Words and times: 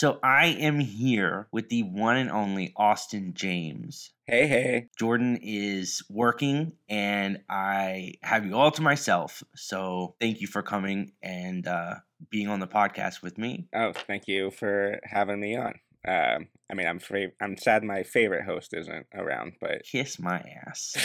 So 0.00 0.18
I 0.22 0.46
am 0.46 0.80
here 0.80 1.46
with 1.52 1.68
the 1.68 1.82
one 1.82 2.16
and 2.16 2.30
only 2.30 2.72
Austin 2.74 3.34
James. 3.34 4.12
Hey, 4.26 4.46
hey. 4.46 4.88
Jordan 4.98 5.38
is 5.42 6.02
working 6.08 6.72
and 6.88 7.40
I 7.50 8.14
have 8.22 8.46
you 8.46 8.56
all 8.56 8.70
to 8.70 8.80
myself. 8.80 9.42
So 9.54 10.14
thank 10.18 10.40
you 10.40 10.46
for 10.46 10.62
coming 10.62 11.12
and 11.22 11.68
uh, 11.68 11.96
being 12.30 12.48
on 12.48 12.60
the 12.60 12.66
podcast 12.66 13.20
with 13.20 13.36
me. 13.36 13.68
Oh, 13.74 13.92
thank 13.92 14.26
you 14.26 14.50
for 14.50 15.00
having 15.04 15.38
me 15.38 15.58
on. 15.58 15.74
Um, 16.08 16.48
I 16.70 16.74
mean, 16.74 16.86
I'm 16.86 16.98
fra- 16.98 17.32
I'm 17.38 17.58
sad 17.58 17.84
my 17.84 18.02
favorite 18.02 18.46
host 18.46 18.72
isn't 18.72 19.04
around, 19.14 19.52
but 19.60 19.82
Kiss 19.84 20.18
my 20.18 20.42
ass. 20.66 20.96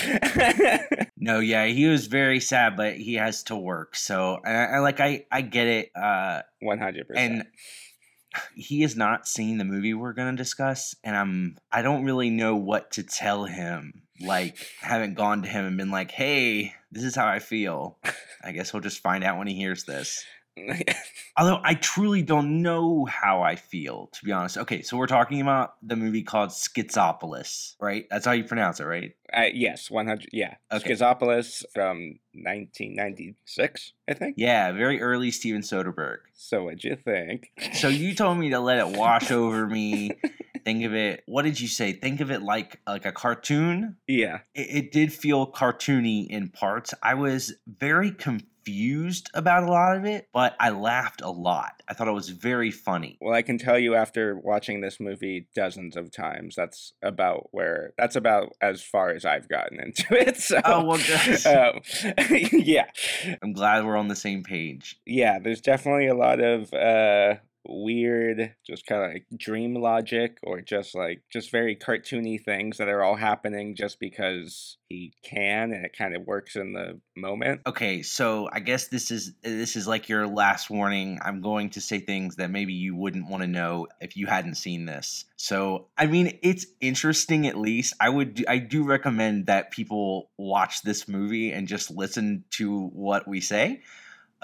no, 1.18 1.41
yeah, 1.41 1.66
he 1.66 1.88
was 1.88 2.07
very 2.07 2.39
sad, 2.39 2.77
but 2.77 2.96
he 2.96 3.16
has 3.16 3.43
to 3.43 3.57
work. 3.57 3.98
So, 3.98 4.39
and 4.46 4.55
I, 4.55 4.77
I 4.77 4.80
like, 4.80 5.02
I, 5.02 5.25
I 5.30 5.41
get 5.41 5.68
it. 5.68 5.91
Uh, 5.93 6.43
100%. 6.64 7.04
and 7.18 7.43
he 8.55 8.81
has 8.81 8.95
not 8.95 9.27
seen 9.27 9.57
the 9.57 9.65
movie 9.65 9.93
we're 9.93 10.13
going 10.13 10.35
to 10.35 10.41
discuss 10.41 10.95
and 11.03 11.16
i'm 11.16 11.57
i 11.71 11.81
don't 11.81 12.05
really 12.05 12.30
know 12.30 12.55
what 12.55 12.91
to 12.91 13.03
tell 13.03 13.45
him 13.45 14.03
like 14.21 14.58
haven't 14.81 15.16
gone 15.16 15.41
to 15.41 15.49
him 15.49 15.66
and 15.66 15.77
been 15.77 15.91
like 15.91 16.11
hey 16.11 16.73
this 16.91 17.03
is 17.03 17.16
how 17.16 17.27
i 17.27 17.39
feel. 17.39 17.98
I 18.41 18.52
guess 18.52 18.71
we'll 18.71 18.81
just 18.81 19.02
find 19.02 19.23
out 19.23 19.38
when 19.38 19.48
he 19.48 19.55
hears 19.55 19.84
this 19.84 20.23
although 21.38 21.59
i 21.64 21.73
truly 21.73 22.22
don't 22.22 22.62
know 22.62 23.05
how 23.05 23.41
i 23.41 23.55
feel 23.55 24.08
to 24.14 24.23
be 24.23 24.32
honest 24.32 24.58
okay 24.58 24.81
so 24.81 24.95
we're 24.98 25.05
talking 25.08 25.41
about 25.41 25.76
the 25.81 25.95
movie 25.95 26.23
called 26.23 26.50
schizopolis 26.50 27.76
right 27.80 28.05
that's 28.09 28.26
how 28.26 28.31
you 28.31 28.44
pronounce 28.44 28.80
it 28.80 28.86
right 28.86 29.16
uh, 29.36 29.50
yes, 29.54 29.91
100. 29.91 30.30
Yeah. 30.31 30.54
Okay. 30.72 30.94
Schizopolis 30.94 31.66
from 31.73 32.20
1996, 32.34 33.94
I 34.08 34.14
think. 34.14 34.36
yeah 34.38 34.72
very 34.72 35.02
early 35.02 35.31
steven 35.31 35.62
soderbergh 35.62 36.20
So, 36.34 36.64
what'd 36.64 36.84
you 36.84 36.95
think? 36.95 37.50
so 37.73 37.88
you 37.88 38.14
told 38.16 38.38
me 38.38 38.50
to 38.52 38.59
let 38.59 38.78
it 38.78 38.98
wash 38.98 39.31
over 39.31 39.67
me 39.67 40.12
think 40.64 40.84
of 40.86 40.94
it 40.94 41.23
what 41.26 41.42
did 41.44 41.59
you 41.59 41.67
say 41.67 41.92
think 41.94 42.22
of 42.22 42.31
it 42.31 42.42
like 42.44 42.80
like 42.88 43.06
a 43.06 43.12
cartoon 43.12 43.97
Yeah. 44.08 44.40
it, 44.53 44.67
it 44.86 44.92
did 44.92 45.12
feel 45.12 45.52
cartoony 45.52 46.28
in 46.28 46.50
parts. 46.50 46.94
I 47.03 47.16
was 47.16 47.53
very 47.67 48.12
confused 48.12 48.45
about 49.33 49.63
a 49.63 49.71
lot 49.71 49.95
of 49.97 50.05
it, 50.05 50.27
but 50.33 50.55
I 50.59 50.69
laughed 50.69 51.21
a 51.21 51.30
lot. 51.30 51.81
I 51.88 51.94
thought 51.94 52.08
it 52.08 52.13
was 52.13 52.30
very 52.30 52.72
funny. 52.72 53.17
Well, 53.22 53.33
I 53.33 53.41
can 53.41 53.57
tell 53.57 53.77
you 53.77 53.95
after 53.95 54.35
watching 54.38 54.81
this 54.81 54.99
movie 54.99 55.47
dozens 55.55 55.95
of 55.95 56.11
times, 56.11 56.55
that's 56.55 56.94
about 57.02 57.47
where, 57.52 57.94
that's 57.97 58.16
about 58.16 58.53
as 58.61 58.81
far 58.81 59.09
as 59.11 59.25
I've 59.25 59.47
gotten 59.49 59.80
into 59.83 60.05
it. 60.16 60.38
So, 60.38 60.61
Oh, 60.66 60.83
well, 60.83 60.99
um, 61.75 61.81
yeah. 62.52 62.85
I'm 63.41 63.53
glad 63.53 63.85
we're 63.85 63.97
on 63.97 64.07
the 64.07 64.16
same 64.16 64.44
page. 64.44 64.97
yeah, 65.05 65.39
there's 65.39 65.61
definitely 65.61 66.07
a 66.07 66.16
lot 66.16 66.39
of 66.39 66.73
uh 66.73 67.35
weird 67.67 68.05
just 68.66 68.86
kind 68.86 69.04
of 69.04 69.12
like 69.12 69.26
dream 69.38 69.76
logic 69.76 70.38
or 70.44 70.62
just 70.62 70.95
like 70.95 71.22
just 71.31 71.52
very 71.52 71.76
cartoony 71.76 72.44
things 72.44 72.78
that 72.78 72.88
are 72.88 73.04
all 73.04 73.16
happening 73.16 73.76
just 73.76 74.00
because 74.00 74.78
he 74.90 75.14
can 75.23 75.72
and 75.72 75.86
it 75.86 75.95
kind 75.98 76.16
of 76.16 76.26
works 76.26 76.56
in 76.56 76.73
the 76.73 77.00
moment. 77.16 77.62
Okay, 77.66 78.02
so 78.02 78.50
I 78.52 78.59
guess 78.59 78.88
this 78.88 79.12
is 79.12 79.34
this 79.44 79.76
is 79.76 79.88
like 79.88 80.09
your 80.09 80.28
last 80.28 80.70
warning. 80.70 81.20
I'm 81.23 81.42
going 81.42 81.72
to 81.72 81.81
say 81.81 82.00
things 82.00 82.36
that 82.38 82.52
maybe 82.52 82.73
you 82.73 82.96
wouldn't 82.96 83.30
want 83.30 83.44
to 83.44 83.48
know 83.48 83.88
if 84.02 84.16
you 84.16 84.28
hadn't 84.28 84.56
seen 84.56 84.86
this. 84.86 85.26
So, 85.38 85.88
I 85.98 86.08
mean, 86.08 86.40
it's 86.44 86.66
interesting 86.81 87.48
at 87.48 87.58
least. 87.58 87.94
I 88.00 88.09
would 88.09 88.46
I 88.48 88.58
do 88.58 88.84
recommend 88.84 89.48
that 89.48 89.72
people 89.72 90.30
watch 90.38 90.81
this 90.81 91.08
movie 91.08 91.52
and 91.52 91.68
just 91.68 91.92
listen 91.92 92.46
to 92.52 92.88
what 92.88 93.28
we 93.28 93.42
say 93.42 93.81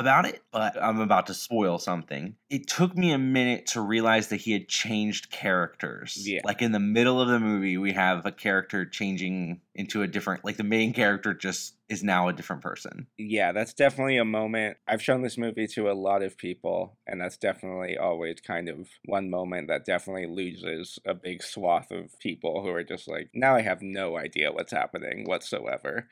about 0.01 0.25
it, 0.25 0.43
but 0.51 0.75
I'm 0.81 0.99
about 0.99 1.27
to 1.27 1.33
spoil 1.33 1.79
something. 1.79 2.35
It 2.49 2.67
took 2.67 2.97
me 2.97 3.11
a 3.11 3.17
minute 3.17 3.67
to 3.67 3.81
realize 3.81 4.27
that 4.27 4.37
he 4.37 4.51
had 4.51 4.67
changed 4.67 5.31
characters. 5.31 6.27
Yeah. 6.27 6.41
Like 6.43 6.61
in 6.61 6.73
the 6.73 6.79
middle 6.79 7.21
of 7.21 7.29
the 7.29 7.39
movie, 7.39 7.77
we 7.77 7.93
have 7.93 8.25
a 8.25 8.31
character 8.31 8.85
changing 8.85 9.61
into 9.73 10.01
a 10.01 10.07
different, 10.07 10.43
like 10.43 10.57
the 10.57 10.63
main 10.63 10.93
character 10.93 11.33
just 11.33 11.75
is 11.87 12.03
now 12.03 12.27
a 12.27 12.33
different 12.33 12.61
person. 12.61 13.07
Yeah, 13.17 13.51
that's 13.51 13.73
definitely 13.73 14.17
a 14.17 14.25
moment. 14.25 14.77
I've 14.87 15.01
shown 15.01 15.21
this 15.21 15.37
movie 15.37 15.67
to 15.67 15.89
a 15.89 15.93
lot 15.93 16.23
of 16.23 16.37
people, 16.37 16.97
and 17.07 17.21
that's 17.21 17.37
definitely 17.37 17.97
always 17.97 18.41
kind 18.41 18.69
of 18.69 18.87
one 19.05 19.29
moment 19.29 19.67
that 19.69 19.85
definitely 19.85 20.27
loses 20.27 20.99
a 21.05 21.13
big 21.13 21.43
swath 21.43 21.91
of 21.91 22.17
people 22.19 22.61
who 22.63 22.69
are 22.69 22.83
just 22.83 23.07
like, 23.07 23.29
now 23.33 23.55
I 23.55 23.61
have 23.61 23.81
no 23.81 24.17
idea 24.17 24.51
what's 24.51 24.71
happening 24.71 25.25
whatsoever. 25.25 26.07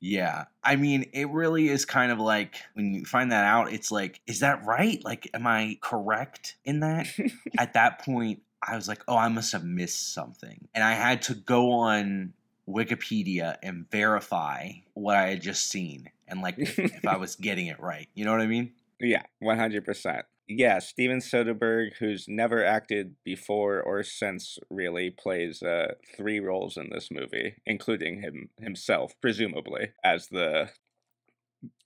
Yeah. 0.00 0.44
I 0.64 0.76
mean, 0.76 1.10
it 1.12 1.28
really 1.30 1.68
is 1.68 1.84
kind 1.84 2.12
of 2.12 2.18
like 2.18 2.56
when 2.74 2.94
you 2.94 3.04
find 3.04 3.32
that 3.32 3.44
out, 3.44 3.72
it's 3.72 3.90
like, 3.90 4.20
is 4.26 4.40
that 4.40 4.64
right? 4.64 5.02
Like, 5.04 5.28
am 5.34 5.46
I 5.46 5.78
correct 5.82 6.56
in 6.64 6.80
that? 6.80 7.08
At 7.58 7.74
that 7.74 8.04
point, 8.04 8.42
I 8.66 8.76
was 8.76 8.86
like, 8.86 9.02
oh, 9.08 9.16
I 9.16 9.28
must 9.28 9.52
have 9.52 9.64
missed 9.64 10.14
something. 10.14 10.68
And 10.74 10.84
I 10.84 10.92
had 10.92 11.22
to 11.22 11.34
go 11.34 11.72
on 11.72 12.32
Wikipedia 12.68 13.56
and 13.62 13.90
verify 13.90 14.70
what 14.94 15.16
I 15.16 15.28
had 15.28 15.42
just 15.42 15.68
seen 15.68 16.10
and 16.32 16.40
like 16.40 16.58
if, 16.58 16.78
if 16.78 17.06
I 17.06 17.16
was 17.16 17.36
getting 17.40 17.66
it 17.66 17.80
right. 17.80 18.08
You 18.14 18.24
know 18.24 18.32
what 18.32 18.40
I 18.40 18.46
mean? 18.46 18.72
Yeah, 18.98 19.22
100%. 19.42 20.22
Yeah, 20.48 20.80
Steven 20.80 21.18
Soderbergh, 21.18 21.94
who's 21.98 22.26
never 22.28 22.64
acted 22.64 23.14
before 23.24 23.80
or 23.80 24.02
since, 24.02 24.58
really 24.70 25.10
plays 25.10 25.62
uh, 25.62 25.94
three 26.16 26.40
roles 26.40 26.76
in 26.76 26.90
this 26.90 27.10
movie, 27.10 27.56
including 27.64 28.20
him 28.20 28.50
himself, 28.60 29.14
presumably, 29.20 29.92
as 30.04 30.28
the 30.28 30.70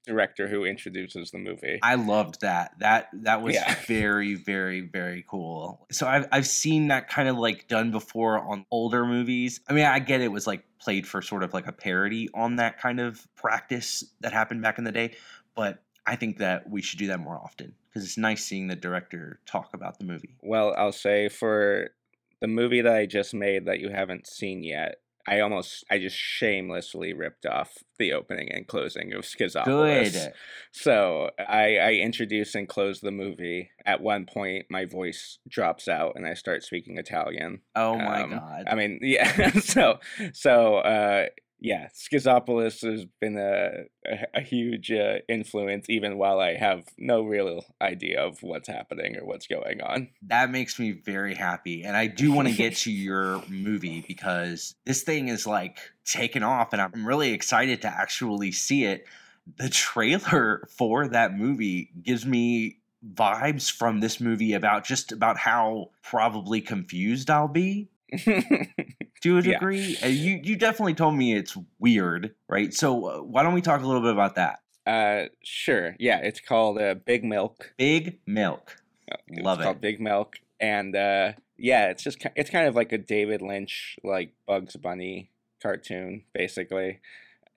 director 0.07 0.49
who 0.49 0.65
introduces 0.65 1.31
the 1.31 1.39
movie. 1.39 1.79
I 1.83 1.97
loved 1.97 2.41
that. 2.41 2.73
That 2.79 3.09
that 3.25 3.43
was 3.43 3.55
Yeah. 3.55 3.75
very 3.87 4.35
very 4.35 4.81
very 4.81 5.25
cool. 5.29 5.87
So 5.91 6.07
I've 6.07 6.27
I've 6.33 6.47
seen 6.47 6.89
that 6.89 7.09
kind 7.09 7.29
of 7.29 7.37
like 7.37 7.69
done 7.69 7.91
before 7.91 8.39
on 8.39 8.65
older 8.71 9.05
movies. 9.05 9.61
I 9.69 9.73
mean, 9.73 9.85
I 9.85 9.99
get 9.99 10.21
it 10.21 10.29
was 10.29 10.47
like 10.47 10.65
played 10.79 11.07
for 11.07 11.21
sort 11.23 11.43
of 11.43 11.53
like 11.53 11.67
a 11.67 11.73
parody 11.73 12.29
on 12.35 12.57
that 12.57 12.79
kind 12.79 13.01
of 13.01 13.27
practice 13.35 14.05
that 14.21 14.33
happened 14.33 14.63
back 14.63 14.79
in 14.79 14.85
the 14.85 14.93
day, 14.93 15.15
but 15.55 15.83
I 16.07 16.17
think 16.17 16.39
that 16.39 16.71
we 16.71 16.83
should 16.83 16.99
do 16.99 17.09
that 17.09 17.19
more 17.19 17.37
often 17.37 17.75
because 17.89 18.05
it's 18.05 18.17
nice 18.19 18.45
seeing 18.45 18.69
the 18.69 18.77
director 18.77 19.41
talk 19.47 19.71
about 19.75 19.99
the 19.99 20.05
movie. 20.05 20.37
Well, 20.43 20.75
I'll 20.77 20.93
say 20.93 21.29
for 21.29 21.91
the 22.41 22.47
movie 22.47 22.83
that 22.83 22.95
I 22.95 23.07
just 23.07 23.35
made 23.35 23.65
that 23.67 23.81
you 23.81 23.89
haven't 23.89 24.27
seen 24.29 24.63
yet, 24.63 25.01
I 25.29 25.41
almost, 25.41 25.85
I 25.91 25.99
just 25.99 26.17
shamelessly 26.17 27.13
ripped 27.13 27.47
off 27.47 27.73
the 27.99 28.13
opening 28.13 28.51
and 28.53 28.67
closing 28.67 29.13
of 29.13 29.23
Schizopolis. 29.23 30.13
Good. 30.13 30.33
So 30.73 31.31
I, 31.39 31.79
I 31.79 31.93
introduce 31.95 32.55
and 32.55 32.69
close 32.69 33.01
the 33.01 33.11
movie. 33.11 33.71
At 33.85 34.01
one 34.01 34.27
point, 34.27 34.67
my 34.71 34.85
voice 34.85 35.39
drops 35.49 35.89
out 35.89 36.13
and 36.17 36.27
I 36.27 36.35
start 36.35 36.63
speaking 36.63 36.99
Italian. 36.99 37.61
Oh 37.75 37.97
my 37.97 38.23
Um, 38.23 38.31
god. 38.31 38.65
I 38.69 38.75
mean, 38.75 38.99
yeah. 39.03 39.51
so, 39.61 39.99
so, 40.33 40.77
uh, 40.77 41.27
yeah, 41.67 41.89
Schizopolis 41.93 42.89
has 42.89 43.05
been 43.21 43.37
a, 43.37 43.87
a, 44.07 44.27
a 44.35 44.41
huge 44.41 44.93
uh, 44.93 45.17
influence, 45.29 45.91
even 45.91 46.17
while 46.17 46.39
I 46.39 46.55
have 46.55 46.85
no 46.97 47.23
real 47.23 47.65
idea 47.81 48.23
of 48.23 48.41
what's 48.41 48.69
happening 48.69 49.17
or 49.17 49.25
what's 49.25 49.49
going 49.49 49.81
on. 49.81 50.11
that 50.29 50.51
makes 50.51 50.79
me 50.79 50.93
very 50.93 51.35
happy 51.35 51.83
and 51.83 51.97
i 51.97 52.07
do 52.07 52.33
want 52.33 52.49
to 52.49 52.55
get 52.55 52.75
to 52.77 52.93
your 52.93 53.43
movie 53.49 54.05
because 54.07 54.75
this 54.85 55.03
thing 55.03 55.29
is 55.29 55.47
like 55.47 55.79
taken 56.05 56.43
off 56.43 56.73
and 56.73 56.81
i'm 56.81 57.07
really 57.07 57.33
excited 57.33 57.83
to 57.83 57.89
actually 57.89 58.53
see 58.53 58.85
it 58.85 59.07
the 59.57 59.69
trailer 59.69 60.67
for 60.71 61.09
that 61.09 61.37
movie 61.37 61.91
gives 62.03 62.25
me 62.25 62.79
vibes 63.15 63.71
from 63.71 64.01
this 64.01 64.21
movie 64.21 64.55
about 64.55 64.85
just 64.85 65.13
about 65.13 65.37
how 65.37 65.91
probably 66.03 66.61
confused 66.61 67.31
i'll 67.31 67.49
be 67.49 67.89
do 68.25 69.41
you 69.41 69.41
Yeah. 69.41 69.59
Uh, 70.05 70.07
you 70.09 70.41
you 70.43 70.57
definitely 70.57 70.95
told 70.95 71.15
me 71.17 71.35
it's 71.35 71.57
weird 71.79 72.35
right 72.49 72.73
so 72.73 73.07
uh, 73.07 73.19
why 73.19 73.43
don't 73.43 73.55
we 73.55 73.61
talk 73.61 73.83
a 73.83 73.87
little 73.87 74.03
bit 74.03 74.13
about 74.13 74.37
that 74.37 74.61
uh, 74.87 75.25
sure. 75.43 75.97
Yeah, 75.99 76.19
it's 76.19 76.41
called 76.41 76.79
uh, 76.81 76.95
Big 76.95 77.25
Milk. 77.25 77.73
big 77.77 78.21
milk 78.27 78.77
It's 79.09 79.43
Love 79.43 79.61
called 79.61 79.77
it. 79.77 79.83
Big 79.83 80.01
Milk, 80.01 80.37
and 80.61 80.95
uh, 80.95 81.33
yeah, 81.59 81.89
it's 81.89 82.05
just 82.05 82.25
it's 82.37 82.51
kind 82.51 82.69
of 82.69 82.77
like 82.77 82.93
a 82.93 82.99
David 82.99 83.43
Lynch 83.43 83.99
like 84.05 84.33
Bugs 84.47 84.77
Bunny 84.77 85.31
cartoon, 85.61 86.23
basically. 86.33 87.01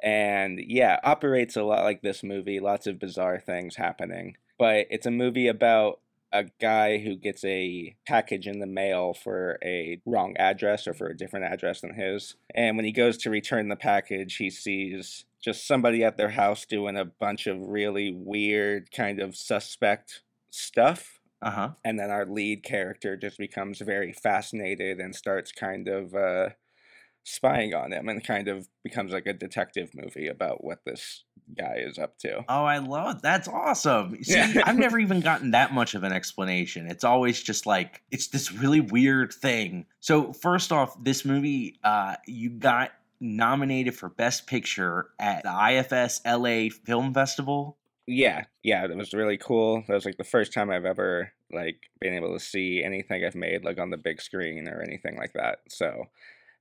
And 0.02 0.60
yeah, 0.66 1.00
operates 1.04 1.56
a 1.56 1.64
lot 1.64 1.84
like 1.84 2.02
this 2.02 2.24
movie. 2.24 2.60
Lots 2.60 2.88
of 2.88 3.00
bizarre 3.00 3.40
things 3.40 3.76
happening, 3.76 4.38
but 4.58 4.88
it's 4.90 5.06
a 5.06 5.12
movie 5.12 5.48
about 5.48 6.00
a 6.32 6.46
guy 6.62 7.00
who 7.00 7.16
gets 7.16 7.44
a 7.44 7.96
package 8.08 8.48
in 8.48 8.60
the 8.60 8.68
mail 8.68 9.14
for 9.14 9.58
a 9.64 10.02
wrong 10.06 10.36
address 10.38 10.88
or 10.88 10.94
for 10.94 11.08
a 11.08 11.18
different 11.18 11.46
address 11.46 11.82
than 11.82 11.96
his. 11.96 12.36
And 12.54 12.76
when 12.76 12.86
he 12.86 12.92
goes 12.92 13.18
to 13.18 13.30
return 13.30 13.70
the 13.70 13.76
package, 13.76 14.36
he 14.36 14.50
sees 14.50 15.26
just 15.42 15.66
somebody 15.66 16.04
at 16.04 16.18
their 16.18 16.30
house 16.30 16.66
doing 16.66 16.98
a 16.98 17.06
bunch 17.06 17.48
of 17.48 17.58
really 17.60 18.12
weird, 18.12 18.92
kind 18.92 19.20
of 19.20 19.36
suspect 19.36 20.22
stuff. 20.50 21.20
uh-huh 21.42 21.72
And 21.84 22.00
then 22.00 22.10
our 22.10 22.26
lead 22.26 22.64
character 22.64 23.16
just 23.16 23.38
becomes 23.38 23.80
very 23.80 24.14
fascinated 24.14 25.00
and 25.00 25.16
starts 25.16 25.52
kind 25.52 25.88
of 25.88 26.14
uh, 26.14 26.50
spying 27.24 27.74
on 27.74 27.92
him 27.92 28.10
and 28.10 28.24
kind 28.24 28.48
of 28.48 28.68
becomes 28.84 29.12
like 29.12 29.28
a 29.28 29.34
detective 29.34 29.92
movie 29.94 30.28
about 30.28 30.64
what 30.64 30.80
this 30.86 31.24
guy 31.58 31.76
is 31.78 31.98
up 31.98 32.18
to. 32.20 32.44
Oh, 32.50 32.64
I 32.64 32.78
love 32.78 33.18
it. 33.18 33.22
That's 33.22 33.48
awesome. 33.48 34.18
See, 34.24 34.34
Yeah. 34.34 34.62
I've 34.66 34.78
never 34.78 35.00
even 35.00 35.20
gotten 35.20 35.52
that 35.52 35.74
much 35.74 35.96
of 35.96 36.04
an 36.04 36.12
explanation. 36.14 36.88
It's 36.88 37.04
always 37.04 37.42
just 37.42 37.66
like 37.66 38.02
it's 38.12 38.28
this 38.28 38.52
really 38.52 38.82
weird 38.82 39.34
thing. 39.34 39.86
So 40.00 40.34
first 40.34 40.72
off, 40.72 41.02
this 41.04 41.26
movie, 41.26 41.80
uh, 41.84 42.16
you 42.26 42.50
got 42.50 42.92
nominated 43.20 43.96
for 43.96 44.10
Best 44.10 44.48
Picture 44.48 45.10
at 45.20 45.44
the 45.44 45.52
IFS 45.52 46.22
LA 46.26 46.70
Film 46.86 47.14
Festival. 47.14 47.78
Yeah, 48.08 48.46
yeah, 48.64 48.88
that 48.88 48.98
was 48.98 49.14
really 49.14 49.38
cool. 49.38 49.84
That 49.88 49.94
was 49.94 50.06
like 50.06 50.18
the 50.18 50.24
first 50.24 50.52
time 50.52 50.72
I've 50.72 50.86
ever 50.86 51.32
like 51.52 51.78
been 52.00 52.14
able 52.14 52.34
to 52.34 52.40
see 52.40 52.82
anything 52.84 53.24
I've 53.24 53.36
made 53.36 53.64
like 53.64 53.80
on 53.80 53.90
the 53.92 53.98
big 53.98 54.22
screen 54.22 54.68
or 54.68 54.82
anything 54.82 55.16
like 55.18 55.34
that. 55.34 55.60
So, 55.68 56.06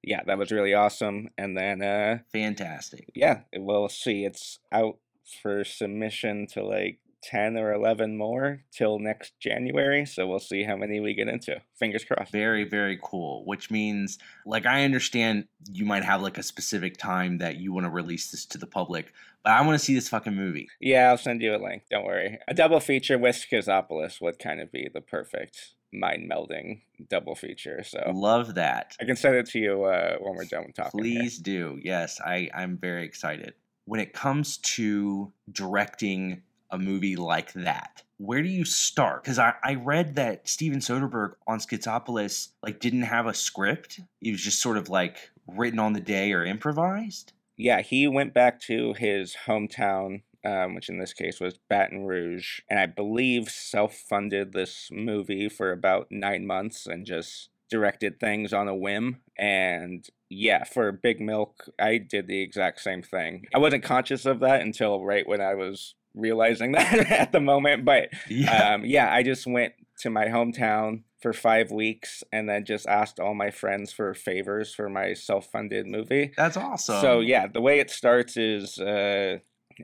yeah, 0.03 0.23
that 0.27 0.39
was 0.39 0.51
really 0.51 0.75
awesome. 0.75 1.29
And 1.37 1.57
then 1.57 1.83
uh 1.83 2.19
Fantastic. 2.33 3.11
yeah, 3.15 3.41
we'll 3.57 3.89
see. 3.89 4.25
It's 4.25 4.59
out 4.73 4.99
for 5.43 5.65
submission 5.65 6.47
to 6.53 6.65
like 6.65 6.99
10 7.23 7.57
or 7.57 7.73
11 7.73 8.17
more 8.17 8.63
till 8.73 8.99
next 8.99 9.39
January. 9.41 10.07
So 10.07 10.27
we'll 10.27 10.39
see 10.39 10.63
how 10.63 10.77
many 10.77 11.01
we 11.01 11.15
get 11.15 11.29
into. 11.29 11.61
Fingers 11.79 12.05
crossed. 12.05 12.33
Very, 12.33 12.65
very 12.65 12.99
cool. 13.03 13.45
Which 13.45 13.71
means, 13.71 14.19
like, 14.47 14.67
I 14.67 14.85
understand 14.85 15.47
you 15.71 15.85
might 15.85 16.05
have 16.05 16.23
like 16.23 16.39
a 16.39 16.43
specific 16.43 16.97
time 16.97 17.39
that 17.39 17.57
you 17.57 17.73
want 17.73 17.85
to 17.85 17.91
release 17.91 18.31
this 18.31 18.47
to 18.47 18.59
the 18.59 18.67
public, 18.67 19.13
but 19.43 19.53
I 19.53 19.63
want 19.67 19.79
to 19.79 19.85
see 19.85 19.95
this 19.95 20.09
fucking 20.09 20.35
movie. 20.35 20.69
Yeah, 20.81 21.11
I'll 21.11 21.19
send 21.19 21.43
you 21.43 21.55
a 21.55 21.59
link. 21.63 21.85
Don't 21.91 22.05
worry. 22.05 22.39
A 22.47 22.55
double 22.55 22.81
feature 22.81 23.19
with 23.19 23.37
Schizopolis 23.37 24.21
would 24.21 24.39
kind 24.39 24.61
of 24.61 24.71
be 24.71 24.89
the 24.93 25.01
perfect 25.01 25.75
mind 25.93 26.31
melding 26.31 26.81
double 27.09 27.35
feature. 27.35 27.83
So 27.83 28.11
Love 28.15 28.55
that. 28.57 28.97
I 29.01 29.05
can 29.05 29.17
send 29.17 29.37
it 29.37 29.47
to 29.51 29.59
you 29.59 29.85
uh, 29.85 30.17
when 30.21 30.35
we're 30.35 30.45
done 30.45 30.73
talking. 30.75 31.05
here. 31.05 31.21
Please 31.21 31.39
do. 31.39 31.79
Yes, 31.83 32.21
I, 32.21 32.51
I'm 32.55 32.77
very 32.77 33.05
excited. 33.05 33.55
When 33.85 34.01
it 34.01 34.13
comes 34.13 34.59
to 34.59 35.33
directing 35.51 36.43
a 36.71 36.79
movie 36.79 37.17
like 37.17 37.53
that, 37.55 38.03
where 38.19 38.43
do 38.43 38.49
you 38.49 38.65
start? 38.65 39.23
Because 39.23 39.39
I, 39.39 39.55
I 39.63 39.75
read 39.77 40.17
that 40.17 40.49
Steven 40.49 40.81
Soderbergh 40.81 41.35
on 41.47 41.59
Schizopolis 41.61 42.49
like 42.63 42.81
didn't 42.81 43.03
have 43.03 43.27
a 43.27 43.33
script. 43.35 44.01
It 44.21 44.33
was 44.33 44.43
just 44.43 44.61
sort 44.61 44.77
of 44.77 44.89
like 44.91 45.31
written 45.47 45.79
on 45.79 45.95
the 45.95 46.01
day 46.01 46.33
or 46.33 46.45
improvised. 46.45 47.33
Yeah, 47.57 47.81
he 47.81 48.07
went 48.07 48.35
back 48.35 48.61
to 48.63 48.93
his 48.95 49.35
hometown, 49.47 50.23
um, 50.45 50.75
which 50.75 50.89
in 50.89 50.99
this 50.99 51.13
case 51.13 51.41
was 51.41 51.59
Baton 51.69 52.05
Rouge, 52.07 52.61
and 52.71 52.79
I 52.79 52.87
believe 52.87 53.49
self 53.51 53.95
funded 53.97 54.53
this 54.53 54.89
movie 54.91 55.49
for 55.49 55.73
about 55.73 56.09
nine 56.11 56.47
months 56.47 56.87
and 56.87 57.05
just 57.07 57.49
directed 57.71 58.19
things 58.19 58.53
on 58.53 58.67
a 58.69 58.75
whim. 58.75 59.21
And 59.39 60.07
yeah, 60.31 60.65
for 60.65 60.91
Big 60.93 61.21
Milk, 61.21 61.69
I 61.79 61.99
did 61.99 62.27
the 62.27 62.41
exact 62.43 62.81
same 62.81 63.03
thing. 63.03 63.45
I 63.55 63.59
wasn't 63.59 63.83
conscious 63.85 64.25
of 64.27 64.41
that 64.41 64.61
until 64.63 65.05
right 65.05 65.27
when 65.29 65.41
I 65.41 65.55
was 65.55 65.95
realizing 66.15 66.73
that 66.73 67.11
at 67.11 67.33
the 67.33 67.41
moment, 67.41 67.85
but 67.85 68.09
Yeah. 68.29 68.75
um, 68.75 68.85
yeah, 68.85 69.13
I 69.13 69.23
just 69.23 69.47
went 69.47 69.75
to 70.01 70.11
my 70.11 70.27
hometown 70.27 71.03
for 71.21 71.33
five 71.33 71.71
weeks 71.73 72.23
and 72.33 72.49
then 72.49 72.65
just 72.65 72.87
asked 72.87 73.19
all 73.21 73.35
my 73.35 73.51
friends 73.51 73.93
for 73.93 74.15
favors 74.15 74.73
for 74.75 74.89
my 74.89 75.13
self-funded 75.13 75.87
movie. 75.87 76.33
That's 76.37 76.57
awesome. 76.57 77.01
So 77.01 77.21
yeah, 77.21 77.49
the 77.49 77.61
way 77.61 77.81
it 77.81 77.91
starts 77.91 78.37
is, 78.37 78.79
uh, 78.79 79.39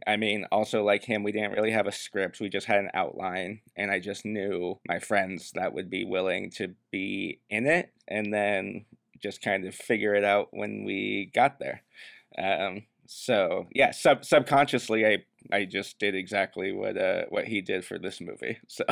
I 0.07 0.17
mean, 0.17 0.47
also 0.51 0.83
like 0.83 1.05
him, 1.05 1.23
we 1.23 1.33
didn't 1.33 1.53
really 1.53 1.71
have 1.71 1.87
a 1.87 1.93
script. 1.93 2.41
We 2.41 2.49
just 2.49 2.67
had 2.67 2.79
an 2.79 2.91
outline, 2.95 3.61
and 3.77 3.91
I 3.91 4.01
just 4.01 4.25
knew 4.25 4.79
my 4.87 4.99
friends 4.99 5.53
that 5.55 5.73
would 5.73 5.91
be 5.91 6.05
willing 6.05 6.51
to 6.53 6.75
be 6.91 7.41
in 7.51 7.67
it, 7.67 7.93
and 8.09 8.33
then 8.33 8.85
just 9.23 9.43
kind 9.43 9.65
of 9.65 9.75
figure 9.75 10.15
it 10.15 10.25
out 10.25 10.49
when 10.53 10.85
we 10.85 11.31
got 11.35 11.59
there. 11.59 11.83
Um, 12.39 12.85
so 13.07 13.67
yeah, 13.73 13.91
sub 13.91 14.25
subconsciously, 14.25 15.07
I 15.07 15.25
I 15.53 15.65
just 15.65 15.99
did 15.99 16.15
exactly 16.15 16.73
what 16.73 16.97
uh 16.97 17.25
what 17.29 17.47
he 17.47 17.61
did 17.61 17.85
for 17.85 17.99
this 17.99 18.21
movie. 18.21 18.59
So 18.67 18.85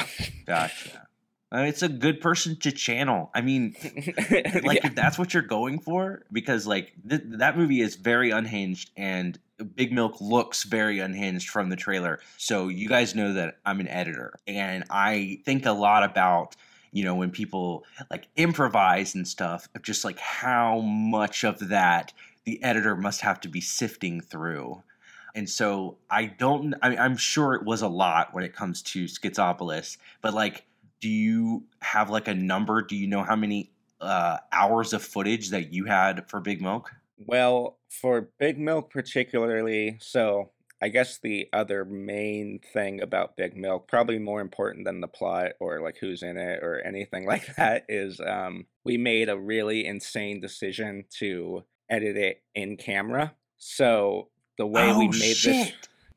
Gotcha. 0.46 1.08
Uh, 1.54 1.64
it's 1.64 1.82
a 1.82 1.88
good 1.88 2.18
person 2.22 2.56
to 2.56 2.72
channel. 2.72 3.30
I 3.34 3.42
mean, 3.42 3.74
like 3.84 4.78
yeah. 4.78 4.86
if 4.86 4.94
that's 4.94 5.18
what 5.18 5.34
you're 5.34 5.42
going 5.42 5.80
for, 5.80 6.22
because 6.32 6.66
like 6.66 6.94
th- 7.06 7.20
that 7.26 7.58
movie 7.58 7.82
is 7.82 7.96
very 7.96 8.30
unhinged 8.30 8.90
and 8.96 9.38
Big 9.64 9.92
Milk 9.92 10.20
looks 10.20 10.64
very 10.64 10.98
unhinged 11.00 11.48
from 11.48 11.68
the 11.68 11.76
trailer. 11.76 12.20
So 12.36 12.68
you 12.68 12.88
guys 12.88 13.14
know 13.14 13.32
that 13.34 13.58
I'm 13.64 13.80
an 13.80 13.88
editor. 13.88 14.34
And 14.46 14.84
I 14.90 15.40
think 15.44 15.66
a 15.66 15.72
lot 15.72 16.04
about 16.04 16.56
you 16.92 17.04
know 17.04 17.14
when 17.14 17.30
people 17.30 17.84
like 18.10 18.28
improvise 18.36 19.14
and 19.14 19.26
stuff 19.26 19.68
of 19.74 19.82
just 19.82 20.04
like 20.04 20.18
how 20.18 20.80
much 20.80 21.44
of 21.44 21.68
that 21.70 22.12
the 22.44 22.62
editor 22.62 22.96
must 22.96 23.22
have 23.22 23.40
to 23.40 23.48
be 23.48 23.60
sifting 23.60 24.20
through. 24.20 24.82
And 25.34 25.48
so 25.48 25.96
i 26.10 26.26
don't 26.26 26.74
I, 26.82 26.94
i'm 26.94 27.16
sure 27.16 27.54
it 27.54 27.64
was 27.64 27.80
a 27.80 27.88
lot 27.88 28.34
when 28.34 28.44
it 28.44 28.54
comes 28.54 28.82
to 28.82 29.06
schizopolis 29.06 29.96
but 30.20 30.34
like 30.34 30.66
do 31.02 31.08
you 31.08 31.64
have 31.80 32.08
like 32.08 32.28
a 32.28 32.34
number? 32.34 32.80
Do 32.80 32.96
you 32.96 33.08
know 33.08 33.24
how 33.24 33.36
many 33.36 33.72
uh, 34.00 34.38
hours 34.52 34.94
of 34.94 35.02
footage 35.02 35.50
that 35.50 35.72
you 35.72 35.84
had 35.84 36.30
for 36.30 36.40
big 36.40 36.62
milk? 36.62 36.92
Well, 37.26 37.76
for 38.00 38.30
Big 38.38 38.58
Milk 38.58 38.90
particularly, 38.90 39.98
so 40.00 40.50
I 40.82 40.88
guess 40.88 41.18
the 41.18 41.48
other 41.52 41.84
main 41.84 42.58
thing 42.72 43.00
about 43.00 43.36
Big 43.36 43.56
Milk, 43.56 43.86
probably 43.86 44.18
more 44.18 44.40
important 44.40 44.84
than 44.84 45.00
the 45.00 45.06
plot 45.08 45.52
or 45.60 45.80
like 45.80 45.98
who's 45.98 46.22
in 46.24 46.36
it 46.36 46.60
or 46.62 46.80
anything 46.80 47.24
like 47.32 47.54
that, 47.56 47.84
is 47.88 48.20
um, 48.20 48.66
we 48.84 48.96
made 48.96 49.28
a 49.28 49.38
really 49.38 49.86
insane 49.86 50.40
decision 50.40 51.04
to 51.18 51.64
edit 51.88 52.16
it 52.16 52.42
in 52.54 52.76
camera. 52.76 53.34
So 53.58 54.28
the 54.58 54.66
way 54.66 54.86
we 54.92 55.06
Oh, 55.06 55.10
made 55.12 55.36
shit. 55.36 55.52
this 55.52 55.72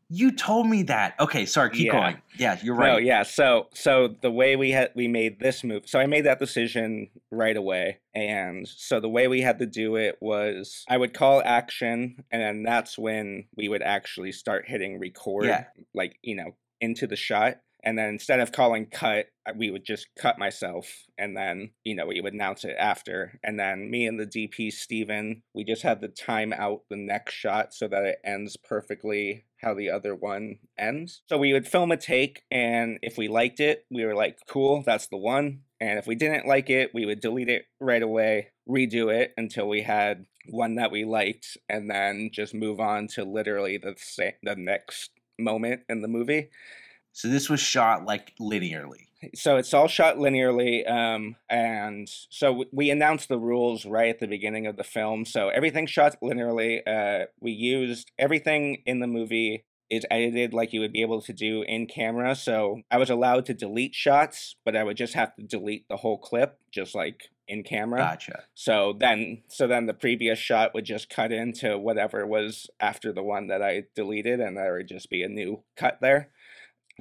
you 0.10 0.32
told 0.32 0.68
me 0.68 0.84
that 0.84 1.16
okay 1.20 1.46
sorry 1.46 1.70
keep 1.72 1.88
Yeah. 1.88 1.92
going 1.92 2.18
yeah 2.38 2.60
you're 2.62 2.76
right 2.76 2.94
No, 2.94 2.98
yeah. 2.98 3.24
So 3.24 3.68
so 3.74 4.08
the 4.22 4.30
way 4.32 4.56
we 4.56 4.72
had 4.72 4.92
we 4.96 5.08
made 5.08 5.40
this 5.40 5.64
move. 5.64 5.84
So 5.88 6.00
I 6.00 6.06
made 6.06 6.26
that 6.26 6.40
decision 6.40 7.10
right 7.32 7.58
away. 7.58 8.00
And 8.14 8.68
so 8.68 9.00
the 9.00 9.10
way 9.10 9.28
we 9.28 9.42
had 9.42 9.60
to 9.60 9.66
do 9.66 9.96
it 9.96 10.18
was 10.22 10.84
I 10.88 10.98
would 10.98 11.14
call 11.14 11.42
action 11.44 12.24
and 12.32 12.42
then 12.42 12.64
that's 12.64 12.98
when 12.98 13.46
we 13.58 13.68
would 13.68 13.82
actually 13.82 14.32
start 14.32 14.66
hitting 14.68 15.00
record 15.00 15.46
Yeah. 15.46 15.66
like, 15.94 16.18
you 16.22 16.36
know, 16.36 16.56
into 16.80 17.08
the 17.08 17.16
shot. 17.16 17.56
And 17.84 18.00
then 18.00 18.10
instead 18.10 18.40
of 18.40 18.52
calling 18.52 18.88
cut, 18.88 19.28
uh, 19.48 19.52
we 19.56 19.70
would 19.70 19.86
just 19.86 20.08
cut 20.18 20.40
myself 20.40 20.88
and 21.20 21.38
then, 21.38 21.70
you 21.84 21.94
know, 21.94 22.08
we 22.08 22.20
would 22.20 22.34
announce 22.34 22.66
it 22.66 22.76
after. 22.80 23.40
And 23.44 23.60
then 23.60 23.92
me 23.92 24.08
and 24.08 24.20
the 24.20 24.26
DP 24.26 24.72
Steven, 24.74 25.44
we 25.54 25.64
just 25.64 25.84
had 25.84 26.02
to 26.02 26.08
time 26.08 26.52
out 26.52 26.82
the 26.90 26.96
next 26.98 27.36
shot 27.36 27.76
so 27.76 27.88
that 27.88 28.04
it 28.04 28.18
ends 28.26 28.58
perfectly 28.58 29.46
how 29.66 29.74
the 29.74 29.90
other 29.90 30.14
one 30.14 30.60
ends. 30.78 31.24
So 31.28 31.38
we 31.40 31.52
would 31.52 31.68
film 31.68 31.92
a 31.92 31.98
take 31.98 32.44
and 32.52 33.00
if 33.02 33.18
we 33.18 33.28
liked 33.28 33.60
it, 33.60 33.86
we 33.90 34.06
were 34.06 34.14
like, 34.14 34.38
cool, 34.48 34.84
that's 34.86 35.08
the 35.08 35.18
one. 35.18 35.62
And 35.82 35.98
if 35.98 36.06
we 36.06 36.14
didn't 36.14 36.48
like 36.48 36.70
it, 36.70 36.92
we 36.94 37.06
would 37.06 37.20
delete 37.20 37.50
it 37.50 37.66
right 37.82 38.02
away, 38.02 38.52
redo 38.70 39.12
it 39.14 39.34
until 39.36 39.68
we 39.68 39.82
had 39.82 40.28
one 40.48 40.76
that 40.76 40.92
we 40.92 41.04
liked, 41.04 41.58
and 41.68 41.90
then 41.90 42.30
just 42.32 42.54
move 42.54 42.80
on 42.80 43.08
to 43.08 43.26
literally 43.26 43.78
the 43.78 43.96
sa- 43.98 44.38
the 44.44 44.56
next 44.56 45.10
moment 45.40 45.82
in 45.90 46.02
the 46.02 46.08
movie. 46.08 46.50
So 47.16 47.30
this 47.30 47.50
was 47.50 47.62
shot 47.62 48.06
like 48.06 48.34
linearly 48.40 49.06
So 49.34 49.56
it's 49.56 49.74
all 49.74 49.88
shot 49.88 50.18
linearly, 50.18 50.88
um, 50.90 51.36
and 51.50 52.08
so 52.30 52.66
we 52.72 52.92
announced 52.92 53.30
the 53.30 53.40
rules 53.40 53.86
right 53.86 54.10
at 54.10 54.20
the 54.20 54.28
beginning 54.28 54.68
of 54.68 54.76
the 54.76 54.84
film. 54.84 55.26
So 55.26 55.50
everything 55.50 55.88
shot 55.88 56.16
linearly. 56.22 56.82
Uh, 56.86 57.26
we 57.40 57.52
used 57.52 58.12
everything 58.20 58.84
in 58.86 59.00
the 59.00 59.08
movie 59.08 59.66
is 59.90 60.06
edited 60.12 60.54
like 60.54 60.74
you 60.74 60.82
would 60.82 60.92
be 60.92 61.02
able 61.02 61.22
to 61.22 61.34
do 61.34 61.64
in 61.64 61.88
camera. 61.88 62.36
So 62.36 62.82
I 62.92 62.98
was 62.98 63.10
allowed 63.10 63.46
to 63.46 63.54
delete 63.54 63.96
shots, 63.96 64.56
but 64.66 64.76
I 64.76 64.84
would 64.84 64.98
just 64.98 65.14
have 65.14 65.36
to 65.36 65.44
delete 65.44 65.88
the 65.88 65.98
whole 65.98 66.18
clip, 66.18 66.60
just 66.72 66.96
like 66.96 67.30
in 67.48 67.64
camera. 67.64 68.00
gotcha 68.00 68.44
So 68.56 68.96
then, 69.00 69.44
so 69.48 69.68
then 69.68 69.86
the 69.86 69.94
previous 69.94 70.40
shot 70.40 70.74
would 70.74 70.86
just 70.86 71.10
cut 71.10 71.32
into 71.32 71.78
whatever 71.78 72.26
was 72.26 72.68
after 72.80 73.14
the 73.14 73.24
one 73.24 73.48
that 73.48 73.62
I 73.62 73.84
deleted, 73.96 74.40
and 74.40 74.58
there 74.58 74.74
would 74.74 74.88
just 74.88 75.10
be 75.10 75.24
a 75.24 75.30
new 75.30 75.64
cut 75.78 76.00
there. 76.02 76.30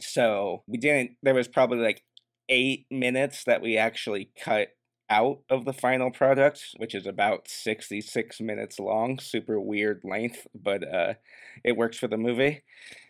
So 0.00 0.62
we 0.66 0.78
didn't. 0.78 1.12
There 1.22 1.34
was 1.34 1.48
probably 1.48 1.78
like 1.78 2.02
eight 2.48 2.86
minutes 2.90 3.44
that 3.44 3.62
we 3.62 3.76
actually 3.76 4.30
cut 4.42 4.68
out 5.10 5.40
of 5.50 5.64
the 5.64 5.72
final 5.72 6.10
product, 6.10 6.62
which 6.78 6.94
is 6.94 7.06
about 7.06 7.48
sixty-six 7.48 8.40
minutes 8.40 8.78
long. 8.78 9.18
Super 9.18 9.60
weird 9.60 10.02
length, 10.04 10.46
but 10.54 10.86
uh, 10.86 11.14
it 11.62 11.76
works 11.76 11.98
for 11.98 12.08
the 12.08 12.16
movie. 12.16 12.62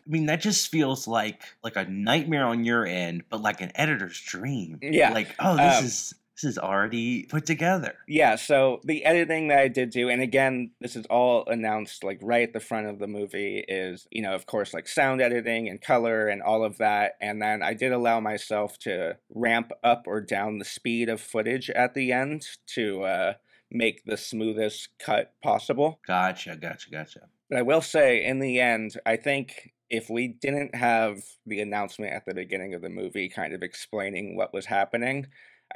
I 0.06 0.10
mean, 0.10 0.26
that 0.26 0.40
just 0.40 0.70
feels 0.70 1.08
like 1.08 1.42
like 1.62 1.76
a 1.76 1.84
nightmare 1.84 2.44
on 2.44 2.64
your 2.64 2.84
end, 2.84 3.24
but 3.30 3.40
like 3.40 3.60
an 3.60 3.72
editor's 3.74 4.20
dream. 4.20 4.78
Yeah, 4.82 5.12
Like, 5.12 5.34
oh, 5.38 5.56
this 5.56 5.78
um, 5.78 5.84
is 5.84 6.14
this 6.34 6.50
is 6.50 6.58
already 6.58 7.24
put 7.24 7.46
together. 7.46 7.94
Yeah, 8.08 8.36
so 8.36 8.80
the 8.84 9.04
editing 9.04 9.48
that 9.48 9.58
I 9.58 9.68
did 9.68 9.90
do, 9.90 10.08
and 10.08 10.20
again, 10.20 10.72
this 10.80 10.96
is 10.96 11.06
all 11.06 11.44
announced 11.46 12.02
like 12.02 12.18
right 12.22 12.48
at 12.48 12.52
the 12.52 12.60
front 12.60 12.88
of 12.88 12.98
the 12.98 13.06
movie, 13.06 13.64
is, 13.68 14.06
you 14.10 14.22
know, 14.22 14.34
of 14.34 14.46
course, 14.46 14.74
like 14.74 14.88
sound 14.88 15.20
editing 15.20 15.68
and 15.68 15.80
color 15.80 16.26
and 16.28 16.42
all 16.42 16.64
of 16.64 16.78
that. 16.78 17.12
And 17.20 17.40
then 17.40 17.62
I 17.62 17.74
did 17.74 17.92
allow 17.92 18.20
myself 18.20 18.78
to 18.80 19.16
ramp 19.30 19.70
up 19.82 20.04
or 20.06 20.20
down 20.20 20.58
the 20.58 20.64
speed 20.64 21.08
of 21.08 21.20
footage 21.20 21.70
at 21.70 21.94
the 21.94 22.12
end 22.12 22.46
to 22.74 23.04
uh, 23.04 23.32
make 23.70 24.04
the 24.04 24.16
smoothest 24.16 24.88
cut 24.98 25.34
possible. 25.42 26.00
Gotcha, 26.06 26.56
gotcha, 26.56 26.90
gotcha. 26.90 27.20
But 27.48 27.58
I 27.58 27.62
will 27.62 27.82
say, 27.82 28.24
in 28.24 28.40
the 28.40 28.60
end, 28.60 28.98
I 29.06 29.16
think 29.16 29.72
if 29.90 30.10
we 30.10 30.28
didn't 30.28 30.74
have 30.74 31.22
the 31.46 31.60
announcement 31.60 32.12
at 32.12 32.24
the 32.24 32.34
beginning 32.34 32.74
of 32.74 32.82
the 32.82 32.88
movie 32.88 33.28
kind 33.28 33.52
of 33.52 33.62
explaining 33.62 34.36
what 34.36 34.52
was 34.52 34.66
happening, 34.66 35.26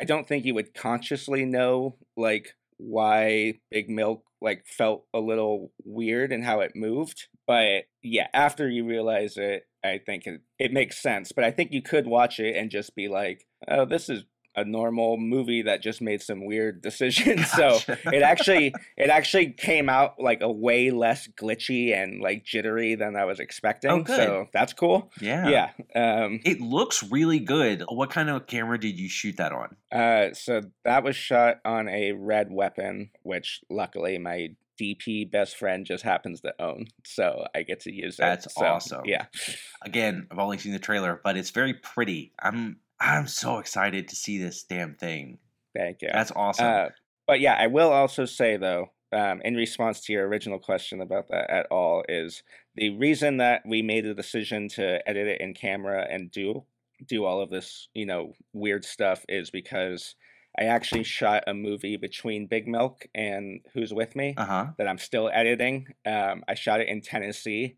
I 0.01 0.05
don't 0.05 0.27
think 0.27 0.45
you 0.45 0.55
would 0.55 0.75
consciously 0.75 1.45
know 1.45 1.97
like 2.17 2.55
why 2.79 3.55
Big 3.71 3.91
Milk 3.91 4.23
like 4.41 4.67
felt 4.67 5.05
a 5.13 5.19
little 5.19 5.73
weird 5.85 6.33
and 6.33 6.45
how 6.45 6.61
it 6.61 6.73
moved. 6.77 7.27
But 7.47 7.85
yeah, 8.03 8.29
after 8.33 8.69
you 8.69 8.85
realize 8.87 9.37
it, 9.37 9.65
I 9.85 10.01
think 10.05 10.27
it, 10.27 10.41
it 10.59 10.73
makes 10.73 11.01
sense. 11.01 11.33
But 11.33 11.45
I 11.45 11.51
think 11.51 11.73
you 11.73 11.83
could 11.83 12.07
watch 12.07 12.39
it 12.39 12.57
and 12.57 12.71
just 12.71 12.95
be 12.95 13.09
like, 13.09 13.47
oh, 13.69 13.85
this 13.85 14.09
is 14.09 14.25
a 14.59 14.65
normal 14.65 15.17
movie 15.17 15.63
that 15.63 15.83
just 15.83 16.01
made 16.01 16.21
some 16.21 16.45
weird 16.45 16.83
decisions. 16.89 17.51
So 17.51 17.79
it 17.89 18.23
actually 18.23 18.75
it 18.97 19.11
actually 19.11 19.53
came 19.53 19.89
out 19.89 20.21
like 20.21 20.41
a 20.41 20.51
way 20.51 20.91
less 20.91 21.29
glitchy 21.29 21.95
and 21.95 22.21
like 22.21 22.45
jittery 22.45 22.95
than 22.95 23.17
I 23.17 23.25
was 23.25 23.41
expecting. 23.41 23.91
Oh, 23.91 24.05
so 24.05 24.49
that's 24.53 24.73
cool. 24.73 25.11
Yeah. 25.21 25.49
Yeah. 25.49 26.25
Um, 26.25 26.41
it 26.45 26.61
looks 26.61 27.03
really 27.03 27.39
good. 27.39 27.85
What 27.89 28.11
kind 28.11 28.31
of 28.31 28.47
camera 28.47 28.79
did 28.79 28.99
you 28.99 29.09
shoot 29.09 29.37
that 29.37 29.53
on? 29.53 29.77
Uh 29.91 30.35
so 30.35 30.63
that 30.85 31.05
was 31.05 31.17
shot 31.17 31.61
on 31.65 31.89
a 31.89 32.13
red 32.13 32.51
weapon, 32.51 33.11
which 33.23 33.61
luckily 33.71 34.19
my 34.19 34.51
DP 34.81 35.31
best 35.31 35.57
friend 35.57 35.85
just 35.85 36.05
happens 36.05 36.41
to 36.43 36.55
own, 36.61 36.87
so 37.05 37.45
I 37.55 37.63
get 37.63 37.81
to 37.81 37.93
use 37.93 38.17
that. 38.19 38.43
That's 38.43 38.55
so, 38.55 38.65
awesome. 38.65 39.03
Yeah. 39.07 39.27
Again, 39.83 40.29
I've 40.31 40.39
only 40.39 40.59
seen 40.59 40.73
the 40.73 40.79
trailer, 40.79 41.21
but 41.23 41.37
it's 41.37 41.51
very 41.51 41.75
pretty. 41.75 42.33
I'm 42.41 42.77
I'm 43.01 43.27
so 43.27 43.59
excited 43.59 44.09
to 44.09 44.17
see 44.17 44.39
this 44.39 44.65
damn 44.65 44.95
thing. 44.95 45.39
Thank 45.77 46.03
you. 46.03 46.09
That's 46.13 46.33
awesome. 46.35 46.67
Uh, 46.67 46.89
but 47.27 47.41
yeah, 47.41 47.57
I 47.59 47.67
will 47.69 47.93
also 47.93 48.25
say 48.25 48.57
though, 48.57 48.91
um, 49.13 49.41
in 49.43 49.55
response 49.55 50.01
to 50.03 50.13
your 50.13 50.27
original 50.27 50.59
question 50.59 51.01
about 51.01 51.29
that 51.29 51.51
at 51.51 51.67
all, 51.71 52.05
is 52.09 52.43
the 52.75 52.97
reason 52.97 53.39
that 53.39 53.63
we 53.67 53.83
made 53.83 54.05
the 54.05 54.15
decision 54.15 54.69
to 54.71 55.07
edit 55.09 55.29
it 55.29 55.41
in 55.41 55.55
camera 55.55 56.07
and 56.11 56.31
do 56.31 56.65
do 57.07 57.25
all 57.25 57.41
of 57.41 57.49
this, 57.51 57.89
you 57.95 58.05
know, 58.05 58.33
weird 58.53 58.85
stuff 58.85 59.25
is 59.29 59.51
because 59.51 60.17
I 60.59 60.65
actually 60.65 61.05
shot 61.05 61.45
a 61.47 61.55
movie 61.55 61.97
between 61.97 62.49
Big 62.49 62.67
Milk 62.67 63.07
and 63.15 63.61
Who's 63.73 63.95
With 63.95 64.17
Me 64.17 64.35
uh-huh. 64.37 64.69
that 64.77 64.89
I'm 64.89 64.99
still 64.99 65.31
editing. 65.33 65.87
Um, 66.05 66.43
I 66.49 66.55
shot 66.55 66.81
it 66.81 66.89
in 66.89 67.01
Tennessee 67.01 67.77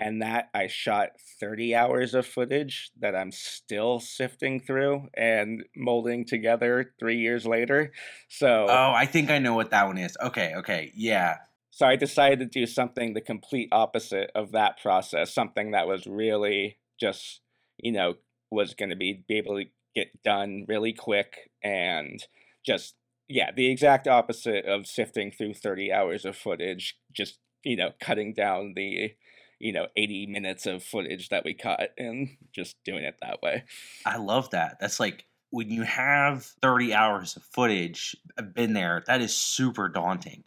and 0.00 0.22
that 0.22 0.48
I 0.54 0.66
shot 0.66 1.10
30 1.38 1.74
hours 1.74 2.14
of 2.14 2.26
footage 2.26 2.90
that 2.98 3.14
I'm 3.14 3.30
still 3.30 4.00
sifting 4.00 4.58
through 4.58 5.08
and 5.14 5.62
molding 5.76 6.24
together 6.24 6.94
three 6.98 7.18
years 7.18 7.44
later. 7.44 7.92
So, 8.28 8.66
oh, 8.68 8.92
I 8.96 9.04
think 9.04 9.30
I 9.30 9.38
know 9.38 9.54
what 9.54 9.70
that 9.70 9.86
one 9.86 9.98
is. 9.98 10.16
Okay, 10.22 10.54
okay, 10.56 10.90
yeah. 10.94 11.36
So 11.70 11.86
I 11.86 11.96
decided 11.96 12.38
to 12.38 12.46
do 12.46 12.66
something 12.66 13.12
the 13.12 13.20
complete 13.20 13.68
opposite 13.72 14.30
of 14.34 14.52
that 14.52 14.80
process, 14.80 15.34
something 15.34 15.72
that 15.72 15.86
was 15.86 16.06
really 16.06 16.78
just, 16.98 17.40
you 17.78 17.92
know, 17.92 18.14
was 18.50 18.72
going 18.74 18.90
to 18.90 18.96
be, 18.96 19.22
be 19.28 19.36
able 19.36 19.58
to 19.58 19.66
get 19.94 20.22
done 20.24 20.64
really 20.66 20.94
quick 20.94 21.50
and 21.62 22.24
just, 22.64 22.94
yeah, 23.28 23.50
the 23.54 23.70
exact 23.70 24.08
opposite 24.08 24.64
of 24.64 24.86
sifting 24.86 25.30
through 25.30 25.54
30 25.54 25.92
hours 25.92 26.24
of 26.24 26.36
footage, 26.36 26.98
just, 27.12 27.38
you 27.62 27.76
know, 27.76 27.90
cutting 28.00 28.32
down 28.32 28.72
the 28.74 29.12
you 29.60 29.72
know 29.72 29.86
80 29.96 30.26
minutes 30.26 30.66
of 30.66 30.82
footage 30.82 31.28
that 31.28 31.44
we 31.44 31.54
cut 31.54 31.92
and 31.96 32.36
just 32.52 32.82
doing 32.84 33.04
it 33.04 33.16
that 33.20 33.42
way. 33.42 33.64
I 34.04 34.16
love 34.16 34.50
that. 34.50 34.78
That's 34.80 34.98
like 34.98 35.26
when 35.50 35.70
you 35.70 35.82
have 35.82 36.44
30 36.62 36.94
hours 36.94 37.36
of 37.36 37.42
footage 37.42 38.16
i've 38.38 38.46
uh, 38.46 38.48
been 38.48 38.72
there 38.72 39.02
that 39.06 39.20
is 39.20 39.34
super 39.36 39.88
daunting. 39.88 40.44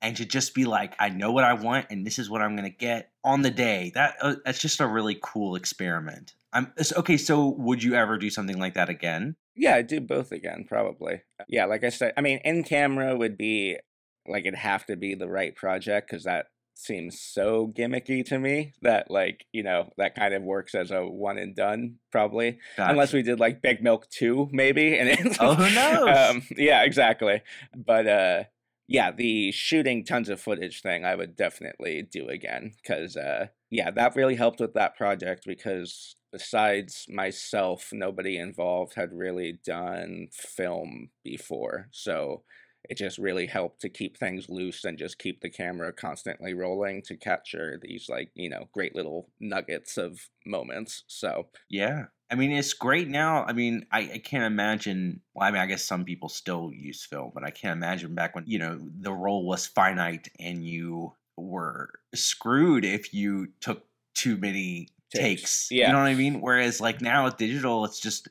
And 0.00 0.16
to 0.16 0.24
just 0.24 0.54
be 0.54 0.64
like 0.64 0.94
i 0.98 1.08
know 1.08 1.32
what 1.32 1.44
i 1.44 1.54
want 1.54 1.86
and 1.90 2.06
this 2.06 2.18
is 2.18 2.30
what 2.30 2.40
i'm 2.40 2.56
going 2.56 2.70
to 2.70 2.76
get 2.76 3.10
on 3.24 3.42
the 3.42 3.50
day 3.50 3.92
that 3.94 4.16
uh, 4.20 4.36
that's 4.44 4.60
just 4.60 4.80
a 4.80 4.86
really 4.86 5.18
cool 5.20 5.54
experiment. 5.54 6.34
I'm 6.52 6.72
okay 6.96 7.16
so 7.16 7.48
would 7.48 7.82
you 7.82 7.94
ever 7.94 8.16
do 8.16 8.30
something 8.30 8.58
like 8.58 8.74
that 8.74 8.88
again? 8.88 9.36
Yeah 9.54 9.74
i'd 9.76 9.86
do 9.86 10.00
both 10.00 10.32
again 10.32 10.64
probably. 10.68 11.22
Yeah 11.48 11.66
like 11.66 11.84
i 11.84 11.90
said 11.90 12.12
i 12.16 12.20
mean 12.20 12.40
in 12.44 12.64
camera 12.64 13.16
would 13.16 13.36
be 13.36 13.78
like 14.26 14.46
it'd 14.46 14.58
have 14.58 14.86
to 14.86 14.96
be 14.96 15.14
the 15.14 15.28
right 15.28 15.54
project 15.54 16.10
because 16.10 16.24
that 16.24 16.46
seems 16.78 17.20
so 17.20 17.72
gimmicky 17.76 18.24
to 18.24 18.38
me 18.38 18.72
that 18.82 19.10
like 19.10 19.44
you 19.52 19.64
know 19.64 19.90
that 19.96 20.14
kind 20.14 20.32
of 20.32 20.42
works 20.42 20.76
as 20.76 20.92
a 20.92 21.04
one 21.04 21.36
and 21.36 21.56
done 21.56 21.96
probably 22.12 22.56
gotcha. 22.76 22.90
unless 22.90 23.12
we 23.12 23.20
did 23.20 23.40
like 23.40 23.60
big 23.60 23.82
milk 23.82 24.08
2 24.10 24.48
maybe 24.52 24.96
and 24.96 25.08
it, 25.08 25.36
oh 25.40 25.54
who 25.54 25.74
knows 25.74 26.16
um, 26.16 26.42
yeah 26.56 26.84
exactly 26.84 27.42
but 27.74 28.06
uh 28.06 28.44
yeah 28.86 29.10
the 29.10 29.50
shooting 29.50 30.04
tons 30.04 30.28
of 30.28 30.40
footage 30.40 30.80
thing 30.80 31.04
i 31.04 31.16
would 31.16 31.34
definitely 31.34 32.00
do 32.02 32.28
again 32.28 32.72
because 32.80 33.16
uh 33.16 33.46
yeah 33.70 33.90
that 33.90 34.14
really 34.14 34.36
helped 34.36 34.60
with 34.60 34.74
that 34.74 34.96
project 34.96 35.42
because 35.46 36.14
besides 36.30 37.06
myself 37.08 37.88
nobody 37.92 38.38
involved 38.38 38.94
had 38.94 39.12
really 39.12 39.58
done 39.64 40.28
film 40.32 41.10
before 41.24 41.88
so 41.90 42.44
it 42.88 42.96
just 42.96 43.18
really 43.18 43.46
helped 43.46 43.80
to 43.80 43.88
keep 43.88 44.16
things 44.16 44.48
loose 44.48 44.84
and 44.84 44.98
just 44.98 45.18
keep 45.18 45.40
the 45.40 45.50
camera 45.50 45.92
constantly 45.92 46.54
rolling 46.54 47.02
to 47.02 47.16
capture 47.16 47.78
these 47.82 48.08
like 48.08 48.30
you 48.34 48.48
know 48.48 48.68
great 48.72 48.94
little 48.94 49.28
nuggets 49.40 49.96
of 49.96 50.28
moments 50.46 51.04
so 51.06 51.46
yeah 51.68 52.04
i 52.30 52.34
mean 52.34 52.50
it's 52.50 52.72
great 52.72 53.08
now 53.08 53.44
i 53.44 53.52
mean 53.52 53.86
i, 53.92 54.00
I 54.14 54.18
can't 54.18 54.44
imagine 54.44 55.20
well 55.34 55.46
i 55.46 55.50
mean 55.50 55.60
i 55.60 55.66
guess 55.66 55.84
some 55.84 56.04
people 56.04 56.28
still 56.28 56.70
use 56.72 57.04
film 57.04 57.30
but 57.34 57.44
i 57.44 57.50
can't 57.50 57.76
imagine 57.76 58.14
back 58.14 58.34
when 58.34 58.44
you 58.46 58.58
know 58.58 58.78
the 59.00 59.12
roll 59.12 59.44
was 59.46 59.66
finite 59.66 60.28
and 60.38 60.64
you 60.64 61.12
were 61.36 61.90
screwed 62.14 62.84
if 62.84 63.14
you 63.14 63.48
took 63.60 63.84
too 64.14 64.36
many 64.36 64.88
takes, 65.14 65.22
takes 65.22 65.68
yeah. 65.70 65.86
you 65.86 65.92
know 65.92 66.00
what 66.00 66.08
i 66.08 66.14
mean 66.14 66.40
whereas 66.40 66.80
like 66.80 67.00
now 67.00 67.24
with 67.24 67.36
digital 67.36 67.84
it's 67.84 68.00
just 68.00 68.28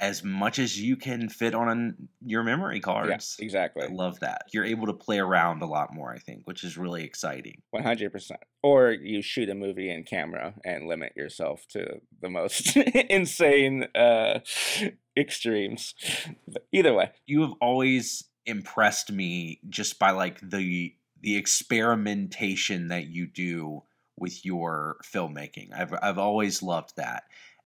as 0.00 0.24
much 0.24 0.58
as 0.58 0.80
you 0.80 0.96
can 0.96 1.28
fit 1.28 1.54
on 1.54 2.08
your 2.24 2.42
memory 2.42 2.80
cards. 2.80 3.36
Yeah, 3.38 3.44
exactly. 3.44 3.84
I 3.84 3.92
love 3.92 4.20
that. 4.20 4.42
You're 4.52 4.64
able 4.64 4.86
to 4.86 4.92
play 4.92 5.18
around 5.18 5.62
a 5.62 5.66
lot 5.66 5.94
more, 5.94 6.12
I 6.12 6.18
think, 6.18 6.42
which 6.46 6.64
is 6.64 6.76
really 6.76 7.04
exciting. 7.04 7.62
100%. 7.74 8.32
Or 8.62 8.90
you 8.90 9.22
shoot 9.22 9.48
a 9.48 9.54
movie 9.54 9.90
in 9.90 10.04
camera 10.04 10.54
and 10.64 10.88
limit 10.88 11.12
yourself 11.16 11.66
to 11.70 12.00
the 12.20 12.28
most 12.28 12.76
insane 13.10 13.84
uh, 13.94 14.40
extremes. 15.16 15.94
But 16.48 16.66
either 16.72 16.92
way. 16.92 17.12
You 17.26 17.42
have 17.42 17.54
always 17.60 18.24
impressed 18.46 19.12
me 19.12 19.60
just 19.68 19.98
by 19.98 20.10
like 20.10 20.40
the 20.40 20.94
the 21.20 21.36
experimentation 21.36 22.88
that 22.88 23.06
you 23.06 23.26
do 23.26 23.82
with 24.18 24.44
your 24.44 24.96
filmmaking. 25.04 25.72
I've 25.74 25.94
I've 26.02 26.18
always 26.18 26.62
loved 26.62 26.96
that. 26.96 27.24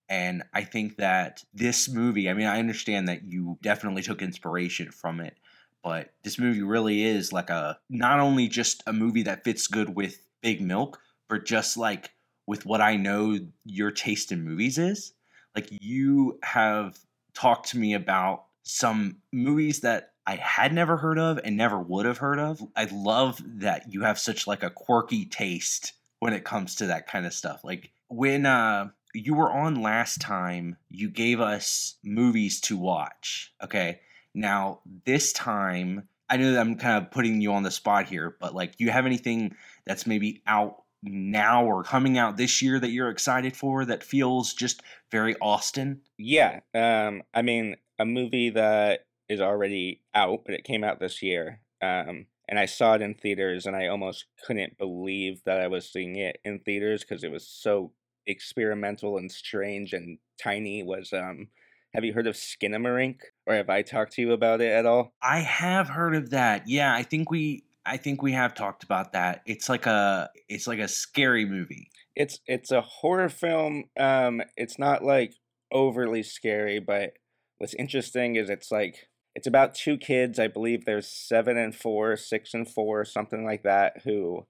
And 0.10 0.44
I 0.54 0.64
think 0.64 0.98
that 0.98 1.44
this 1.54 1.90
movie, 1.90 2.30
I 2.30 2.34
mean, 2.34 2.48
I 2.48 2.60
understand 2.60 3.08
that 3.08 3.24
you 3.24 3.58
definitely 3.62 4.02
took 4.02 4.22
inspiration 4.22 4.92
from 4.92 5.20
it, 5.20 5.38
but 5.84 6.14
this 6.24 6.40
movie 6.40 6.64
really 6.64 7.04
is 7.04 7.34
like 7.34 7.50
a 7.50 7.78
not 7.90 8.20
only 8.20 8.48
just 8.48 8.84
a 8.88 8.94
movie 8.94 9.24
that 9.24 9.44
fits 9.44 9.68
good 9.68 9.96
with 9.96 10.20
Big 10.42 10.62
Milk, 10.62 11.00
but 11.28 11.46
just 11.46 11.78
like 11.78 12.12
with 12.46 12.66
what 12.66 12.82
I 12.82 12.96
know 12.96 13.38
your 13.66 13.92
taste 13.92 14.32
in 14.32 14.44
movies 14.44 14.78
is. 14.78 15.14
Like 15.56 15.68
you 15.82 16.40
have 16.44 16.98
talked 17.34 17.70
to 17.70 17.78
me 17.78 17.94
about 17.94 18.46
some 18.64 19.18
movies 19.32 19.82
that 19.82 20.12
I 20.26 20.36
had 20.36 20.74
never 20.74 20.98
heard 20.98 21.20
of 21.20 21.40
and 21.44 21.56
never 21.56 21.80
would 21.80 22.06
have 22.06 22.18
heard 22.18 22.40
of. 22.40 22.62
I 22.76 22.86
love 22.92 23.42
that 23.60 23.94
you 23.94 24.02
have 24.02 24.20
such 24.20 24.46
like 24.46 24.64
a 24.64 24.70
quirky 24.70 25.26
taste 25.26 25.94
when 26.20 26.34
it 26.34 26.44
comes 26.44 26.76
to 26.76 26.88
that 26.88 27.08
kind 27.08 27.26
of 27.26 27.34
stuff. 27.34 27.64
Like 27.64 27.92
when 28.10 28.46
uh 28.46 28.90
you 29.14 29.34
were 29.34 29.52
on 29.52 29.82
last 29.82 30.22
time, 30.22 30.78
you 30.90 31.10
gave 31.10 31.40
us 31.40 31.96
movies 32.04 32.60
to 32.62 32.78
watch. 32.78 33.54
Okay. 33.64 34.00
Now, 34.34 34.82
this 35.06 35.34
time, 35.34 36.08
I 36.30 36.38
know 36.38 36.52
that 36.52 36.60
I'm 36.60 36.76
kind 36.76 37.04
of 37.04 37.12
putting 37.12 37.42
you 37.42 37.54
on 37.54 37.64
the 37.64 37.72
spot 37.72 38.08
here, 38.08 38.36
but 38.40 38.54
like, 38.54 38.76
do 38.76 38.84
you 38.84 38.92
have 38.92 39.06
anything 39.06 39.56
that's 39.86 40.06
maybe 40.06 40.42
out 40.46 40.84
now 41.04 41.66
or 41.66 41.84
coming 41.84 42.18
out 42.18 42.38
this 42.38 42.62
year 42.62 42.80
that 42.80 42.92
you're 42.92 43.10
excited 43.10 43.56
for 43.56 43.86
that 43.86 44.04
feels 44.04 44.54
just 44.54 44.82
very 45.12 45.36
Austin? 45.42 46.02
Yeah. 46.18 46.60
Um, 46.74 47.24
I 47.34 47.42
mean, 47.42 47.78
a 47.98 48.06
movie 48.06 48.50
that 48.52 49.06
is 49.30 49.42
already 49.42 50.02
out, 50.14 50.44
but 50.46 50.56
it 50.56 50.64
came 50.64 50.84
out 50.84 51.00
this 51.00 51.22
year. 51.22 51.62
Um, 51.82 52.28
and 52.50 52.58
I 52.58 52.66
saw 52.66 52.94
it 52.94 53.02
in 53.02 53.14
theaters, 53.14 53.66
and 53.66 53.76
I 53.76 53.88
almost 53.88 54.26
couldn't 54.46 54.78
believe 54.78 55.44
that 55.46 55.60
I 55.60 55.68
was 55.68 55.90
seeing 55.90 56.16
it 56.16 56.40
in 56.46 56.60
theaters 56.60 57.02
because 57.02 57.24
it 57.24 57.32
was 57.32 57.46
so 57.46 57.92
experimental 58.28 59.18
and 59.18 59.32
strange 59.32 59.94
and 59.94 60.20
tiny 60.42 60.84
was 60.84 61.14
um 61.14 61.48
have 61.94 62.04
you 62.04 62.14
heard 62.14 62.28
of 62.28 62.36
Skinamarink 62.36 63.22
or 63.48 63.56
have 63.56 63.70
I 63.70 63.82
talked 63.82 64.14
to 64.14 64.22
you 64.22 64.32
about 64.34 64.62
it 64.62 64.72
at 64.72 64.86
all? 64.86 65.14
I 65.22 65.40
have 65.40 65.90
heard 65.90 66.16
of 66.16 66.30
that. 66.32 66.68
Yeah, 66.68 66.94
I 66.94 67.04
think 67.04 67.32
we 67.32 67.64
I 67.86 67.98
think 67.98 68.22
we 68.22 68.34
have 68.34 68.54
talked 68.54 68.84
about 68.84 69.14
that. 69.14 69.42
It's 69.46 69.70
like 69.70 69.86
a 69.86 70.30
it's 70.50 70.68
like 70.68 70.80
a 70.80 70.88
scary 70.88 71.46
movie. 71.46 71.90
It's 72.16 72.40
it's 72.46 72.72
a 72.72 72.82
horror 72.82 73.30
film. 73.30 73.86
Um 73.98 74.42
it's 74.58 74.78
not 74.78 75.04
like 75.04 75.34
overly 75.72 76.24
scary, 76.24 76.80
but 76.80 77.14
what's 77.58 77.74
interesting 77.76 78.36
is 78.36 78.50
it's 78.50 78.72
like 78.72 79.08
it's 79.34 79.48
about 79.48 79.76
two 79.76 79.98
kids. 79.98 80.40
I 80.40 80.48
believe 80.48 80.86
there's 80.86 81.08
seven 81.08 81.58
and 81.58 81.74
four, 81.74 82.18
six 82.18 82.54
and 82.54 82.70
four, 82.70 83.06
something 83.06 83.46
like 83.46 83.64
that, 83.64 84.02
who 84.04 84.46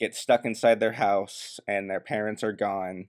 get 0.00 0.14
stuck 0.14 0.44
inside 0.44 0.80
their 0.80 0.92
house 0.92 1.60
and 1.66 1.88
their 1.88 2.00
parents 2.00 2.42
are 2.42 2.52
gone. 2.52 3.06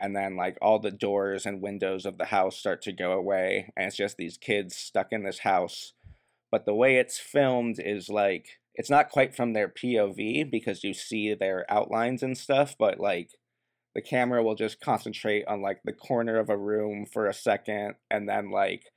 And 0.00 0.16
then, 0.16 0.36
like, 0.36 0.56
all 0.60 0.78
the 0.78 0.90
doors 0.90 1.46
and 1.46 1.62
windows 1.62 2.06
of 2.06 2.18
the 2.18 2.26
house 2.26 2.56
start 2.56 2.82
to 2.82 2.92
go 2.92 3.12
away. 3.12 3.72
And 3.76 3.86
it's 3.86 3.96
just 3.96 4.16
these 4.16 4.38
kids 4.38 4.74
stuck 4.74 5.08
in 5.12 5.22
this 5.22 5.40
house. 5.40 5.92
But 6.50 6.64
the 6.64 6.74
way 6.74 6.96
it's 6.96 7.18
filmed 7.18 7.78
is 7.78 8.08
like, 8.08 8.58
it's 8.74 8.90
not 8.90 9.10
quite 9.10 9.34
from 9.34 9.52
their 9.52 9.68
POV 9.68 10.50
because 10.50 10.82
you 10.82 10.94
see 10.94 11.34
their 11.34 11.66
outlines 11.70 12.22
and 12.22 12.36
stuff, 12.36 12.74
but 12.78 12.98
like, 12.98 13.30
the 13.94 14.02
camera 14.02 14.42
will 14.42 14.54
just 14.54 14.80
concentrate 14.80 15.44
on 15.46 15.60
like 15.60 15.80
the 15.84 15.92
corner 15.92 16.38
of 16.38 16.48
a 16.48 16.56
room 16.56 17.06
for 17.06 17.26
a 17.26 17.34
second 17.34 17.94
and 18.10 18.28
then 18.28 18.50
like 18.50 18.91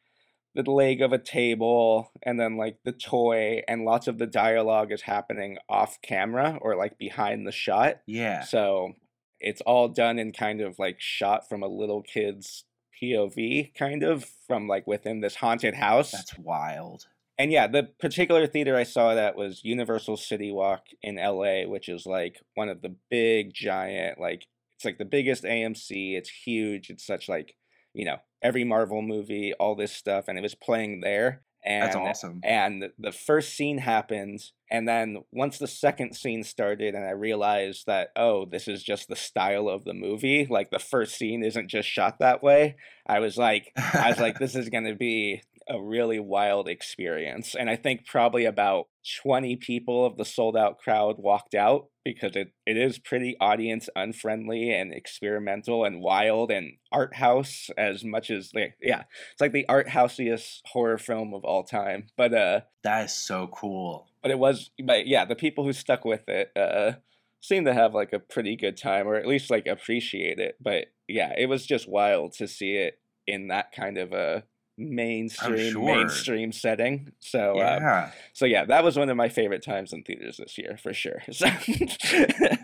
the 0.56 0.72
leg 0.72 1.02
of 1.02 1.12
a 1.12 1.18
table 1.18 2.12
and 2.24 2.40
then 2.40 2.58
like 2.58 2.78
the 2.86 2.92
toy 2.92 3.62
and 3.68 3.84
lots 3.84 4.08
of 4.08 4.18
the 4.18 4.26
dialogue 4.26 4.92
is 4.92 5.02
happening 5.02 5.58
off 5.70 6.02
camera 6.02 6.58
or 6.62 6.76
like 6.76 6.98
behind 6.98 7.46
the 7.46 7.52
shot. 7.52 7.98
Yeah. 8.08 8.42
So 8.44 8.94
it's 9.40 9.62
all 9.62 9.90
done 9.90 10.18
in 10.18 10.32
kind 10.32 10.62
of 10.62 10.80
like 10.80 10.98
shot 11.00 11.48
from 11.50 11.62
a 11.62 11.68
little 11.68 12.02
kid's 12.02 12.64
POV 13.02 13.76
kind 13.76 14.04
of 14.04 14.26
from 14.48 14.68
like 14.68 14.88
within 14.88 15.20
this 15.20 15.36
haunted 15.36 15.76
house. 15.76 16.12
That's 16.12 16.38
wild. 16.38 17.04
And 17.38 17.52
yeah, 17.52 17.68
the 17.68 17.90
particular 18.00 18.48
theater 18.48 18.78
I 18.78 18.84
saw 18.84 19.14
that 19.14 19.36
was 19.36 19.66
Universal 19.66 20.18
City 20.18 20.54
Walk 20.54 20.84
in 21.04 21.18
LA, 21.18 21.64
which 21.68 21.90
is 21.90 22.06
like 22.06 22.40
one 22.54 22.70
of 22.70 22.82
the 22.82 22.96
big 23.10 23.54
giant 23.54 24.22
like 24.22 24.48
it's 24.76 24.86
like 24.86 24.98
the 24.98 25.06
biggest 25.06 25.44
AMC. 25.44 26.18
It's 26.18 26.30
huge. 26.30 26.90
It's 26.90 27.06
such 27.06 27.30
like, 27.30 27.56
you 27.94 28.06
know, 28.06 28.18
every 28.46 28.64
Marvel 28.64 29.02
movie, 29.02 29.54
all 29.60 29.76
this 29.76 29.92
stuff, 29.92 30.26
and 30.28 30.38
it 30.38 30.42
was 30.42 30.56
playing 30.56 31.02
there. 31.02 31.42
And, 31.66 31.84
That's 31.84 31.96
awesome. 31.96 32.42
And 32.44 32.92
the 33.00 33.12
first 33.12 33.58
scene 33.58 33.80
happened, 33.80 34.40
and 34.70 34.88
then 34.88 35.24
once 35.32 35.58
the 35.58 35.68
second 35.68 36.16
scene 36.16 36.44
started, 36.44 36.94
and 36.94 37.04
I 37.04 37.10
realized 37.10 37.88
that 37.88 38.10
oh, 38.16 38.46
this 38.46 38.68
is 38.68 38.84
just 38.84 39.08
the 39.08 39.16
style 39.16 39.68
of 39.68 39.84
the 39.84 39.96
movie. 39.96 40.46
Like 40.48 40.70
the 40.70 40.78
first 40.78 41.18
scene 41.18 41.44
isn't 41.44 41.70
just 41.70 41.90
shot 41.90 42.20
that 42.20 42.44
way. 42.44 42.76
I 43.08 43.20
was 43.20 43.36
like, 43.36 43.72
I 43.76 44.10
was 44.10 44.20
like, 44.20 44.38
this 44.40 44.56
is 44.56 44.70
gonna 44.70 44.94
be 44.96 45.42
a 45.68 45.82
really 45.82 46.20
wild 46.20 46.68
experience. 46.68 47.56
And 47.56 47.70
I 47.70 47.76
think 47.76 48.06
probably 48.06 48.46
about 48.46 48.88
20 49.22 49.56
people 49.58 50.06
of 50.06 50.18
the 50.18 50.26
sold 50.26 50.58
out 50.58 50.80
crowd 50.80 51.18
walked 51.18 51.56
out 51.56 51.88
because 52.04 52.36
it, 52.36 52.52
it 52.66 52.78
is 52.78 53.00
pretty 53.00 53.36
audience 53.40 53.90
unfriendly 53.96 54.72
and 54.72 54.94
experimental 54.94 55.86
and 55.86 56.02
wild 56.02 56.52
and 56.52 56.74
art 56.92 57.16
house 57.16 57.70
as 57.78 58.04
much 58.04 58.30
as 58.32 58.52
like 58.54 58.76
yeah 58.82 59.04
it's 59.32 59.42
like 59.42 59.52
the 59.52 59.68
art 59.68 59.88
houseiest 59.88 60.62
horror 60.66 60.98
film 60.98 61.34
of 61.34 61.44
all 61.44 61.64
time 61.64 62.08
but 62.16 62.34
uh 62.34 62.62
that 62.84 63.06
is 63.06 63.14
so 63.14 63.48
cool 63.48 64.08
but 64.22 64.32
it 64.32 64.40
was 64.40 64.72
but 64.84 65.08
yeah 65.08 65.26
the 65.26 65.36
people 65.36 65.64
who 65.64 65.74
stuck 65.74 66.06
with 66.06 66.28
it 66.28 66.52
uh 66.56 66.94
seem 67.42 67.66
to 67.66 67.74
have 67.74 67.94
like 67.94 68.14
a 68.14 68.20
pretty 68.20 68.56
good 68.56 68.78
time 68.78 69.08
or 69.08 69.16
at 69.16 69.28
least 69.28 69.52
like 69.52 69.68
appreciate 69.68 70.40
it 70.40 70.56
but 70.62 70.86
yeah 71.08 71.34
it 71.38 71.48
was 71.48 71.66
just 71.66 71.88
wild 71.88 72.34
to 72.34 72.48
see 72.48 72.74
it 72.76 73.00
in 73.28 73.48
that 73.48 73.72
kind 73.72 73.98
of 73.98 74.14
a 74.14 74.44
mainstream 74.78 75.72
sure. 75.72 75.86
mainstream 75.86 76.52
setting. 76.52 77.12
So 77.20 77.52
um, 77.52 77.58
yeah. 77.58 78.12
so 78.34 78.46
yeah, 78.46 78.66
that 78.66 78.84
was 78.84 78.98
one 78.98 79.10
of 79.10 79.18
my 79.18 79.30
favorite 79.30 79.64
times 79.64 79.94
in 79.94 80.04
theaters 80.04 80.38
this 80.38 80.58
year 80.58 80.78
for 80.82 80.94
sure. 80.94 81.22
So 81.32 81.48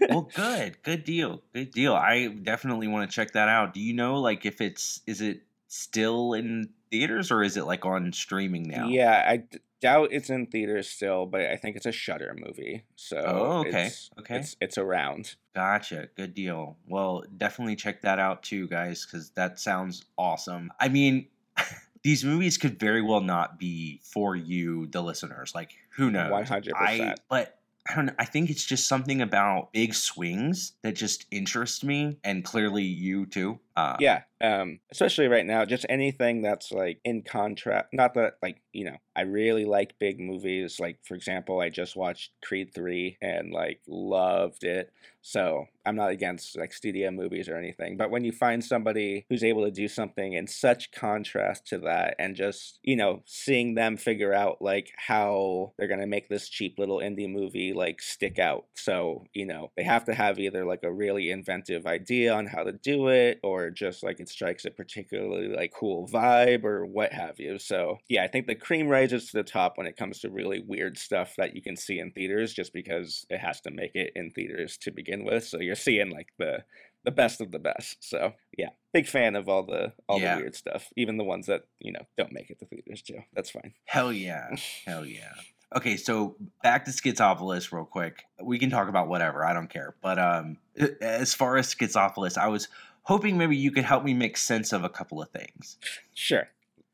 well, 0.10 0.30
good, 0.36 0.82
good 0.84 1.03
deal, 1.03 1.41
good 1.53 1.72
deal. 1.72 1.94
I 1.94 2.27
definitely 2.27 2.88
want 2.88 3.10
to 3.10 3.15
check 3.15 3.32
that 3.34 3.50
out. 3.50 3.74
Do 3.74 3.80
you 3.80 3.94
know, 3.94 4.20
like, 4.20 4.46
if 4.46 4.62
it's 4.62 5.01
is 5.08 5.22
it 5.22 5.41
still 5.68 6.34
in 6.34 6.70
theaters 6.89 7.32
or 7.32 7.44
is 7.44 7.58
it 7.58 7.65
like 7.65 7.86
on 7.86 8.12
streaming 8.13 8.63
now? 8.63 8.88
Yeah, 8.88 9.24
I 9.27 9.38
d- 9.38 9.60
doubt 9.82 10.10
it's 10.12 10.30
in 10.30 10.48
theaters 10.48 10.88
still, 10.89 11.25
but 11.25 11.41
I 11.41 11.56
think 11.58 11.75
it's 11.75 11.86
a 11.86 11.91
Shutter 11.91 12.36
movie. 12.38 12.84
So 12.96 13.18
Oh, 13.25 13.60
okay, 13.68 13.88
it's, 13.88 14.10
okay. 14.20 14.38
it's 14.38 14.56
it's 14.62 14.77
around. 14.77 15.36
Gotcha. 15.56 16.10
Good 16.15 16.34
deal. 16.34 16.77
Well, 16.88 17.24
definitely 17.38 17.75
check 17.75 18.01
that 18.03 18.20
out 18.20 18.44
too, 18.44 18.68
guys, 18.68 19.06
because 19.06 19.32
that 19.32 19.60
sounds 19.60 20.03
awesome. 20.18 20.72
I 20.80 20.88
mean, 20.89 21.27
these 22.03 22.24
movies 22.24 22.58
could 22.58 22.79
very 22.79 23.01
well 23.01 23.22
not 23.22 23.60
be 23.60 24.01
for 24.03 24.36
you, 24.36 24.88
the 24.88 25.01
listeners. 25.01 25.53
Like, 25.53 25.75
who 25.91 26.10
knows? 26.12 26.31
One 26.31 26.46
hundred 26.46 26.74
I, 26.75 26.98
percent. 26.98 27.20
but 27.29 27.58
I 27.89 27.96
don't 27.96 28.05
know. 28.08 28.13
I 28.20 28.25
think 28.25 28.50
it's 28.50 28.63
just 28.63 28.87
something 28.87 29.22
about 29.22 29.74
big 29.74 29.96
swings 29.96 30.74
that 30.83 30.96
just 30.96 31.25
interest 31.31 31.83
me, 31.83 32.18
and 32.24 32.44
clearly 32.44 32.83
you 32.83 33.25
too. 33.25 33.59
Uh, 33.75 33.98
Yeah, 34.00 34.22
um, 34.40 34.79
especially 34.92 35.27
right 35.27 35.46
now, 35.46 35.66
just 35.66 35.85
anything 35.90 36.44
that's 36.44 36.72
like 36.72 37.00
in 37.03 37.24
contrast. 37.24 37.87
Not 37.92 38.14
that 38.14 38.37
like 38.42 38.61
you 38.72 38.85
know, 38.85 38.98
I 39.16 39.22
really 39.22 39.66
like 39.66 39.98
big 40.00 40.20
movies. 40.20 40.79
Like 40.79 41.00
for 41.03 41.16
example, 41.16 41.59
I 41.59 41.70
just 41.70 41.96
watched 41.96 42.31
Creed 42.44 42.74
three 42.74 43.18
and 43.22 43.51
like 43.51 43.79
loved 43.87 44.64
it. 44.64 44.92
So 45.22 45.66
I'm 45.86 45.96
not 45.96 46.12
against 46.12 46.57
like 46.57 46.74
studio 46.74 47.12
movies 47.12 47.48
or 47.48 47.57
anything, 47.57 47.98
but 47.98 48.12
when 48.12 48.24
you 48.24 48.31
find 48.31 48.64
somebody 48.64 49.25
who's 49.29 49.44
able 49.44 49.64
to 49.66 49.72
do 49.72 49.88
something 49.88 50.34
in 50.34 50.48
such 50.48 50.92
contrast 50.92 51.68
to 51.68 51.79
that, 51.79 52.16
and 52.20 52.36
just 52.36 52.79
you 52.84 52.96
know, 52.96 53.22
seeing 53.25 53.75
them 53.75 53.98
figure 53.98 54.34
out 54.34 54.62
like 54.62 54.92
how 54.98 55.74
they're 55.77 55.88
gonna 55.88 56.07
make 56.07 56.29
this 56.29 56.50
cheap 56.50 56.77
little 56.77 56.98
indie 57.00 57.31
movie 57.31 57.74
like 57.74 58.01
stick 58.01 58.40
out. 58.40 58.66
So 58.75 59.25
you 59.34 59.46
know, 59.46 59.72
they 59.77 59.84
have 59.84 60.05
to 60.05 60.14
have 60.14 60.40
either 60.40 60.66
like 60.66 60.84
a 60.84 60.92
really 60.92 61.31
inventive 61.31 61.86
idea 61.86 62.34
on 62.34 62.48
how 62.48 62.64
to 62.64 62.74
do 62.74 63.07
it, 63.07 63.40
or 63.44 63.70
just 63.70 64.03
like 64.03 64.20
it 64.20 64.29
strikes 64.29 64.66
a 64.66 64.72
particularly 64.72 65.48
like 65.48 65.74
cool 65.74 66.07
vibe 66.07 66.64
or 66.64 66.86
what 66.86 67.14
have 67.14 67.40
you. 67.40 67.57
So 67.60 67.98
yeah, 68.10 68.24
I 68.24 68.27
think 68.27 68.48
the 68.48 68.55
cream 68.55 68.88
rises 68.88 69.31
to 69.31 69.38
the 69.38 69.44
top 69.44 69.77
when 69.77 69.88
it 69.88 69.98
comes 69.98 70.20
to 70.20 70.29
really 70.29 70.62
weird 70.66 70.98
stuff 70.98 71.36
that 71.38 71.55
you 71.55 71.62
can 71.62 71.75
see 71.75 72.00
in 72.00 72.12
theaters, 72.12 72.53
just 72.53 72.74
because 72.74 73.25
it 73.29 73.40
has 73.40 73.62
to 73.62 73.72
make 73.72 73.96
it 73.96 74.12
in 74.16 74.31
theaters 74.31 74.77
to 74.77 74.92
begin 74.92 75.11
with. 75.24 75.46
So 75.46 75.60
you're 75.60 75.76
seeing 75.76 76.10
like 76.12 76.30
the 76.38 76.64
the 77.04 77.12
best 77.12 77.42
of 77.42 77.52
the 77.52 77.60
best. 77.60 77.98
So 78.02 78.34
yeah, 78.58 78.70
big 78.94 79.08
fan 79.08 79.36
of 79.36 79.50
all 79.50 79.64
the 79.64 79.94
all 80.08 80.20
Yeah. 80.20 80.36
the 80.36 80.42
weird 80.42 80.56
stuff, 80.56 80.88
even 80.96 81.18
the 81.18 81.24
ones 81.24 81.48
that 81.48 81.64
you 81.80 81.92
know 81.92 82.06
don't 82.18 82.32
make 82.32 82.50
it 82.50 82.60
to 82.60 82.66
theaters 82.66 83.02
too. 83.02 83.20
That's 83.34 83.50
fine. 83.50 83.74
Hell 83.86 84.14
yeah. 84.14 84.50
Hell 84.86 85.06
yeah. 85.06 85.34
Okay, 85.76 85.96
so 85.96 86.36
back 86.64 86.84
to 86.86 86.92
Schizopolis 86.92 87.72
real 87.72 87.86
quick. 87.86 88.26
We 88.44 88.60
can 88.60 88.70
talk 88.70 88.90
about 88.90 89.08
whatever, 89.08 89.46
I 89.46 89.54
don't 89.54 89.70
care. 89.70 89.96
But 90.02 90.20
um 90.20 90.58
as 91.02 91.34
far 91.34 91.58
as 91.58 91.74
Schizopolis, 91.74 92.38
I 92.38 92.48
was 92.50 92.68
hoping 93.04 93.38
maybe 93.38 93.56
you 93.58 93.72
could 93.72 93.84
help 93.86 94.04
me 94.04 94.14
make 94.14 94.38
sense 94.38 94.74
of 94.74 94.84
a 94.84 94.90
couple 94.90 95.22
of 95.22 95.30
things. 95.32 95.78
Sure, 96.14 96.48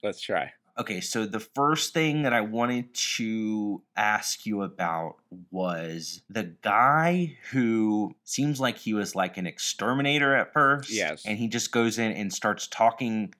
let's 0.04 0.22
try. 0.22 0.54
Okay, 0.80 1.02
so 1.02 1.26
the 1.26 1.40
first 1.40 1.94
thing 1.94 2.24
that 2.24 2.34
I 2.34 2.42
wanted 2.42 2.94
to 2.94 3.82
ask 3.96 4.46
you 4.46 4.62
about 4.62 5.16
was 5.50 6.22
the 6.30 6.54
guy 6.62 7.38
who 7.52 8.16
seems 8.24 8.60
like 8.60 8.78
he 8.78 8.94
was 8.94 9.16
like 9.16 9.38
an 9.38 9.48
exterminator 9.48 10.36
at 10.36 10.54
first. 10.54 10.92
Yes. 10.92 11.26
And 11.26 11.38
he 11.40 11.48
just 11.48 11.72
goes 11.72 11.98
in 11.98 12.12
and 12.12 12.32
starts 12.32 12.68
talking 12.68 13.34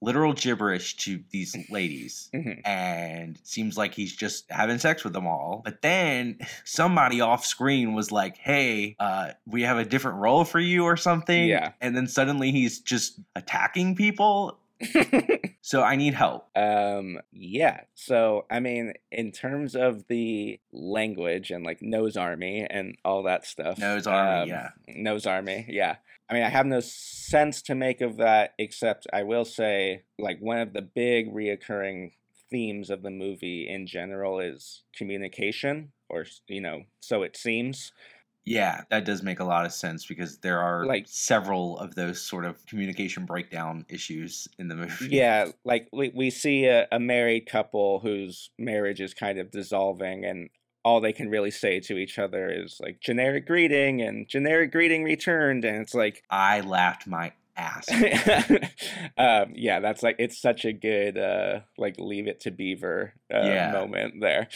literal 0.00 0.34
gibberish 0.34 0.96
to 0.98 1.20
these 1.30 1.56
ladies. 1.70 2.28
Mhm. 2.34 2.60
And 2.66 3.38
seems 3.42 3.76
like 3.78 3.94
he's 3.94 4.14
just 4.14 4.44
having 4.50 4.78
sex 4.78 5.02
with 5.02 5.14
them 5.14 5.26
all. 5.26 5.62
But 5.64 5.82
then 5.82 6.38
somebody 6.64 7.20
off 7.22 7.44
screen 7.46 7.94
was 7.94 8.12
like, 8.12 8.36
hey, 8.36 8.96
uh, 9.00 9.30
we 9.46 9.62
have 9.62 9.78
a 9.78 9.84
different 9.84 10.18
role 10.18 10.44
for 10.44 10.60
you 10.60 10.84
or 10.84 10.96
something. 10.96 11.48
Yeah. 11.48 11.72
And 11.80 11.96
then 11.96 12.06
suddenly 12.06 12.52
he's 12.52 12.80
just 12.80 13.18
attacking 13.34 13.96
people. 13.96 14.58
So 15.64 15.82
I 15.82 15.96
need 15.96 16.12
help. 16.12 16.50
Um, 16.54 17.20
yeah. 17.32 17.84
So, 17.94 18.44
I 18.50 18.60
mean, 18.60 18.92
in 19.10 19.32
terms 19.32 19.74
of 19.74 20.06
the 20.08 20.60
language 20.74 21.50
and 21.50 21.64
like 21.64 21.80
nose 21.80 22.18
army 22.18 22.66
and 22.68 22.98
all 23.02 23.22
that 23.22 23.46
stuff. 23.46 23.78
Nose 23.78 24.06
Army, 24.06 24.42
um, 24.42 24.48
yeah. 24.50 24.68
Nose 24.88 25.24
army, 25.26 25.64
yeah. 25.70 25.96
I 26.28 26.34
mean, 26.34 26.42
I 26.42 26.50
have 26.50 26.66
no 26.66 26.80
sense 26.80 27.62
to 27.62 27.74
make 27.74 28.02
of 28.02 28.18
that, 28.18 28.52
except 28.58 29.06
I 29.10 29.22
will 29.22 29.46
say, 29.46 30.02
like, 30.18 30.38
one 30.40 30.58
of 30.58 30.74
the 30.74 30.82
big 30.82 31.32
reoccurring 31.32 32.12
themes 32.50 32.90
of 32.90 33.02
the 33.02 33.10
movie 33.10 33.66
in 33.66 33.86
general 33.86 34.40
is 34.40 34.82
communication, 34.94 35.92
or, 36.10 36.26
you 36.46 36.60
know, 36.60 36.82
so 37.00 37.22
it 37.22 37.38
seems. 37.38 37.90
Yeah, 38.46 38.82
that 38.90 39.04
does 39.06 39.22
make 39.22 39.40
a 39.40 39.44
lot 39.44 39.64
of 39.64 39.72
sense 39.72 40.04
because 40.04 40.38
there 40.38 40.60
are 40.60 40.84
Like- 40.84 41.06
several 41.08 41.78
of 41.78 41.94
those 41.94 42.20
sort 42.20 42.44
of 42.44 42.64
communication 42.66 43.24
breakdown 43.24 43.86
issues 43.88 44.48
in 44.58 44.68
the 44.68 44.76
movie. 44.76 45.08
Yeah, 45.08 45.46
like 45.64 45.88
we, 45.92 46.10
we 46.14 46.30
see 46.30 46.66
a, 46.66 46.86
a 46.92 47.00
married 47.00 47.46
couple 47.46 48.00
whose 48.00 48.50
marriage 48.58 49.00
is 49.00 49.14
kind 49.14 49.38
of 49.38 49.50
dissolving, 49.50 50.24
and 50.24 50.50
all 50.84 51.00
they 51.00 51.14
can 51.14 51.30
really 51.30 51.50
say 51.50 51.80
to 51.80 51.96
each 51.96 52.18
other 52.18 52.50
is 52.50 52.78
like 52.82 53.00
generic 53.00 53.46
greeting 53.46 54.02
and 54.02 54.28
generic 54.28 54.70
greeting 54.72 55.04
returned, 55.04 55.64
and 55.64 55.78
it's 55.80 55.94
like, 55.94 56.22
I 56.28 56.60
laughed 56.60 57.06
my 57.06 57.32
ass. 57.56 57.86
um, 59.18 59.52
yeah, 59.54 59.80
that's 59.80 60.02
like 60.02 60.16
it's 60.18 60.40
such 60.40 60.64
a 60.64 60.72
good 60.72 61.16
uh, 61.18 61.60
like 61.78 61.96
leave 61.98 62.26
it 62.26 62.40
to 62.40 62.50
Beaver 62.50 63.14
uh, 63.32 63.40
Yeah. 63.42 63.70
moment 63.72 64.14
there. 64.20 64.48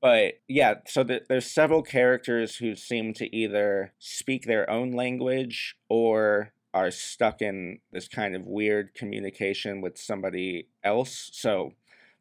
But 0.00 0.34
yeah, 0.48 0.74
so 0.86 1.04
th- 1.04 1.24
there's 1.28 1.50
several 1.50 1.82
characters 1.82 2.56
who 2.56 2.74
seem 2.76 3.12
to 3.14 3.34
either 3.34 3.92
speak 3.98 4.44
their 4.46 4.68
own 4.70 4.92
language 4.92 5.76
or 5.88 6.52
are 6.74 6.90
stuck 6.90 7.42
in 7.42 7.78
this 7.92 8.08
kind 8.08 8.36
of 8.36 8.44
weird 8.46 8.94
communication 8.94 9.80
with 9.80 9.98
somebody 9.98 10.68
else. 10.84 11.30
So 11.32 11.72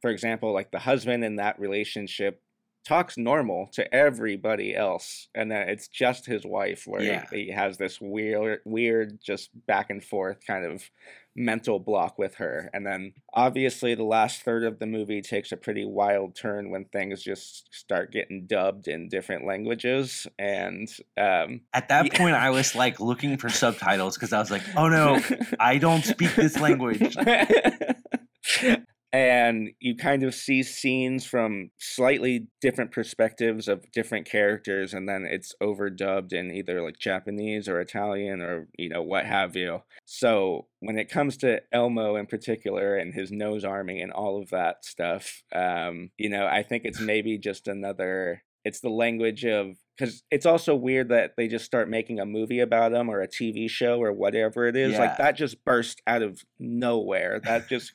for 0.01 0.09
example, 0.09 0.53
like 0.53 0.71
the 0.71 0.79
husband 0.79 1.23
in 1.23 1.35
that 1.37 1.59
relationship 1.59 2.41
talks 2.87 3.17
normal 3.17 3.67
to 3.73 3.93
everybody 3.93 4.73
else 4.73 5.27
and 5.35 5.51
then 5.51 5.67
it's 5.67 5.89
just 5.89 6.25
his 6.25 6.45
wife 6.45 6.83
where 6.85 7.01
Yeah. 7.01 7.25
he, 7.31 7.45
he 7.47 7.51
has 7.51 7.77
this 7.77 7.99
weird 7.99 8.59
weird 8.63 9.19
just 9.21 9.49
back 9.67 9.89
and 9.89 10.01
forth 10.03 10.37
kind 10.47 10.63
of 10.65 10.89
mental 11.35 11.79
block 11.79 12.17
with 12.17 12.35
her 12.35 12.69
and 12.73 12.85
then 12.85 13.13
obviously 13.33 13.93
the 13.93 14.03
last 14.03 14.41
third 14.41 14.63
of 14.63 14.79
the 14.79 14.87
movie 14.87 15.21
takes 15.21 15.51
a 15.51 15.57
pretty 15.57 15.85
wild 15.85 16.33
turn 16.35 16.71
when 16.71 16.85
things 16.85 17.21
just 17.21 17.67
start 17.75 18.11
getting 18.11 18.47
dubbed 18.47 18.87
in 18.87 19.09
different 19.09 19.45
languages 19.45 20.25
and 20.39 20.87
um 21.17 21.61
At 21.73 21.89
that 21.89 22.05
Yeah. 22.05 22.17
point, 22.17 22.35
I 22.35 22.49
was 22.51 22.73
like 22.83 22.99
looking 22.99 23.37
for 23.37 23.49
subtitles 23.49 24.15
because 24.15 24.31
I 24.33 24.39
was 24.39 24.49
like, 24.49 24.63
oh 24.77 24.87
no, 24.87 25.19
I 25.59 25.77
don't 25.77 26.03
speak 26.05 26.33
this 26.35 26.57
language. 26.59 27.15
and 29.17 29.71
you 29.79 29.95
kind 29.95 30.23
of 30.23 30.35
see 30.35 30.63
scenes 30.63 31.25
from 31.25 31.71
slightly 31.79 32.47
different 32.61 32.91
perspectives 32.91 33.67
of 33.67 33.91
different 33.91 34.25
characters 34.25 34.93
and 34.93 35.07
then 35.07 35.25
it's 35.25 35.53
overdubbed 35.61 36.33
in 36.33 36.51
either 36.51 36.81
like 36.81 36.97
Japanese 36.99 37.67
or 37.67 37.79
Italian 37.79 38.41
or 38.41 38.67
you 38.77 38.89
know 38.89 39.01
what 39.01 39.25
have 39.25 39.55
you. 39.55 39.81
So 40.05 40.67
when 40.79 40.97
it 40.97 41.09
comes 41.09 41.37
to 41.37 41.61
Elmo 41.71 42.15
in 42.15 42.27
particular 42.27 42.95
and 42.95 43.13
his 43.13 43.31
nose 43.31 43.65
army 43.65 44.01
and 44.01 44.11
all 44.11 44.41
of 44.41 44.49
that 44.49 44.85
stuff 44.85 45.43
um 45.53 46.11
you 46.17 46.29
know 46.29 46.45
I 46.45 46.63
think 46.63 46.83
it's 46.85 46.99
maybe 46.99 47.37
just 47.37 47.67
another 47.67 48.43
it's 48.63 48.81
the 48.81 48.89
language 48.89 49.45
of 49.45 49.77
because 49.97 50.23
it's 50.29 50.45
also 50.45 50.75
weird 50.75 51.09
that 51.09 51.33
they 51.37 51.47
just 51.47 51.65
start 51.65 51.89
making 51.89 52.19
a 52.19 52.25
movie 52.25 52.59
about 52.59 52.93
him 52.93 53.09
or 53.09 53.21
a 53.21 53.27
TV 53.27 53.67
show 53.69 53.99
or 54.01 54.13
whatever 54.13 54.67
it 54.67 54.75
is. 54.75 54.93
Yeah. 54.93 54.99
Like 54.99 55.17
that 55.17 55.31
just 55.35 55.65
burst 55.65 56.01
out 56.05 56.21
of 56.21 56.43
nowhere. 56.59 57.39
That 57.43 57.67
just 57.67 57.93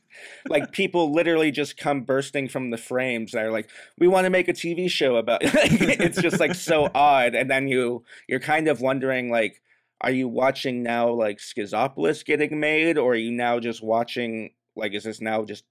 like 0.49 0.73
people 0.73 1.13
literally 1.13 1.53
just 1.53 1.77
come 1.77 2.03
bursting 2.03 2.49
from 2.49 2.71
the 2.71 2.77
frames. 2.77 3.33
They're 3.33 3.53
like, 3.53 3.71
we 3.99 4.09
want 4.09 4.25
to 4.25 4.31
make 4.31 4.49
a 4.49 4.53
TV 4.53 4.91
show 4.91 5.17
about. 5.17 5.41
it's 5.45 6.21
just 6.21 6.41
like 6.41 6.55
so 6.57 6.91
odd, 6.95 7.35
and 7.35 7.49
then 7.51 7.69
you 7.69 8.05
you're 8.29 8.41
kind 8.41 8.67
of 8.67 8.81
wondering 8.81 9.31
like, 9.31 9.63
are 10.01 10.11
you 10.11 10.27
watching 10.29 10.83
now 10.83 11.11
like 11.11 11.39
Schizopolis 11.39 12.25
getting 12.25 12.59
made, 12.59 12.99
or 12.99 13.13
are 13.13 13.17
you 13.17 13.31
now 13.31 13.61
just 13.61 13.83
watching 13.83 14.51
like 14.75 14.93
is 14.93 15.05
this 15.05 15.21
now 15.21 15.45
just 15.45 15.65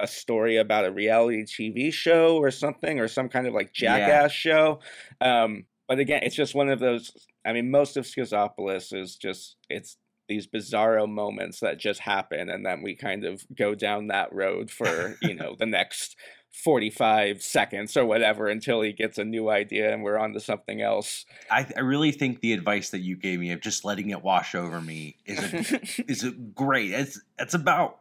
a 0.00 0.06
story 0.06 0.56
about 0.56 0.84
a 0.84 0.90
reality 0.90 1.44
TV 1.44 1.92
show 1.92 2.36
or 2.38 2.50
something 2.50 2.98
or 2.98 3.06
some 3.06 3.28
kind 3.28 3.46
of 3.46 3.52
like 3.54 3.70
Yeah. 3.78 3.98
jackass 3.98 4.32
show? 4.32 4.80
Um, 5.20 5.66
but 5.88 5.98
again, 5.98 6.20
it's 6.22 6.34
just 6.34 6.54
one 6.54 6.68
of 6.68 6.78
those. 6.78 7.12
I 7.44 7.52
mean, 7.52 7.70
most 7.70 7.96
of 7.96 8.04
Schizopolis 8.04 8.94
is 8.94 9.16
just 9.16 9.56
it's 9.68 9.96
these 10.28 10.46
bizarro 10.46 11.08
moments 11.08 11.60
that 11.60 11.78
just 11.78 12.00
happen, 12.00 12.48
and 12.48 12.64
then 12.64 12.82
we 12.82 12.94
kind 12.94 13.24
of 13.24 13.44
go 13.54 13.74
down 13.74 14.08
that 14.08 14.32
road 14.32 14.70
for 14.70 15.16
you 15.20 15.34
know 15.34 15.54
the 15.58 15.66
next 15.66 16.16
forty-five 16.52 17.42
seconds 17.42 17.96
or 17.96 18.04
whatever 18.04 18.48
until 18.48 18.80
he 18.80 18.92
gets 18.92 19.18
a 19.18 19.24
new 19.24 19.50
idea 19.50 19.92
and 19.92 20.02
we're 20.02 20.18
on 20.18 20.32
to 20.32 20.40
something 20.40 20.80
else. 20.80 21.26
I, 21.50 21.66
I 21.76 21.80
really 21.80 22.12
think 22.12 22.40
the 22.40 22.52
advice 22.52 22.90
that 22.90 23.00
you 23.00 23.16
gave 23.16 23.40
me 23.40 23.50
of 23.52 23.60
just 23.60 23.84
letting 23.84 24.10
it 24.10 24.22
wash 24.22 24.54
over 24.54 24.80
me 24.80 25.16
is 25.26 25.38
a, 25.72 25.80
is 26.10 26.24
a 26.24 26.30
great. 26.30 26.92
It's 26.92 27.20
it's 27.38 27.54
about 27.54 27.98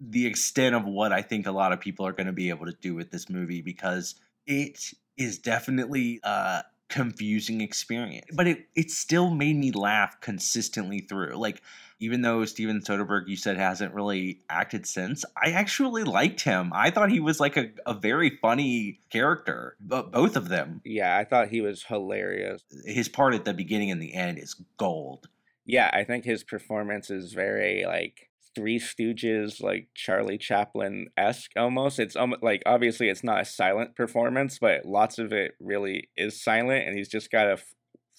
the 0.00 0.26
extent 0.26 0.74
of 0.74 0.84
what 0.84 1.12
I 1.12 1.22
think 1.22 1.46
a 1.46 1.52
lot 1.52 1.72
of 1.72 1.80
people 1.80 2.06
are 2.06 2.12
going 2.12 2.26
to 2.26 2.32
be 2.32 2.50
able 2.50 2.66
to 2.66 2.76
do 2.80 2.94
with 2.94 3.10
this 3.10 3.28
movie 3.28 3.62
because 3.62 4.16
it 4.46 4.92
is 5.16 5.38
definitely 5.38 6.20
a 6.22 6.64
confusing 6.88 7.60
experience, 7.60 8.26
but 8.32 8.46
it 8.46 8.68
it 8.74 8.90
still 8.90 9.30
made 9.30 9.56
me 9.56 9.72
laugh 9.72 10.20
consistently 10.20 11.00
through. 11.00 11.34
Like 11.36 11.62
even 12.00 12.22
though 12.22 12.44
Steven 12.44 12.80
Soderbergh 12.80 13.28
you 13.28 13.36
said 13.36 13.56
hasn't 13.56 13.94
really 13.94 14.40
acted 14.50 14.86
since, 14.86 15.24
I 15.42 15.50
actually 15.50 16.04
liked 16.04 16.42
him. 16.42 16.72
I 16.74 16.90
thought 16.90 17.10
he 17.10 17.20
was 17.20 17.40
like 17.40 17.56
a, 17.56 17.70
a 17.86 17.94
very 17.94 18.30
funny 18.42 19.00
character, 19.10 19.76
but 19.80 20.12
both 20.12 20.36
of 20.36 20.48
them. 20.48 20.80
yeah, 20.84 21.16
I 21.16 21.24
thought 21.24 21.48
he 21.48 21.60
was 21.60 21.84
hilarious. 21.84 22.62
His 22.84 23.08
part 23.08 23.34
at 23.34 23.44
the 23.44 23.54
beginning 23.54 23.90
and 23.90 24.02
the 24.02 24.14
end 24.14 24.38
is 24.38 24.54
gold. 24.76 25.28
Yeah, 25.66 25.90
I 25.92 26.04
think 26.04 26.24
his 26.24 26.44
performance 26.44 27.10
is 27.10 27.32
very 27.32 27.84
like 27.86 28.28
Three 28.54 28.78
Stooges, 28.78 29.62
like 29.62 29.88
Charlie 29.94 30.38
Chaplin 30.38 31.08
esque 31.16 31.50
almost. 31.56 31.98
It's 31.98 32.16
almost 32.16 32.42
like 32.42 32.62
obviously 32.66 33.08
it's 33.08 33.24
not 33.24 33.40
a 33.40 33.44
silent 33.44 33.96
performance, 33.96 34.58
but 34.58 34.84
lots 34.84 35.18
of 35.18 35.32
it 35.32 35.52
really 35.60 36.08
is 36.16 36.42
silent, 36.42 36.86
and 36.86 36.96
he's 36.96 37.08
just 37.08 37.30
got 37.30 37.46
a 37.48 37.52
f- 37.52 37.74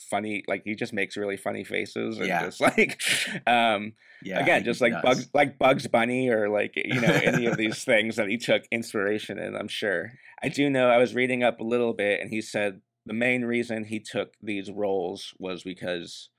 funny 0.09 0.43
like 0.47 0.63
he 0.65 0.75
just 0.75 0.91
makes 0.91 1.15
really 1.15 1.37
funny 1.37 1.63
faces 1.63 2.17
and 2.17 2.27
Yeah. 2.27 2.41
just 2.43 2.59
like 2.77 3.01
um 3.47 3.93
Yeah, 4.21 4.41
again 4.41 4.65
just 4.65 4.81
like 4.81 4.91
bugs 5.01 5.29
like 5.33 5.57
bugs 5.57 5.87
bunny 5.87 6.27
or 6.29 6.49
like 6.49 6.73
you 6.75 6.99
know 6.99 7.07
any 7.13 7.45
of 7.45 7.55
these 7.63 7.81
things 7.85 8.17
that 8.17 8.27
he 8.27 8.37
took 8.37 8.63
inspiration 8.73 9.39
in 9.39 9.55
i'm 9.55 9.69
sure 9.69 10.11
i 10.43 10.49
do 10.49 10.69
know 10.69 10.89
i 10.89 10.97
was 10.97 11.15
reading 11.15 11.43
up 11.43 11.61
a 11.61 11.63
little 11.63 11.93
bit 11.93 12.19
and 12.19 12.29
he 12.29 12.41
said 12.41 12.81
the 13.05 13.13
main 13.13 13.45
reason 13.45 13.85
he 13.85 14.01
took 14.01 14.33
these 14.41 14.69
roles 14.69 15.33
was 15.39 15.63
because 15.63 16.29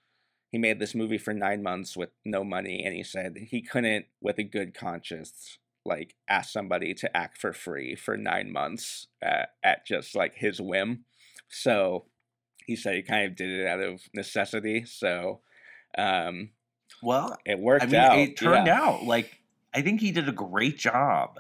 he 0.57 0.59
made 0.59 0.79
this 0.79 0.95
movie 0.95 1.19
for 1.19 1.35
nine 1.35 1.63
months 1.63 1.99
with 1.99 2.09
no 2.25 2.43
money 2.43 2.83
and 2.83 2.95
he 2.95 3.03
said 3.03 3.37
he 3.51 3.61
couldn't 3.61 4.07
with 4.23 4.39
a 4.39 4.43
good 4.43 4.73
conscience 4.73 5.59
like 5.85 6.15
ask 6.31 6.51
somebody 6.51 6.95
to 6.95 7.15
act 7.15 7.37
for 7.37 7.53
free 7.53 7.95
for 7.95 8.17
nine 8.17 8.51
months 8.51 9.07
uh, 9.23 9.45
at 9.63 9.87
just 9.87 10.17
like 10.17 10.37
his 10.37 10.59
whim 10.59 11.05
so 11.47 12.07
he 12.67 12.75
said 12.75 12.95
he 12.95 13.03
kind 13.03 13.27
of 13.27 13.37
did 13.37 13.51
it 13.51 13.67
out 13.67 13.81
of 13.81 14.01
necessity 14.15 14.83
so 14.87 15.41
um 15.99 16.49
Well, 17.03 17.37
it 17.45 17.59
worked 17.59 17.83
I 17.83 17.87
mean, 17.89 17.95
out 17.97 18.19
it 18.19 18.39
turned 18.39 18.67
yeah. 18.67 18.81
out 18.81 19.05
like 19.05 19.43
I 19.75 19.83
think 19.83 20.01
he 20.01 20.11
did 20.11 20.27
a 20.27 20.33
great 20.33 20.79
job. 20.79 21.39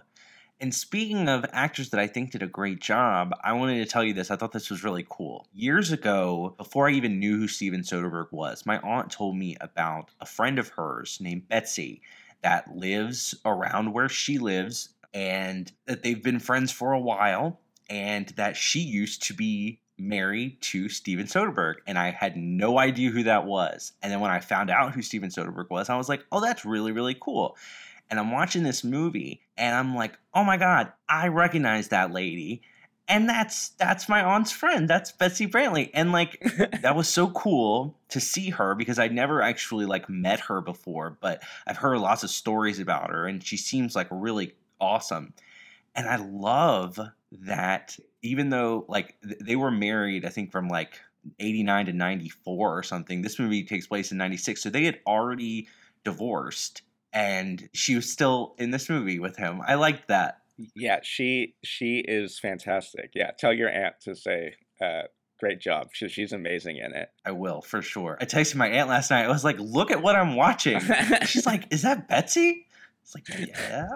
And 0.59 0.75
speaking 0.75 1.29
of 1.29 1.45
actors 1.53 1.91
that 1.91 2.01
I 2.01 2.07
think 2.07 2.31
did 2.31 2.43
a 2.43 2.47
great 2.47 2.81
job, 2.81 3.35
I 3.45 3.53
wanted 3.53 3.77
to 3.79 3.91
tell 3.91 4.03
you 4.03 4.15
this. 4.15 4.31
I 4.31 4.37
thought 4.37 4.53
this 4.53 4.71
was 4.71 4.83
really 4.83 5.05
cool. 5.09 5.47
Years 5.53 5.93
ago, 5.93 6.55
before 6.57 6.89
I 6.89 6.93
even 6.93 7.19
knew 7.19 7.37
who 7.37 7.49
Steven 7.49 7.83
Soderbergh 7.83 8.33
was, 8.33 8.65
my 8.65 8.79
aunt 8.79 9.11
told 9.11 9.37
me 9.37 9.57
about 9.61 10.11
a 10.21 10.27
friend 10.27 10.59
of 10.59 10.69
hers 10.69 11.19
named 11.21 11.49
Betsy 11.49 12.01
that 12.43 12.75
lives 12.75 13.35
around 13.45 13.93
where 13.93 14.09
she 14.09 14.39
lives 14.39 14.91
and 15.13 15.71
that 15.85 16.03
they've 16.03 16.23
been 16.23 16.39
friends 16.39 16.73
for 16.73 16.93
a 16.93 17.01
while 17.01 17.61
and 17.91 18.29
that 18.31 18.57
she 18.57 18.81
used 18.81 19.25
to 19.25 19.35
be 19.35 19.81
married 19.99 20.61
to 20.61 20.89
Steven 20.89 21.27
Soderbergh 21.27 21.77
and 21.87 21.99
I 21.99 22.11
had 22.11 22.37
no 22.37 22.79
idea 22.79 23.11
who 23.11 23.23
that 23.25 23.47
was. 23.47 23.93
And 24.03 24.13
then 24.13 24.21
when 24.21 24.31
I 24.31 24.41
found 24.41 24.71
out 24.71 24.93
who 24.93 25.03
Steven 25.03 25.31
Soderbergh 25.31 25.71
was, 25.71 25.89
I 25.89 25.97
was 25.97 26.09
like, 26.09 26.25
"Oh, 26.31 26.41
that's 26.41 26.65
really 26.65 26.93
really 26.93 27.17
cool." 27.19 27.57
And 28.11 28.21
I'm 28.21 28.31
watching 28.31 28.63
this 28.63 28.85
movie 28.85 29.41
and 29.57 29.75
I'm 29.75 29.95
like, 29.95 30.19
"Oh 30.35 30.45
my 30.45 30.57
god, 30.57 30.93
I 31.09 31.29
recognize 31.29 31.89
that 31.89 32.13
lady." 32.13 32.63
And 33.09 33.29
that's 33.29 33.71
that's 33.71 34.09
my 34.09 34.23
aunt's 34.23 34.53
friend. 34.53 34.89
That's 34.89 35.13
Betsy 35.13 35.47
Brantley. 35.47 35.91
And 35.95 36.13
like 36.13 36.41
that 36.83 36.97
was 36.97 37.09
so 37.09 37.31
cool 37.31 37.97
to 38.09 38.21
see 38.21 38.51
her 38.51 38.75
because 38.75 38.99
I'd 38.99 39.13
never 39.13 39.43
actually 39.43 39.87
like 39.87 40.09
met 40.09 40.41
her 40.41 40.61
before, 40.61 41.17
but 41.21 41.43
I've 41.67 41.77
heard 41.77 41.99
lots 41.99 42.25
of 42.25 42.31
stories 42.31 42.81
about 42.81 43.11
her 43.11 43.27
and 43.27 43.45
she 43.45 43.57
seems 43.57 43.95
like 43.95 44.09
really 44.11 44.55
awesome. 44.81 45.35
And 45.95 46.09
I 46.09 46.17
love 46.17 46.99
that 47.33 47.97
even 48.23 48.51
though 48.51 48.85
like 48.89 49.17
th- 49.23 49.41
they 49.41 49.57
were 49.57 49.71
married, 49.71 50.25
I 50.25 50.31
think 50.31 50.51
from 50.51 50.69
like 50.69 51.01
89 51.39 51.87
to 51.87 51.93
94 51.93 52.79
or 52.79 52.83
something. 52.83 53.23
This 53.23 53.39
movie 53.39 53.65
takes 53.65 53.87
place 53.87 54.13
in 54.13 54.19
96. 54.19 54.63
So 54.63 54.71
they 54.71 54.85
had 54.85 55.01
already 55.07 55.69
divorced 56.05 56.83
and 57.17 57.71
she 57.73 57.95
was 57.95 58.13
still 58.13 58.55
in 58.59 58.71
this 58.71 58.91
movie 58.91 59.19
with 59.19 59.39
him. 59.39 59.63
I 59.67 59.77
liked 59.77 60.09
that. 60.09 60.43
Yeah, 60.75 61.01
she 61.03 61.55
she 61.65 61.99
is 62.07 62.39
fantastic. 62.39 63.13
Yeah, 63.15 63.31
tell 63.39 63.55
your 63.55 63.71
aunt 63.71 63.95
to 64.03 64.15
say 64.15 64.55
uh, 64.83 65.03
great 65.41 65.61
job. 65.61 65.89
She, 65.93 66.09
she's 66.09 66.33
amazing 66.33 66.77
in 66.77 66.93
it. 66.95 67.09
I 67.25 67.31
will 67.33 67.63
for 67.63 67.81
sure. 67.81 68.19
I 68.21 68.27
texted 68.27 68.57
my 68.57 68.69
aunt 68.69 68.91
last 68.91 69.11
night. 69.11 69.25
I 69.25 69.29
was 69.29 69.45
like, 69.45 69.59
"Look 69.59 69.91
at 69.91 70.03
what 70.03 70.15
I'm 70.15 70.37
watching." 70.37 70.79
She's 71.27 71.47
like, 71.47 71.65
"Is 71.71 71.83
that 71.83 72.07
Betsy?" 72.07 72.67
It's 73.03 73.15
like, 73.15 73.49
"Yeah." 73.49 73.89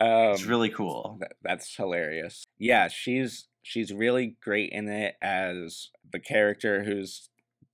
um, 0.00 0.32
It's 0.32 0.44
really 0.44 0.70
cool. 0.70 1.18
That, 1.20 1.32
that's 1.42 1.74
hilarious. 1.74 2.44
Yeah, 2.58 2.86
she's 2.88 3.48
she's 3.62 3.92
really 3.92 4.36
great 4.40 4.70
in 4.72 4.88
it 4.88 5.16
as 5.20 5.90
the 6.12 6.20
character 6.20 6.84
who's 6.84 7.28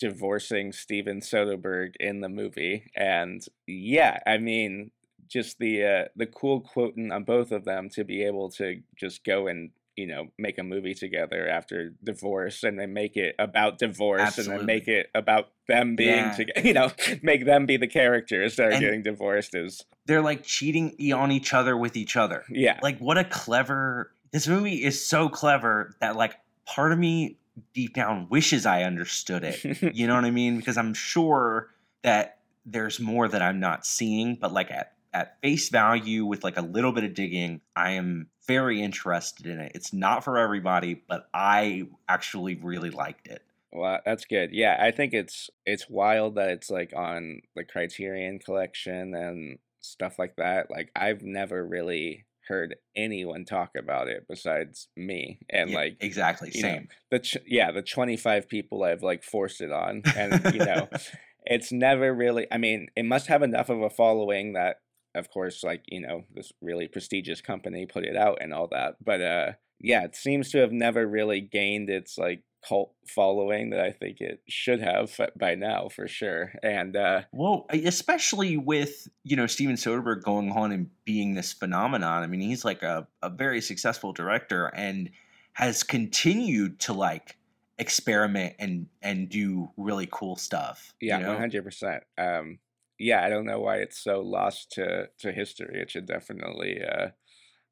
divorcing 0.08 0.72
Steven 0.72 1.20
Soderbergh 1.20 1.94
in 1.98 2.20
the 2.20 2.28
movie. 2.28 2.90
And 2.94 3.44
yeah, 3.66 4.18
I 4.26 4.38
mean, 4.38 4.90
just 5.28 5.58
the 5.58 5.84
uh, 5.84 6.04
the 6.16 6.26
cool 6.26 6.60
quoting 6.60 7.10
on 7.10 7.24
both 7.24 7.50
of 7.52 7.64
them 7.64 7.88
to 7.90 8.04
be 8.04 8.22
able 8.24 8.50
to 8.52 8.80
just 8.96 9.24
go 9.24 9.46
and 9.46 9.70
you 9.96 10.06
know 10.06 10.26
make 10.38 10.58
a 10.58 10.62
movie 10.62 10.92
together 10.94 11.48
after 11.48 11.94
divorce 12.02 12.62
and 12.64 12.78
then 12.78 12.92
make 12.92 13.16
it 13.16 13.34
about 13.38 13.78
divorce 13.78 14.36
and 14.38 14.48
then 14.48 14.66
make 14.66 14.88
it 14.88 15.06
about 15.14 15.50
them 15.68 15.94
being 15.96 16.16
Yeah. 16.16 16.32
together 16.32 16.60
you 16.68 16.74
know 16.74 16.90
make 17.22 17.44
them 17.46 17.64
be 17.64 17.76
the 17.76 17.86
characters 17.86 18.56
that 18.56 18.66
are 18.66 18.70
And- 18.72 18.80
getting 18.80 19.02
divorced 19.04 19.54
is 19.54 19.84
They're 20.06 20.20
like 20.20 20.42
cheating 20.42 20.96
on 21.14 21.30
each 21.32 21.54
other 21.54 21.76
with 21.76 21.96
each 21.96 22.16
other. 22.16 22.44
yeah 22.50 22.78
Like, 22.82 22.98
what 22.98 23.16
a 23.18 23.24
clever. 23.24 24.10
This 24.32 24.48
movie 24.48 24.82
is 24.82 24.96
so 25.06 25.28
clever 25.28 25.94
that, 26.00 26.16
like, 26.16 26.34
part 26.66 26.90
of 26.92 26.98
me 26.98 27.36
deep 27.72 27.94
down 27.94 28.28
wishes 28.30 28.66
I 28.66 28.82
understood 28.82 29.44
it. 29.44 29.94
You 29.94 30.06
know 30.06 30.14
what 30.14 30.24
I 30.24 30.30
mean? 30.30 30.56
Because 30.56 30.76
I'm 30.76 30.94
sure 30.94 31.70
that 32.02 32.38
there's 32.66 32.98
more 32.98 33.28
that 33.28 33.42
I'm 33.42 33.60
not 33.60 33.86
seeing, 33.86 34.36
but 34.36 34.52
like 34.52 34.70
at 34.70 34.92
at 35.12 35.40
face 35.40 35.68
value 35.68 36.24
with 36.26 36.42
like 36.42 36.56
a 36.56 36.62
little 36.62 36.92
bit 36.92 37.04
of 37.04 37.14
digging, 37.14 37.60
I 37.76 37.92
am 37.92 38.28
very 38.46 38.82
interested 38.82 39.46
in 39.46 39.60
it. 39.60 39.72
It's 39.74 39.92
not 39.92 40.24
for 40.24 40.38
everybody, 40.38 41.02
but 41.08 41.28
I 41.32 41.86
actually 42.08 42.56
really 42.56 42.90
liked 42.90 43.28
it. 43.28 43.42
Well, 43.72 44.00
that's 44.04 44.24
good. 44.24 44.50
Yeah, 44.52 44.76
I 44.80 44.90
think 44.90 45.14
it's 45.14 45.50
it's 45.64 45.88
wild 45.88 46.34
that 46.36 46.50
it's 46.50 46.70
like 46.70 46.92
on 46.96 47.40
the 47.54 47.64
Criterion 47.64 48.38
collection 48.38 49.14
and 49.14 49.58
stuff 49.80 50.18
like 50.18 50.36
that. 50.36 50.70
Like 50.70 50.90
I've 50.94 51.22
never 51.22 51.64
really 51.64 52.24
heard 52.48 52.76
anyone 52.96 53.44
talk 53.44 53.70
about 53.78 54.08
it 54.08 54.26
besides 54.28 54.88
me 54.96 55.40
and 55.50 55.70
Yeah, 55.70 55.76
like 55.76 55.96
exactly 56.00 56.50
you 56.54 56.62
know, 56.62 56.68
same. 56.68 56.88
the 57.10 57.18
ch- 57.20 57.36
yeah 57.46 57.70
the 57.72 57.82
25 57.82 58.48
people 58.48 58.82
I've 58.82 59.02
like 59.02 59.22
forced 59.22 59.60
it 59.60 59.72
on 59.72 60.02
and 60.16 60.44
you 60.54 60.64
know 60.64 60.88
it's 61.44 61.72
never 61.72 62.12
really 62.14 62.46
I 62.50 62.58
mean 62.58 62.88
it 62.96 63.04
must 63.04 63.26
have 63.28 63.42
enough 63.42 63.68
of 63.68 63.80
a 63.82 63.90
following 63.90 64.52
that 64.54 64.76
of 65.14 65.30
course 65.30 65.62
like 65.62 65.82
you 65.86 66.00
know 66.00 66.22
this 66.34 66.52
really 66.60 66.88
prestigious 66.88 67.40
company 67.40 67.86
put 67.86 68.04
it 68.04 68.16
out 68.16 68.38
and 68.40 68.52
all 68.52 68.68
that 68.72 68.94
but 69.04 69.20
uh 69.20 69.52
yeah 69.80 70.04
it 70.04 70.16
seems 70.16 70.50
to 70.50 70.58
have 70.58 70.72
never 70.72 71.06
really 71.06 71.40
gained 71.40 71.88
its 71.90 72.18
like 72.18 72.42
cult 72.66 72.92
following 73.06 73.70
that 73.70 73.80
I 73.80 73.92
think 73.92 74.20
it 74.20 74.40
should 74.48 74.80
have 74.80 75.18
by 75.36 75.54
now 75.54 75.88
for 75.88 76.08
sure 76.08 76.52
and 76.62 76.96
uh 76.96 77.22
Well, 77.32 77.66
especially 77.72 78.56
with 78.56 79.08
you 79.22 79.36
know 79.36 79.46
Steven 79.46 79.76
Soderbergh 79.76 80.22
going 80.22 80.50
on 80.52 80.72
and 80.72 80.90
being 81.04 81.34
this 81.34 81.52
phenomenon. 81.52 82.22
I 82.22 82.26
mean, 82.26 82.40
he's 82.40 82.64
like 82.64 82.82
a, 82.82 83.06
a 83.22 83.30
very 83.30 83.60
successful 83.60 84.12
director 84.12 84.66
and 84.66 85.10
has 85.54 85.82
continued 85.82 86.80
to 86.80 86.92
like 86.92 87.36
experiment 87.78 88.54
and 88.58 88.86
and 89.02 89.28
do 89.28 89.70
really 89.76 90.08
cool 90.10 90.36
stuff. 90.36 90.94
Yeah, 91.00 91.26
one 91.26 91.38
hundred 91.38 91.64
percent. 91.64 92.04
Um, 92.18 92.58
yeah, 92.98 93.24
I 93.24 93.28
don't 93.28 93.46
know 93.46 93.60
why 93.60 93.78
it's 93.78 94.02
so 94.02 94.20
lost 94.20 94.72
to 94.72 95.08
to 95.18 95.32
history. 95.32 95.80
It 95.80 95.90
should 95.90 96.06
definitely 96.06 96.80
uh, 96.82 97.08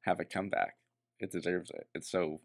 have 0.01 0.19
a 0.19 0.25
comeback. 0.25 0.75
It 1.19 1.31
deserves 1.31 1.71
it. 1.71 1.87
It's 1.93 2.11
so 2.11 2.41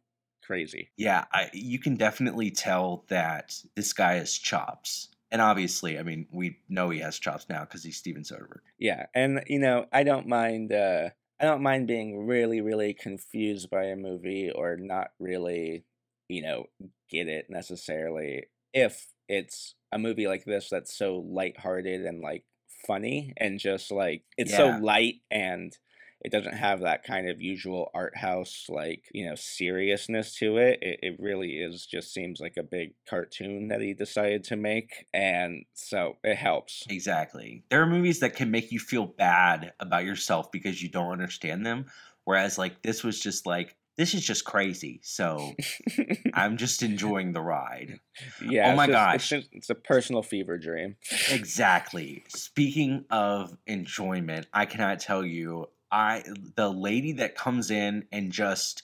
crazy. 0.48 0.90
Yeah, 0.96 1.26
I, 1.32 1.50
you 1.52 1.78
can 1.78 1.96
definitely 1.96 2.50
tell 2.50 3.04
that 3.08 3.54
this 3.76 3.92
guy 3.92 4.14
has 4.14 4.32
chops. 4.32 5.08
And 5.30 5.42
obviously, 5.42 5.98
I 5.98 6.02
mean, 6.02 6.26
we 6.32 6.56
know 6.70 6.88
he 6.88 7.00
has 7.00 7.18
chops 7.18 7.46
now 7.50 7.60
because 7.60 7.84
he's 7.84 7.98
Steven 7.98 8.22
Soderbergh. 8.22 8.60
Yeah, 8.78 9.06
and 9.14 9.44
you 9.46 9.58
know, 9.58 9.84
I 9.92 10.02
don't 10.02 10.26
mind. 10.26 10.72
Uh, 10.72 11.10
I 11.38 11.44
don't 11.44 11.62
mind 11.62 11.86
being 11.86 12.26
really, 12.26 12.62
really 12.62 12.94
confused 12.94 13.68
by 13.70 13.84
a 13.84 13.96
movie 13.96 14.50
or 14.50 14.76
not 14.76 15.10
really, 15.20 15.84
you 16.28 16.42
know, 16.42 16.64
get 17.10 17.28
it 17.28 17.46
necessarily 17.50 18.46
if 18.72 19.06
it's 19.28 19.74
a 19.92 19.98
movie 19.98 20.26
like 20.26 20.44
this 20.44 20.68
that's 20.70 20.96
so 20.96 21.24
lighthearted 21.28 22.04
and 22.04 22.20
like 22.20 22.44
funny 22.86 23.34
and 23.36 23.58
just 23.58 23.90
like 23.90 24.22
it's 24.36 24.56
so 24.56 24.78
light 24.80 25.16
and 25.30 25.76
it 26.22 26.32
doesn't 26.32 26.54
have 26.56 26.80
that 26.80 27.04
kind 27.04 27.28
of 27.28 27.40
usual 27.40 27.90
art 27.94 28.16
house 28.16 28.66
like 28.68 29.04
you 29.12 29.24
know 29.26 29.34
seriousness 29.36 30.34
to 30.34 30.56
it. 30.56 30.78
it 30.82 30.98
it 31.02 31.16
really 31.20 31.52
is 31.58 31.86
just 31.86 32.12
seems 32.12 32.40
like 32.40 32.56
a 32.56 32.62
big 32.62 32.94
cartoon 33.08 33.68
that 33.68 33.80
he 33.80 33.94
decided 33.94 34.42
to 34.44 34.56
make 34.56 35.06
and 35.14 35.64
so 35.74 36.16
it 36.24 36.36
helps 36.36 36.84
Exactly. 36.88 37.62
There 37.70 37.82
are 37.82 37.86
movies 37.86 38.20
that 38.20 38.34
can 38.36 38.50
make 38.50 38.72
you 38.72 38.78
feel 38.80 39.06
bad 39.06 39.72
about 39.80 40.04
yourself 40.04 40.50
because 40.50 40.82
you 40.82 40.88
don't 40.88 41.12
understand 41.12 41.64
them. 41.64 41.86
Whereas, 42.24 42.58
like, 42.58 42.82
this 42.82 43.02
was 43.04 43.20
just 43.20 43.46
like, 43.46 43.76
this 43.96 44.14
is 44.14 44.24
just 44.24 44.44
crazy. 44.44 45.00
So 45.02 45.52
I'm 46.34 46.56
just 46.56 46.82
enjoying 46.82 47.32
the 47.32 47.40
ride. 47.40 47.98
Oh 48.42 48.44
yeah. 48.50 48.72
Oh 48.72 48.76
my 48.76 48.84
it's 48.84 48.92
just- 48.92 48.92
gosh. 48.92 49.14
It's, 49.14 49.28
just, 49.28 49.48
it's 49.52 49.70
a 49.70 49.74
personal 49.74 50.22
fever 50.22 50.58
dream. 50.58 50.96
Exactly. 51.30 52.24
Speaking 52.28 53.04
of 53.10 53.56
enjoyment, 53.66 54.46
I 54.52 54.66
cannot 54.66 55.00
tell 55.00 55.24
you, 55.24 55.66
I 55.90 56.22
the 56.56 56.68
lady 56.70 57.12
that 57.12 57.34
comes 57.36 57.70
in 57.70 58.06
and 58.12 58.30
just 58.32 58.82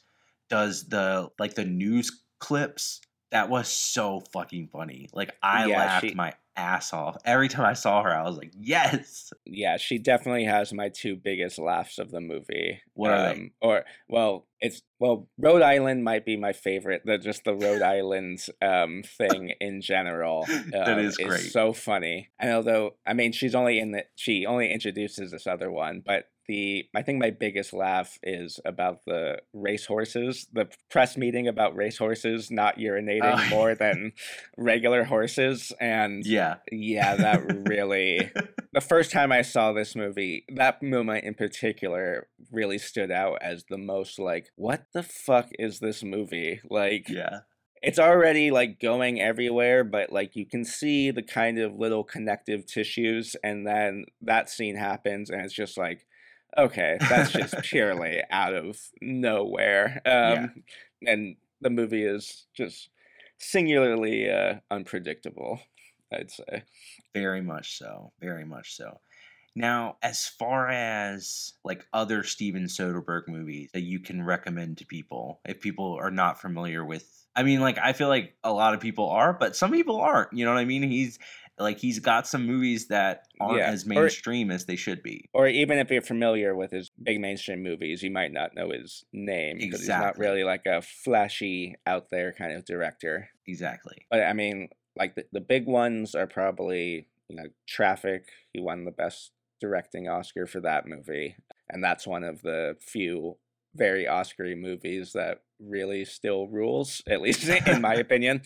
does 0.50 0.88
the 0.88 1.30
like 1.38 1.54
the 1.54 1.64
news 1.64 2.22
clips. 2.38 3.00
That 3.30 3.48
was 3.48 3.66
so 3.68 4.22
fucking 4.32 4.68
funny. 4.72 5.08
Like 5.12 5.34
I 5.42 5.66
Yeah, 5.66 5.78
laughed 5.78 6.06
she- 6.08 6.14
my 6.14 6.34
ass 6.56 6.92
off 6.92 7.16
every 7.24 7.48
time 7.48 7.66
I 7.66 7.72
saw 7.72 8.00
her. 8.04 8.14
I 8.14 8.22
was 8.22 8.36
like, 8.36 8.52
yes. 8.56 9.32
Yeah, 9.44 9.76
she 9.76 9.98
definitely 9.98 10.44
has 10.44 10.72
my 10.72 10.88
two 10.88 11.16
biggest 11.16 11.58
laughs 11.58 11.98
of 11.98 12.12
the 12.12 12.20
movie. 12.20 12.80
What? 12.92 13.10
Um, 13.10 13.50
Or 13.60 13.84
well, 14.08 14.46
it's 14.60 14.82
well, 15.00 15.28
Rhode 15.36 15.62
Island 15.62 16.04
might 16.04 16.24
be 16.24 16.36
my 16.36 16.52
favorite. 16.52 17.02
The 17.04 17.18
just 17.18 17.42
the 17.42 17.56
Rhode 17.56 17.82
Island 17.96 18.46
um 18.62 19.02
thing 19.18 19.52
in 19.60 19.80
general. 19.80 20.46
That 20.70 20.90
um, 20.90 20.98
is 21.00 21.16
great. 21.16 21.50
so 21.50 21.72
funny. 21.72 22.28
And 22.38 22.52
although 22.52 22.94
I 23.04 23.14
mean, 23.14 23.32
she's 23.32 23.56
only 23.56 23.80
in 23.80 23.90
the 23.90 24.04
she 24.14 24.46
only 24.46 24.70
introduces 24.72 25.32
this 25.32 25.48
other 25.48 25.72
one, 25.72 26.02
but 26.06 26.26
the 26.46 26.86
I 26.94 27.02
think 27.02 27.18
my 27.18 27.30
biggest 27.30 27.72
laugh 27.72 28.18
is 28.22 28.60
about 28.64 29.04
the 29.06 29.38
racehorses, 29.52 30.46
the 30.52 30.68
press 30.90 31.16
meeting 31.16 31.48
about 31.48 31.74
racehorses 31.76 32.50
not 32.50 32.78
urinating 32.78 33.22
Oh. 33.46 33.48
more 33.50 33.74
than 33.84 34.12
regular 34.56 35.04
horses, 35.04 35.72
and 35.80 36.24
Yeah. 36.26 36.56
yeah, 36.70 37.16
that 37.16 37.42
really. 37.68 38.30
the 38.72 38.80
first 38.80 39.10
time 39.10 39.32
I 39.32 39.42
saw 39.42 39.72
this 39.72 39.94
movie, 39.96 40.44
that 40.54 40.82
moment 40.82 41.24
in 41.24 41.34
particular 41.34 42.28
really 42.50 42.78
stood 42.78 43.10
out 43.10 43.38
as 43.42 43.64
the 43.70 43.78
most 43.78 44.18
like, 44.18 44.50
what 44.56 44.86
the 44.92 45.02
fuck 45.02 45.48
is 45.58 45.80
this 45.80 46.02
movie? 46.02 46.60
Like, 46.68 47.08
Yeah. 47.08 47.40
it's 47.82 47.98
already 47.98 48.50
like 48.50 48.80
going 48.80 49.20
everywhere, 49.20 49.84
but 49.84 50.10
like 50.12 50.36
you 50.36 50.46
can 50.46 50.64
see 50.64 51.10
the 51.10 51.22
kind 51.22 51.58
of 51.58 51.74
little 51.78 52.04
connective 52.04 52.66
tissues, 52.66 53.36
and 53.44 53.66
then 53.66 54.04
that 54.22 54.48
scene 54.50 54.76
happens, 54.76 55.30
and 55.30 55.42
it's 55.42 55.54
just 55.54 55.76
like, 55.76 56.06
okay, 56.56 56.96
that's 57.00 57.32
just 57.32 57.54
purely 57.62 58.22
out 58.30 58.54
of 58.54 58.78
nowhere. 59.00 60.00
Um, 60.06 60.62
And 61.06 61.36
the 61.60 61.70
movie 61.70 62.04
is 62.04 62.46
just 62.54 62.88
singularly 63.38 64.30
uh, 64.30 64.56
unpredictable, 64.70 65.60
I'd 66.12 66.30
say. 66.30 66.64
Very 67.14 67.42
much 67.42 67.78
so. 67.78 68.12
Very 68.20 68.44
much 68.44 68.76
so. 68.76 69.00
Now, 69.56 69.98
as 70.02 70.26
far 70.26 70.68
as 70.68 71.52
like 71.64 71.86
other 71.92 72.24
Steven 72.24 72.64
Soderbergh 72.64 73.28
movies 73.28 73.70
that 73.72 73.82
you 73.82 74.00
can 74.00 74.24
recommend 74.24 74.78
to 74.78 74.86
people, 74.86 75.40
if 75.44 75.60
people 75.60 75.94
are 76.00 76.10
not 76.10 76.40
familiar 76.40 76.84
with, 76.84 77.26
I 77.36 77.44
mean, 77.44 77.60
like 77.60 77.78
I 77.78 77.92
feel 77.92 78.08
like 78.08 78.34
a 78.42 78.52
lot 78.52 78.74
of 78.74 78.80
people 78.80 79.08
are, 79.08 79.32
but 79.32 79.54
some 79.54 79.70
people 79.70 80.00
aren't. 80.00 80.32
You 80.32 80.44
know 80.44 80.52
what 80.52 80.60
I 80.60 80.64
mean? 80.64 80.82
He's 80.82 81.18
like 81.58 81.78
he's 81.78 81.98
got 82.00 82.26
some 82.26 82.46
movies 82.46 82.88
that 82.88 83.26
aren't 83.40 83.58
Yeah, 83.58 83.70
as 83.70 83.84
or- 83.84 83.88
mainstream 83.90 84.50
as 84.50 84.64
they 84.66 84.76
should 84.76 85.02
be. 85.02 85.28
Or 85.32 85.46
even 85.46 85.78
if 85.78 85.90
you're 85.90 86.02
familiar 86.02 86.54
with 86.54 86.72
his 86.72 86.90
big 87.02 87.20
mainstream 87.20 87.62
movies, 87.62 88.02
you 88.02 88.10
might 88.10 88.32
not 88.32 88.54
know 88.54 88.70
his 88.70 89.04
name 89.12 89.58
because 89.58 89.80
he's 89.80 89.88
not 89.88 90.18
really 90.18 90.44
like 90.44 90.66
a 90.66 90.82
flashy, 90.82 91.76
out 91.86 92.10
there 92.10 92.32
kind 92.32 92.52
of 92.52 92.64
director. 92.64 93.28
Exactly. 93.46 94.06
But 94.10 94.22
I 94.24 94.32
mean, 94.32 94.68
like 94.96 95.14
the, 95.14 95.26
the 95.32 95.40
big 95.40 95.66
ones 95.66 96.14
are 96.14 96.26
probably, 96.26 97.06
you 97.28 97.36
know, 97.36 97.46
Traffic. 97.68 98.28
He 98.52 98.60
won 98.60 98.84
the 98.84 98.90
best 98.90 99.30
directing 99.60 100.08
Oscar 100.08 100.46
for 100.46 100.60
that 100.60 100.86
movie. 100.86 101.36
And 101.70 101.82
that's 101.82 102.06
one 102.06 102.24
of 102.24 102.42
the 102.42 102.76
few 102.80 103.36
very 103.74 104.06
Oscar 104.06 104.54
movies 104.56 105.12
that 105.14 105.42
really 105.66 106.04
still 106.04 106.46
rules, 106.48 107.02
at 107.06 107.20
least 107.20 107.48
in 107.66 107.80
my 107.80 107.94
opinion. 107.94 108.42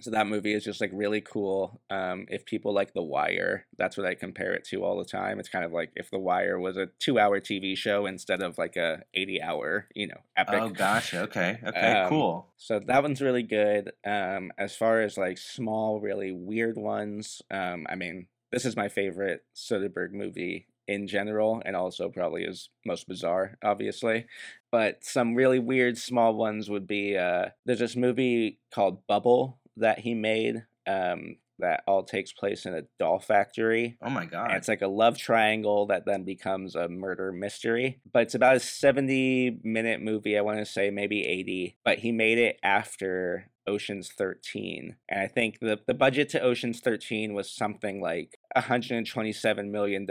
So 0.00 0.10
that 0.10 0.26
movie 0.26 0.54
is 0.54 0.64
just 0.64 0.80
like 0.80 0.90
really 0.92 1.20
cool. 1.20 1.80
Um, 1.90 2.26
if 2.28 2.44
people 2.44 2.72
like 2.72 2.94
The 2.94 3.02
Wire, 3.02 3.66
that's 3.76 3.96
what 3.96 4.06
I 4.06 4.14
compare 4.14 4.54
it 4.54 4.64
to 4.66 4.84
all 4.84 4.98
the 4.98 5.04
time. 5.04 5.38
It's 5.40 5.48
kind 5.48 5.64
of 5.64 5.72
like 5.72 5.92
if 5.96 6.10
The 6.10 6.18
Wire 6.18 6.58
was 6.58 6.76
a 6.76 6.88
two-hour 6.98 7.40
TV 7.40 7.76
show 7.76 8.06
instead 8.06 8.42
of 8.42 8.58
like 8.58 8.76
a 8.76 9.02
eighty-hour, 9.14 9.88
you 9.94 10.08
know, 10.08 10.20
epic. 10.36 10.60
Oh 10.60 10.68
gosh. 10.70 11.14
Okay. 11.14 11.58
Okay. 11.64 11.92
Um, 11.92 12.08
cool. 12.08 12.46
So 12.56 12.80
that 12.80 13.02
one's 13.02 13.20
really 13.20 13.42
good. 13.42 13.92
Um, 14.04 14.52
as 14.58 14.76
far 14.76 15.00
as 15.00 15.16
like 15.16 15.38
small, 15.38 16.00
really 16.00 16.32
weird 16.32 16.76
ones, 16.76 17.42
um, 17.50 17.86
I 17.88 17.94
mean, 17.94 18.26
this 18.50 18.64
is 18.64 18.76
my 18.76 18.88
favorite 18.88 19.44
Soderbergh 19.54 20.12
movie 20.12 20.66
in 20.88 21.06
general, 21.06 21.62
and 21.64 21.76
also 21.76 22.08
probably 22.08 22.42
is 22.44 22.70
most 22.84 23.06
bizarre, 23.06 23.58
obviously. 23.62 24.26
But 24.72 25.04
some 25.04 25.34
really 25.34 25.58
weird 25.58 25.98
small 25.98 26.34
ones 26.34 26.68
would 26.68 26.86
be 26.86 27.16
uh, 27.16 27.50
there's 27.64 27.78
this 27.78 27.96
movie 27.96 28.60
called 28.74 29.06
Bubble 29.06 29.60
that 29.76 30.00
he 30.00 30.14
made 30.14 30.64
um, 30.86 31.36
that 31.60 31.82
all 31.86 32.04
takes 32.04 32.32
place 32.32 32.66
in 32.66 32.74
a 32.74 32.82
doll 32.98 33.18
factory. 33.18 33.98
Oh 34.02 34.10
my 34.10 34.22
And 34.22 34.30
god. 34.30 34.50
it's 34.52 34.68
like 34.68 34.82
a 34.82 34.88
love 34.88 35.18
triangle 35.18 35.86
that 35.86 36.06
then 36.06 36.24
becomes 36.24 36.74
a 36.74 36.88
murder 36.88 37.32
mystery. 37.32 38.00
But 38.12 38.22
it's 38.22 38.34
about 38.34 38.56
a 38.56 38.60
70 38.60 39.60
minute 39.62 40.00
movie, 40.00 40.38
I 40.38 40.42
want 40.42 40.58
to 40.58 40.66
say 40.66 40.90
maybe 40.90 41.24
80. 41.24 41.76
But 41.84 41.98
he 41.98 42.12
made 42.12 42.38
it 42.38 42.58
after 42.62 43.50
Ocean's 43.68 44.08
13. 44.08 44.96
And 45.08 45.20
I 45.20 45.28
think 45.28 45.60
the, 45.60 45.78
the 45.86 45.94
budget 45.94 46.28
to 46.30 46.40
Ocean's 46.40 46.80
13 46.80 47.34
was 47.34 47.48
something 47.50 48.00
like 48.00 48.38
$127 48.56 49.70
million. 49.70 50.06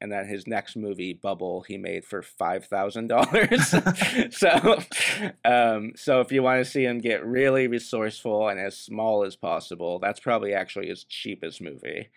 And 0.00 0.12
then 0.12 0.26
his 0.26 0.46
next 0.46 0.76
movie, 0.76 1.12
Bubble, 1.12 1.62
he 1.62 1.76
made 1.76 2.04
for 2.04 2.22
$5,000. 2.22 4.30
so, 4.32 4.78
um, 5.44 5.92
so 5.94 6.20
if 6.20 6.32
you 6.32 6.42
want 6.42 6.64
to 6.64 6.70
see 6.70 6.84
him 6.84 6.98
get 6.98 7.24
really 7.24 7.68
resourceful 7.68 8.48
and 8.48 8.58
as 8.58 8.76
small 8.76 9.24
as 9.24 9.36
possible, 9.36 9.98
that's 9.98 10.20
probably 10.20 10.54
actually 10.54 10.88
his 10.88 11.04
cheapest 11.04 11.60
movie. 11.60 12.08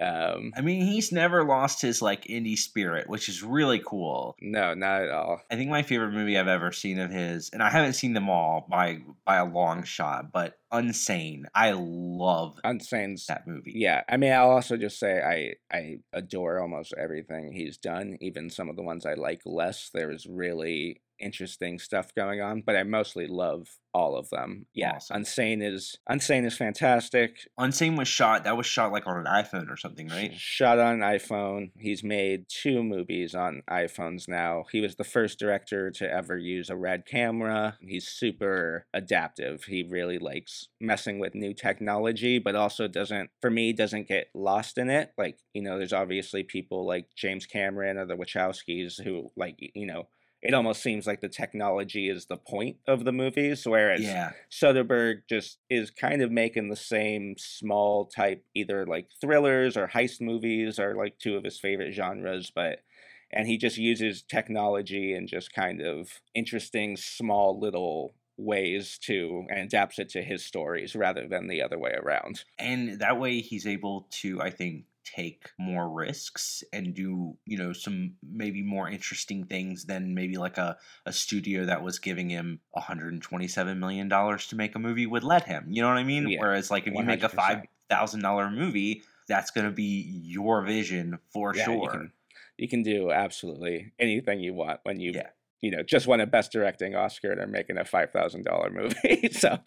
Um, 0.00 0.52
I 0.56 0.60
mean, 0.60 0.84
he's 0.84 1.12
never 1.12 1.44
lost 1.44 1.80
his 1.80 2.02
like 2.02 2.24
indie 2.24 2.58
spirit, 2.58 3.08
which 3.08 3.28
is 3.28 3.42
really 3.42 3.80
cool. 3.84 4.36
no, 4.40 4.74
not 4.74 5.02
at 5.02 5.10
all. 5.10 5.40
I 5.50 5.56
think 5.56 5.70
my 5.70 5.82
favorite 5.82 6.12
movie 6.12 6.38
I've 6.38 6.48
ever 6.48 6.72
seen 6.72 6.98
of 6.98 7.10
his, 7.10 7.50
and 7.50 7.62
I 7.62 7.70
haven't 7.70 7.94
seen 7.94 8.12
them 8.14 8.28
all 8.28 8.66
by 8.68 9.00
by 9.24 9.36
a 9.36 9.44
long 9.44 9.84
shot, 9.84 10.32
but 10.32 10.58
Unsane. 10.72 11.44
I 11.54 11.72
love 11.72 12.58
Unsane's 12.64 13.26
that 13.26 13.46
movie. 13.46 13.72
Yeah, 13.76 14.02
I 14.08 14.16
mean, 14.16 14.32
I'll 14.32 14.50
also 14.50 14.76
just 14.76 14.98
say 14.98 15.22
I 15.22 15.76
I 15.76 15.98
adore 16.12 16.60
almost 16.60 16.94
everything 16.98 17.52
he's 17.52 17.76
done, 17.76 18.18
even 18.20 18.50
some 18.50 18.68
of 18.68 18.76
the 18.76 18.82
ones 18.82 19.06
I 19.06 19.14
like 19.14 19.42
less. 19.44 19.90
There's 19.94 20.26
really 20.26 21.00
interesting 21.24 21.78
stuff 21.78 22.14
going 22.14 22.40
on, 22.40 22.62
but 22.64 22.76
I 22.76 22.82
mostly 22.82 23.26
love 23.26 23.68
all 23.94 24.16
of 24.16 24.28
them. 24.30 24.66
Yeah, 24.74 24.96
Awesome. 24.96 25.22
Unsane 25.22 25.62
is 25.62 25.96
Unsane 26.10 26.44
is 26.44 26.56
fantastic. 26.56 27.48
Unsane 27.58 27.96
was 27.96 28.08
shot. 28.08 28.44
That 28.44 28.56
was 28.56 28.66
shot 28.66 28.92
like 28.92 29.06
on 29.06 29.16
an 29.16 29.24
iPhone 29.26 29.70
or 29.70 29.76
something, 29.76 30.08
right? 30.08 30.34
Shot 30.34 30.78
on 30.78 30.98
iPhone. 30.98 31.70
He's 31.78 32.02
made 32.02 32.46
two 32.48 32.82
movies 32.82 33.34
on 33.34 33.62
iPhones 33.70 34.28
now. 34.28 34.64
He 34.72 34.80
was 34.80 34.96
the 34.96 35.04
first 35.04 35.38
director 35.38 35.90
to 35.92 36.10
ever 36.10 36.36
use 36.36 36.68
a 36.68 36.76
red 36.76 37.06
camera. 37.06 37.78
He's 37.80 38.08
super 38.08 38.86
adaptive. 38.92 39.64
He 39.64 39.84
really 39.84 40.18
likes 40.18 40.68
messing 40.80 41.20
with 41.20 41.34
new 41.34 41.54
technology, 41.54 42.38
but 42.40 42.56
also 42.56 42.88
doesn't, 42.88 43.30
for 43.40 43.50
me, 43.50 43.72
doesn't 43.72 44.08
get 44.08 44.28
lost 44.34 44.76
in 44.76 44.90
it. 44.90 45.12
Like, 45.16 45.38
you 45.54 45.62
know, 45.62 45.78
there's 45.78 45.92
obviously 45.92 46.42
people 46.42 46.84
like 46.84 47.06
James 47.16 47.46
Cameron 47.46 47.96
or 47.96 48.06
the 48.06 48.16
Wachowskis 48.16 49.00
who, 49.00 49.30
like, 49.36 49.56
you 49.74 49.86
know, 49.86 50.08
it 50.44 50.52
almost 50.52 50.82
seems 50.82 51.06
like 51.06 51.22
the 51.22 51.28
technology 51.28 52.08
is 52.08 52.26
the 52.26 52.36
point 52.36 52.76
of 52.86 53.04
the 53.04 53.12
movies, 53.12 53.66
whereas 53.66 54.02
Yeah, 54.02 54.32
Soderbergh 54.50 55.22
just 55.28 55.58
is 55.70 55.90
kind 55.90 56.20
of 56.20 56.30
making 56.30 56.68
the 56.68 56.76
same 56.76 57.36
small 57.38 58.04
type, 58.04 58.44
either 58.54 58.86
like 58.86 59.08
thrillers 59.20 59.76
or 59.76 59.88
heist 59.88 60.20
movies 60.20 60.78
are 60.78 60.94
like 60.94 61.18
two 61.18 61.36
of 61.36 61.44
his 61.44 61.58
favorite 61.58 61.92
genres, 61.92 62.52
but 62.54 62.80
and 63.32 63.48
he 63.48 63.56
just 63.56 63.78
uses 63.78 64.22
technology 64.22 65.14
and 65.14 65.26
just 65.26 65.52
kind 65.52 65.80
of 65.80 66.20
interesting 66.34 66.96
small 66.96 67.58
little 67.58 68.14
ways 68.36 68.98
to 68.98 69.46
and 69.48 69.60
adapts 69.60 69.98
it 69.98 70.08
to 70.10 70.22
his 70.22 70.44
stories 70.44 70.94
rather 70.94 71.26
than 71.26 71.46
the 71.46 71.62
other 71.62 71.78
way 71.78 71.92
around. 71.92 72.44
and 72.58 73.00
that 73.00 73.18
way 73.18 73.40
he's 73.40 73.66
able 73.66 74.06
to, 74.10 74.40
I 74.42 74.50
think, 74.50 74.84
take 75.04 75.50
more 75.58 75.88
risks 75.88 76.64
and 76.72 76.94
do 76.94 77.36
you 77.46 77.58
know 77.58 77.72
some 77.72 78.14
maybe 78.22 78.62
more 78.62 78.88
interesting 78.88 79.44
things 79.44 79.84
than 79.84 80.14
maybe 80.14 80.36
like 80.36 80.58
a, 80.58 80.76
a 81.06 81.12
studio 81.12 81.64
that 81.66 81.82
was 81.82 81.98
giving 81.98 82.30
him 82.30 82.60
127 82.72 83.78
million 83.78 84.08
dollars 84.08 84.46
to 84.46 84.56
make 84.56 84.74
a 84.74 84.78
movie 84.78 85.06
would 85.06 85.24
let 85.24 85.44
him 85.44 85.66
you 85.68 85.82
know 85.82 85.88
what 85.88 85.98
i 85.98 86.04
mean? 86.04 86.28
Yeah, 86.28 86.38
whereas 86.40 86.70
like 86.70 86.86
if 86.86 86.94
you 86.94 87.04
make 87.04 87.22
a 87.22 87.28
five 87.28 87.64
thousand 87.88 88.22
dollar 88.22 88.50
movie 88.50 89.02
that's 89.28 89.50
going 89.50 89.66
to 89.66 89.72
be 89.72 90.20
your 90.24 90.62
vision 90.62 91.18
for 91.32 91.54
Yeah, 91.54 91.64
sure. 91.64 91.74
You 91.74 91.88
can, 91.88 92.12
you 92.58 92.68
can 92.68 92.82
do 92.82 93.10
absolutely 93.10 93.92
anything 93.98 94.40
you 94.40 94.54
want 94.54 94.80
when 94.82 95.00
you 95.00 95.12
Yeah. 95.14 95.30
You 95.64 95.70
know 95.70 95.82
just 95.82 96.06
won 96.06 96.20
a 96.20 96.26
best 96.26 96.52
directing 96.52 96.94
Oscar 96.94 97.32
and 97.32 97.40
are 97.40 97.46
making 97.46 97.78
a 97.78 97.84
five 97.84 98.10
thousand 98.12 98.44
dollar 98.44 98.70
movie. 98.70 99.28
so 99.32 99.58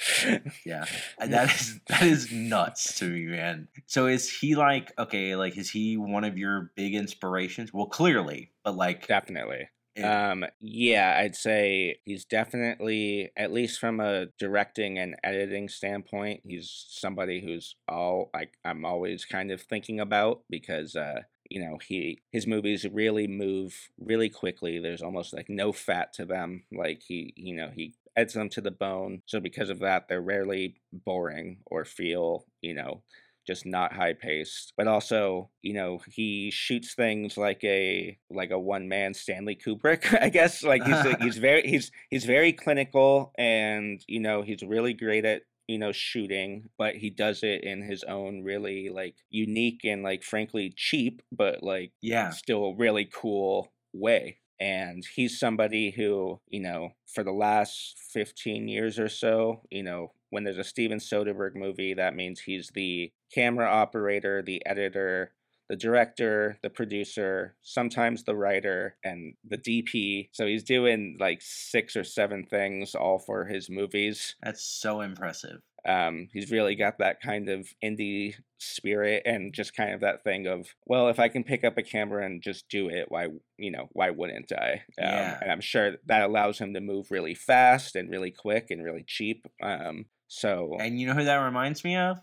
Yeah, 0.66 0.86
and 1.20 1.34
that 1.34 1.50
is 1.54 1.80
that 1.88 2.04
is 2.04 2.32
nuts 2.32 2.98
to 3.00 3.06
me, 3.10 3.26
man. 3.26 3.68
So 3.88 4.06
is 4.08 4.30
he 4.30 4.56
like 4.56 4.92
okay? 4.98 5.36
Like, 5.36 5.58
is 5.58 5.70
he 5.70 5.98
one 5.98 6.24
of 6.24 6.38
your 6.38 6.72
big 6.76 6.94
inspirations? 6.96 7.74
Well, 7.74 7.88
clearly, 7.88 8.52
but 8.64 8.76
like, 8.76 9.08
definitely. 9.08 9.70
it- 9.96 10.04
Um, 10.04 10.46
yeah, 10.60 11.18
I'd 11.20 11.36
say 11.36 11.98
he's 12.06 12.26
definitely, 12.26 13.32
at 13.36 13.52
least 13.52 13.80
from 13.80 14.00
a 14.00 14.28
directing 14.40 15.00
and 15.00 15.16
editing 15.24 15.70
standpoint, 15.70 16.42
he's 16.46 16.86
somebody 16.90 17.42
who's 17.44 17.76
all 17.88 18.30
like 18.34 18.54
I'm 18.64 18.86
always 18.86 19.26
kind 19.26 19.52
of 19.52 19.62
thinking 19.62 20.00
about 20.00 20.42
because 20.50 20.96
uh, 20.96 21.22
you 21.50 21.62
know, 21.62 21.78
he 21.86 22.20
his 22.32 22.48
movies 22.48 22.86
really 22.92 23.28
move 23.28 23.90
really 24.00 24.30
quickly. 24.30 24.80
There's 24.80 25.02
almost 25.02 25.34
like 25.34 25.50
no 25.50 25.72
fat 25.72 26.14
to 26.14 26.26
them. 26.26 26.64
Like 26.72 27.02
he, 27.08 27.34
you 27.36 27.56
know, 27.56 27.72
he 27.74 27.94
edits 28.16 28.34
them 28.34 28.50
to 28.50 28.62
the 28.62 28.72
bone. 28.72 29.22
So 29.26 29.40
because 29.40 29.70
of 29.70 29.80
that, 29.80 30.08
they're 30.08 30.22
rarely 30.22 30.76
boring 30.92 31.60
or 31.66 31.86
feel, 31.86 32.46
you 32.62 32.74
know, 32.74 33.02
just 33.48 33.66
not 33.66 33.94
high 33.94 34.12
paced 34.12 34.74
but 34.76 34.88
also 34.88 35.50
you 35.62 35.74
know 35.74 36.02
he 36.12 36.52
shoots 36.52 36.94
things 36.94 37.38
like 37.38 37.64
a 37.64 38.18
like 38.30 38.52
a 38.52 38.60
one 38.60 38.90
man 38.90 39.14
stanley 39.14 39.56
kubrick 39.56 40.14
i 40.22 40.28
guess 40.28 40.64
like 40.64 40.84
he's 40.84 41.16
he's 41.22 41.38
very 41.38 41.62
he's 41.66 41.90
he's 42.10 42.26
very 42.26 42.52
clinical 42.52 43.32
and 43.38 44.04
you 44.06 44.20
know 44.20 44.42
he's 44.42 44.62
really 44.62 44.94
great 44.94 45.24
at 45.24 45.44
you 45.68 45.78
know 45.78 45.92
shooting 45.92 46.70
but 46.78 46.96
he 46.96 47.10
does 47.10 47.44
it 47.44 47.64
in 47.64 47.82
his 47.82 48.04
own 48.06 48.44
really 48.44 48.90
like 48.90 49.16
unique 49.30 49.82
and 49.84 50.02
like 50.02 50.24
frankly 50.24 50.74
cheap 50.76 51.22
but 51.32 51.62
like 51.62 51.92
yeah, 52.02 52.30
still 52.30 52.76
really 52.76 53.06
cool 53.06 53.72
way. 53.94 54.38
And 54.60 55.06
he's 55.16 55.40
somebody 55.40 55.92
who, 55.92 56.40
you 56.48 56.60
know, 56.60 56.94
for 57.06 57.24
the 57.24 57.32
last 57.32 57.96
15 58.12 58.68
years 58.68 58.98
or 58.98 59.10
so, 59.10 59.62
you 59.70 59.84
know, 59.84 60.14
when 60.32 60.44
there's 60.44 60.58
a 60.58 60.64
Steven 60.64 60.98
Soderbergh 60.98 61.56
movie, 61.56 61.94
that 61.94 62.16
means 62.16 62.42
he's 62.42 62.70
the 62.74 63.12
camera 63.32 63.68
operator, 63.68 64.42
the 64.42 64.66
editor, 64.66 65.32
the 65.70 65.76
director, 65.76 66.58
the 66.64 66.70
producer, 66.70 67.56
sometimes 67.62 68.24
the 68.24 68.36
writer, 68.36 68.98
and 69.04 69.34
the 69.48 69.58
DP. 69.58 70.30
So 70.32 70.46
he's 70.46 70.64
doing 70.64 71.18
like 71.20 71.40
six 71.42 71.96
or 71.96 72.04
seven 72.04 72.46
things 72.46 72.96
all 72.96 73.20
for 73.20 73.46
his 73.46 73.70
movies. 73.70 74.36
that's 74.42 74.64
so 74.64 75.02
impressive. 75.02 75.62
Um, 75.88 76.28
he's 76.34 76.52
really 76.52 76.76
got 76.76 76.98
that 76.98 77.22
kind 77.22 77.48
of 77.48 77.70
indie 77.82 78.34
spirit 78.58 79.24
and 79.26 79.54
just 79.54 79.76
kind 79.76 79.94
of 79.94 80.02
that 80.02 80.22
thing 80.24 80.46
of, 80.46 80.68
well, 80.86 81.08
if 81.08 81.18
I 81.18 81.30
can 81.30 81.46
pick 81.46 81.64
up 81.64 81.78
a 81.78 81.84
camera 81.84 82.26
and 82.26 82.42
just 82.42 82.68
do 82.68 82.90
it, 82.90 83.06
why, 83.08 83.28
you 83.58 83.72
know, 83.72 83.88
why 83.94 84.10
wouldn't 84.10 84.52
I? 84.52 84.74
Um, 84.74 84.80
Yeah. 84.98 85.40
And 85.42 85.52
I'm 85.52 85.62
sure 85.62 85.96
that 86.08 86.24
allows 86.24 86.60
him 86.60 86.74
to 86.74 86.82
move 86.82 87.10
really 87.10 87.36
fast 87.36 87.96
and 87.96 88.10
really 88.10 88.32
quick 88.32 88.68
and 88.70 88.84
really 88.84 89.06
cheap. 89.08 89.48
Um, 89.62 90.08
so 90.28 90.76
And 90.80 91.00
you 91.00 91.08
know 91.08 91.14
who 91.14 91.24
that 91.24 91.38
reminds 91.38 91.86
me 91.86 91.96
of? 91.96 92.20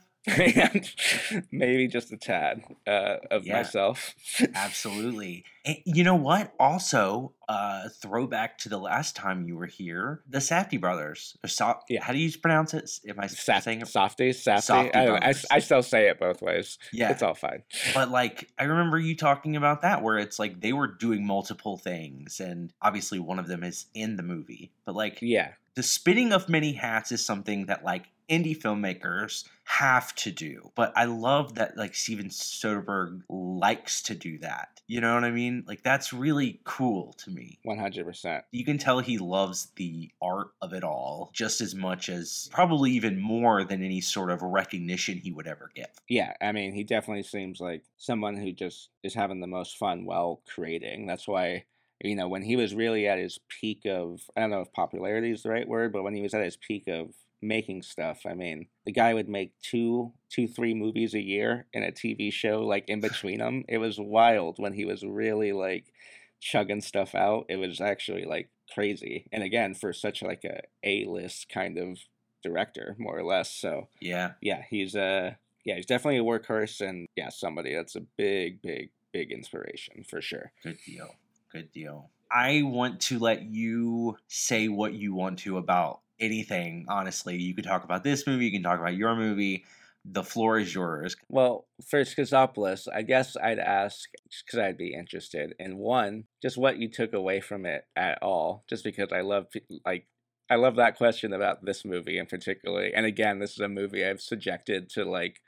Maybe 1.51 1.89
just 1.89 2.13
a 2.13 2.17
tad 2.17 2.63
uh, 2.87 3.17
of 3.31 3.47
Yeah. 3.47 3.55
myself. 3.59 4.15
Absolutely. 4.55 5.45
And 5.65 5.77
you 5.85 6.05
know 6.05 6.15
what? 6.15 6.53
Also, 6.59 7.33
uh, 7.49 7.89
throwback 8.01 8.59
to 8.59 8.69
the 8.69 8.79
last 8.79 9.17
time 9.17 9.47
you 9.47 9.57
were 9.57 9.67
here, 9.67 10.23
the 10.29 10.39
Safdie 10.39 10.81
brothers. 10.81 11.37
So- 11.47 11.79
Yeah. 11.89 12.03
How 12.03 12.13
do 12.13 12.19
you 12.19 12.31
pronounce 12.39 12.75
it? 12.75 12.91
Am 13.09 13.19
I 13.21 13.27
Saf- 13.27 13.63
saying 13.63 13.81
it? 13.83 13.89
softies, 13.89 14.43
safty. 14.43 14.63
Softy 14.67 14.95
I, 14.95 15.17
I. 15.31 15.35
I 15.51 15.59
still 15.59 15.83
say 15.83 16.09
it 16.09 16.19
both 16.19 16.43
ways. 16.43 16.79
Yeah. 16.93 17.11
It's 17.11 17.23
all 17.23 17.35
fine. 17.35 17.63
but 17.95 18.11
like 18.11 18.51
I 18.59 18.65
remember 18.65 18.99
you 18.99 19.17
talking 19.17 19.57
about 19.57 19.83
that 19.83 20.03
where 20.03 20.19
it's 20.19 20.39
like 20.39 20.61
they 20.61 20.73
were 20.73 20.87
doing 20.89 21.27
multiple 21.27 21.77
things 21.77 22.41
and 22.41 22.73
obviously 22.83 23.19
one 23.19 23.39
of 23.39 23.47
them 23.49 23.63
is 23.65 23.87
in 23.95 24.17
the 24.17 24.23
movie. 24.23 24.73
But 24.85 24.95
like 24.95 25.19
Yeah. 25.23 25.53
the 25.75 25.83
spinning 25.83 26.33
of 26.33 26.49
many 26.49 26.73
hats 26.73 27.13
is 27.13 27.25
something 27.25 27.67
that 27.67 27.85
like 27.85 28.05
indie 28.29 28.59
filmmakers 28.59 29.45
have 29.65 30.15
to 30.15 30.31
do. 30.31 30.71
But 30.75 30.93
I 30.95 31.07
love 31.07 31.55
that 31.55 31.77
like 31.77 31.95
Steven 31.95 32.29
Soderbergh 32.29 33.23
likes 33.29 34.03
to 34.03 34.15
do 34.15 34.39
that. 34.39 34.81
You 34.87 35.01
know 35.01 35.15
what 35.15 35.25
I 35.25 35.31
mean? 35.31 35.65
Like 35.67 35.83
that's 35.83 36.13
really 36.13 36.61
cool 36.65 37.15
to 37.19 37.31
me. 37.31 37.59
100%. 37.67 38.43
You 38.51 38.65
can 38.65 38.77
tell 38.77 38.99
he 38.99 39.19
loves 39.19 39.69
the 39.77 40.11
art 40.21 40.49
of 40.61 40.75
it 40.75 40.85
all 40.85 41.31
just 41.33 41.61
as 41.63 41.75
much 41.75 42.09
as 42.11 42.51
probably 42.53 42.91
even 42.93 43.19
more 43.19 43.65
than 43.65 43.83
any 43.83 44.03
sort 44.03 44.31
of 44.31 44.43
recognition 44.43 45.19
he 45.19 45.33
would 45.33 45.47
ever 45.47 45.71
get. 45.75 45.99
Yeah, 46.09 46.35
I 46.43 46.53
mean, 46.53 46.73
he 46.73 46.85
definitely 46.85 47.23
seems 47.23 47.61
like 47.61 47.83
someone 47.97 48.37
who 48.37 48.53
just 48.53 48.91
is 49.03 49.15
having 49.15 49.41
the 49.41 49.47
most 49.47 49.79
fun 49.79 50.05
while 50.05 50.43
creating. 50.47 51.07
That's 51.07 51.27
why, 51.27 51.65
you 52.01 52.15
know, 52.15 52.29
when 52.29 52.43
he 52.43 52.57
was 52.57 52.75
really 52.75 53.09
at 53.09 53.19
his 53.19 53.39
peak 53.49 53.87
of, 53.87 54.21
I 54.37 54.43
don't 54.43 54.51
know 54.51 54.61
if 54.61 54.73
popularity 54.75 55.31
is 55.31 55.43
the 55.43 55.51
right 55.51 55.67
word, 55.67 55.93
but 55.93 56.03
when 56.03 56.15
he 56.15 56.23
was 56.23 56.35
at 56.35 56.45
his 56.45 56.57
peak 56.57 56.87
of 56.89 57.15
making 57.43 57.83
stuff, 57.83 58.23
I 58.27 58.35
mean, 58.35 58.67
the 58.87 58.93
guy 58.93 59.15
would 59.15 59.29
make 59.29 59.53
two, 59.63 60.13
two, 60.31 60.47
three 60.49 60.75
movies 60.75 61.15
a 61.15 61.21
year 61.21 61.67
in 61.73 61.83
a 61.83 61.93
TV 61.93 62.33
show, 62.33 62.63
like 62.63 62.89
in 62.89 63.01
between 63.09 63.39
them. 63.39 63.65
It 63.69 63.79
was 63.79 63.99
wild 63.99 64.57
when 64.59 64.73
he 64.75 64.85
was 64.85 65.03
really 65.05 65.53
like 65.53 65.93
chugging 66.41 66.81
stuff 66.81 67.15
out. 67.15 67.47
It 67.49 67.57
was 67.57 67.81
actually 67.81 68.25
like 68.25 68.49
crazy. 68.73 69.27
And 69.33 69.43
again, 69.43 69.75
for 69.75 69.93
such 69.93 70.23
like 70.23 70.45
a 70.45 70.61
A-list 70.83 71.49
kind 71.49 71.79
of 71.79 71.99
director, 72.43 72.95
more 72.99 73.19
or 73.19 73.25
less. 73.25 73.51
So, 73.51 73.89
Yeah. 74.01 74.33
yeah, 74.41 74.63
he's 74.69 74.95
a 74.95 75.39
yeah, 75.65 75.77
he's 75.77 75.87
definitely 75.87 76.19
a 76.19 76.23
workhorse 76.23 76.87
and 76.87 77.07
yeah, 77.17 77.31
somebody 77.31 77.75
that's 77.75 77.97
a 77.97 78.01
big, 78.19 78.61
big, 78.61 78.91
big 79.13 79.33
inspiration 79.33 80.05
for 80.09 80.21
sure. 80.21 80.53
Good 80.63 80.77
deal. 80.87 81.09
Good 81.51 81.73
deal. 81.73 82.11
I 82.31 82.63
want 82.63 83.01
to 83.03 83.19
let 83.19 83.45
you 83.45 84.19
say 84.29 84.69
what 84.69 84.93
you 84.93 85.15
want 85.15 85.39
to 85.41 85.57
about 85.57 86.01
anything, 86.25 86.87
honestly. 86.89 87.37
You 87.37 87.55
can 87.55 87.65
talk 87.65 87.85
about 87.85 88.05
this 88.05 88.27
movie, 88.27 88.47
you 88.47 88.53
can 88.53 88.63
talk 88.63 88.81
about 88.81 88.97
your 88.97 89.15
movie. 89.15 89.65
The 90.07 90.23
floor 90.23 90.59
is 90.59 90.75
yours. 90.75 91.17
Well, 91.31 91.67
for 91.89 92.01
Schizopolis, 92.03 92.87
I 92.93 93.01
guess 93.01 93.39
I'd 93.43 93.59
ask 93.59 94.11
because 94.45 94.59
I'd 94.59 94.77
be 94.77 94.93
interested 94.93 95.55
in 95.59 95.79
one, 95.79 96.25
just 96.43 96.59
what 96.59 96.77
you 96.77 96.91
took 96.91 97.15
away 97.15 97.41
from 97.41 97.65
it 97.65 97.87
at 97.97 98.23
all, 98.23 98.65
just 98.69 98.85
because 98.85 99.13
I 99.13 99.23
love 99.23 99.47
like 99.87 100.07
I 100.51 100.57
love 100.57 100.77
that 100.77 100.97
question 100.97 101.33
about 101.33 101.65
this 101.65 101.85
movie 101.85 102.19
in 102.19 102.27
particular. 102.27 102.91
And 102.95 103.07
again, 103.07 103.39
this 103.39 103.53
is 103.53 103.61
a 103.61 103.69
movie 103.69 104.05
I've 104.05 104.21
subjected 104.21 104.91
to 104.91 105.05
like 105.05 105.41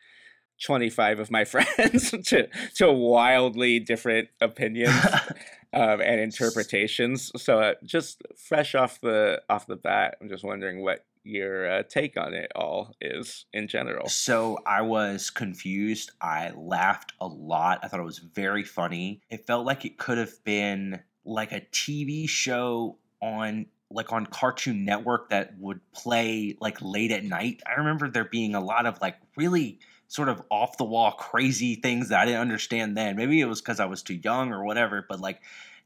25 0.63 1.21
of 1.21 1.31
my 1.31 1.45
friends 1.47 2.11
to 2.25 2.49
to 2.77 2.93
wildly 2.93 3.79
different 3.79 4.29
opinions 4.41 4.95
um, 5.73 6.01
and 6.01 6.21
interpretations. 6.21 7.31
So 7.37 7.61
uh, 7.61 7.75
just 7.85 8.23
fresh 8.37 8.75
off 8.75 9.01
the 9.01 9.43
off 9.49 9.67
the 9.67 9.77
bat, 9.77 10.17
I'm 10.21 10.29
just 10.29 10.45
wondering 10.45 10.83
what 10.83 11.05
your 11.25 11.69
uh, 11.69 11.83
take 11.83 12.17
on 12.17 12.35
it 12.35 12.53
all 12.55 12.95
is 13.01 13.47
in 13.53 13.67
general. 13.67 14.09
So 14.09 14.59
I 14.65 14.83
was 14.83 15.29
confused. 15.31 16.13
I 16.21 16.53
laughed 16.57 17.15
a 17.21 17.27
lot. 17.27 17.81
I 17.83 17.89
thought 17.89 17.99
it 17.99 18.05
was 18.05 18.19
very 18.19 18.63
funny. 18.63 19.21
It 19.29 19.45
felt 19.45 19.67
like 19.67 19.85
it 19.85 19.99
could 19.99 20.19
have 20.19 20.45
been 20.45 21.01
like 21.25 21.51
a 21.51 21.61
TV 21.73 22.29
show 22.29 22.99
on 23.21 23.67
like 23.91 24.13
on 24.13 24.27
Cartoon 24.27 24.85
Network 24.85 25.31
that 25.31 25.59
would 25.59 25.81
play 25.93 26.57
like 26.61 26.81
late 26.81 27.11
at 27.11 27.25
night. 27.25 27.63
I 27.67 27.75
remember 27.75 28.09
there 28.09 28.25
being 28.25 28.55
a 28.55 28.61
lot 28.61 28.87
of 28.87 29.01
like 29.01 29.17
really 29.37 29.81
sort 30.09 30.29
of 30.29 30.43
off 30.51 30.77
the 30.77 30.85
wall 30.85 31.13
crazy 31.13 31.75
things 31.77 32.09
that 32.09 32.21
I 32.21 32.25
didn't 32.27 32.41
understand 32.41 32.97
then. 32.97 33.17
Maybe 33.17 33.41
it 33.41 33.47
was 33.47 33.61
because 33.61 33.81
I 33.81 33.87
was 33.87 34.03
too 34.03 34.15
young 34.15 34.53
or 34.53 34.65
whatever, 34.65 35.05
but 35.09 35.21
like 35.21 35.41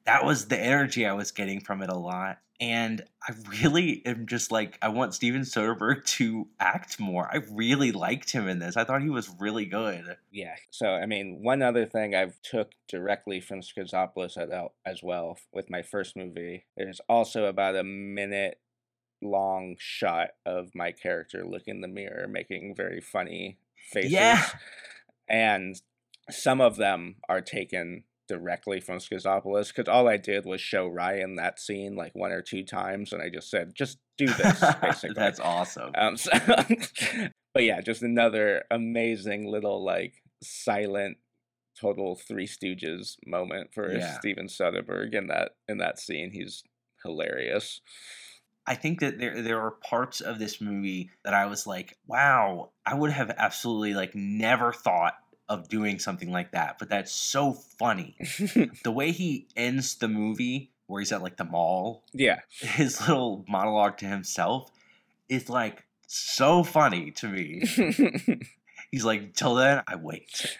that 0.05 0.25
was 0.25 0.47
the 0.47 0.59
energy 0.59 1.07
I 1.07 1.13
was 1.13 1.33
getting 1.33 1.61
from 1.61 1.83
it 1.83 1.91
a 1.91 1.97
lot. 1.97 2.39
And 2.61 3.03
I 3.27 3.33
really 3.63 4.03
am 4.05 4.27
just 4.27 4.53
like, 4.53 4.77
I 4.83 4.89
want 4.89 5.15
Steven 5.15 5.43
Soderbergh 5.43 6.05
to 6.17 6.47
act 6.59 7.01
more. 7.01 7.27
I 7.33 7.39
really 7.51 7.91
liked 7.91 8.31
him 8.31 8.49
in 8.49 8.59
this. 8.59 8.77
I 8.77 8.85
thought 8.85 9.03
he 9.03 9.09
was 9.09 9.31
really 9.39 9.65
good. 9.65 10.17
Yeah. 10.31 10.57
So, 10.71 10.89
I 10.89 11.07
mean, 11.07 11.43
one 11.43 11.63
other 11.63 11.87
thing 11.87 12.15
I've 12.15 12.41
took 12.43 12.73
directly 12.87 13.41
from 13.41 13.63
Schizopolis 13.63 14.37
as 14.85 15.03
well 15.03 15.39
with 15.53 15.71
my 15.71 15.81
first 15.81 16.17
movie, 16.17 16.67
there's 16.77 17.01
also 17.09 17.47
about 17.47 17.77
a 17.77 17.85
minute 17.85 18.59
long 19.23 19.77
shot 19.79 20.31
of 20.45 20.75
my 20.75 20.93
character 20.93 21.47
looking 21.47 21.77
in 21.77 21.81
the 21.81 21.89
mirror, 21.89 22.27
making 22.29 22.75
very 22.75 23.01
funny 23.01 23.59
faces. 23.93 24.13
Yeah. 24.13 24.45
And 25.29 25.81
some 26.31 26.61
of 26.61 26.77
them 26.77 27.17
are 27.29 27.41
taken 27.41 28.05
directly 28.31 28.81
from 28.81 28.99
Schizopolis 28.99 29.75
because 29.75 29.89
all 29.89 30.09
I 30.09 30.17
did 30.17 30.47
was 30.47 30.61
show 30.61 30.87
Ryan 30.87 31.35
that 31.35 31.59
scene 31.59 31.97
like 31.97 32.13
one 32.15 32.31
or 32.31 32.43
two 32.43 32.63
times, 32.65 33.13
and 33.13 33.21
I 33.21 33.29
just 33.29 33.51
said, 33.51 33.73
"Just 33.75 33.99
do 34.17 34.27
this." 34.27 34.63
Basically, 34.83 35.15
that's 35.17 35.41
awesome. 35.41 35.91
Um, 35.99 36.17
so, 36.17 36.31
but 37.55 37.65
yeah, 37.65 37.81
just 37.81 38.03
another 38.03 38.63
amazing 38.71 39.51
little 39.51 39.85
like 39.85 40.15
silent, 40.43 41.19
total 41.81 42.15
Three 42.15 42.47
Stooges 42.47 43.17
moment 43.27 43.71
for 43.75 43.93
yeah. 43.93 44.17
Steven 44.19 44.47
Soderbergh 44.47 45.15
in 45.15 45.27
that 45.27 45.53
in 45.69 45.79
that 45.79 45.99
scene. 45.99 46.31
He's 46.33 46.63
hilarious. 47.05 47.81
I 48.71 48.77
think 48.77 49.01
that 49.01 49.19
there 49.19 49.43
there 49.43 49.61
are 49.61 49.73
parts 49.73 50.21
of 50.21 50.39
this 50.39 50.61
movie 50.61 51.11
that 51.25 51.35
I 51.35 51.47
was 51.47 51.67
like, 51.67 51.99
wow, 52.07 52.71
I 52.87 52.95
would 52.95 53.11
have 53.11 53.35
absolutely 53.37 53.95
like 53.95 54.15
never 54.15 54.73
thought 54.73 55.15
of 55.49 55.69
doing 55.69 55.99
something 55.99 56.31
like 56.31 56.53
that, 56.53 56.79
but 56.79 56.89
that's 56.89 57.11
so 57.11 57.53
funny. 57.53 58.17
the 58.85 58.93
way 58.93 59.11
he 59.11 59.49
ends 59.57 59.97
the 59.97 60.07
movie, 60.07 60.71
where 60.87 61.01
he's 61.01 61.11
at 61.11 61.21
like 61.21 61.37
the 61.37 61.45
mall, 61.45 62.05
yeah, 62.13 62.39
his 62.61 63.01
little 63.01 63.45
monologue 63.49 63.99
to 63.99 64.07
himself 64.07 64.71
is 65.29 65.49
like 65.49 65.85
so 66.07 66.63
funny 66.63 67.11
to 67.11 67.27
me. 67.27 67.65
he's 68.93 69.05
like, 69.05 69.35
till 69.35 69.57
then, 69.57 69.83
I 69.89 69.97
wait. 69.97 70.59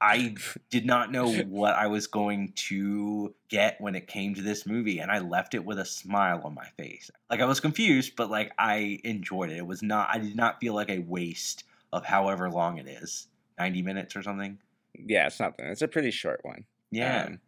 I 0.00 0.34
did 0.70 0.86
not 0.86 1.12
know 1.12 1.30
what 1.30 1.74
I 1.74 1.86
was 1.86 2.06
going 2.06 2.52
to 2.56 3.34
get 3.48 3.80
when 3.80 3.94
it 3.94 4.06
came 4.06 4.34
to 4.34 4.42
this 4.42 4.66
movie, 4.66 4.98
and 4.98 5.10
I 5.10 5.18
left 5.18 5.54
it 5.54 5.64
with 5.64 5.78
a 5.78 5.84
smile 5.84 6.42
on 6.44 6.54
my 6.54 6.66
face. 6.76 7.10
Like 7.28 7.40
I 7.40 7.46
was 7.46 7.60
confused, 7.60 8.16
but 8.16 8.30
like 8.30 8.52
I 8.58 9.00
enjoyed 9.04 9.50
it. 9.50 9.58
It 9.58 9.66
was 9.66 9.82
not. 9.82 10.08
I 10.10 10.18
did 10.18 10.36
not 10.36 10.60
feel 10.60 10.74
like 10.74 10.90
a 10.90 11.00
waste 11.00 11.64
of 11.92 12.04
however 12.04 12.50
long 12.50 12.78
it 12.78 12.86
is. 12.86 13.26
90 13.58 13.82
minutes 13.82 14.16
or 14.16 14.22
something. 14.22 14.58
Yeah, 14.94 15.28
something. 15.28 15.66
It's 15.66 15.82
a 15.82 15.88
pretty 15.88 16.10
short 16.10 16.40
one. 16.42 16.64
Yeah. 16.90 17.24
Um, 17.24 17.40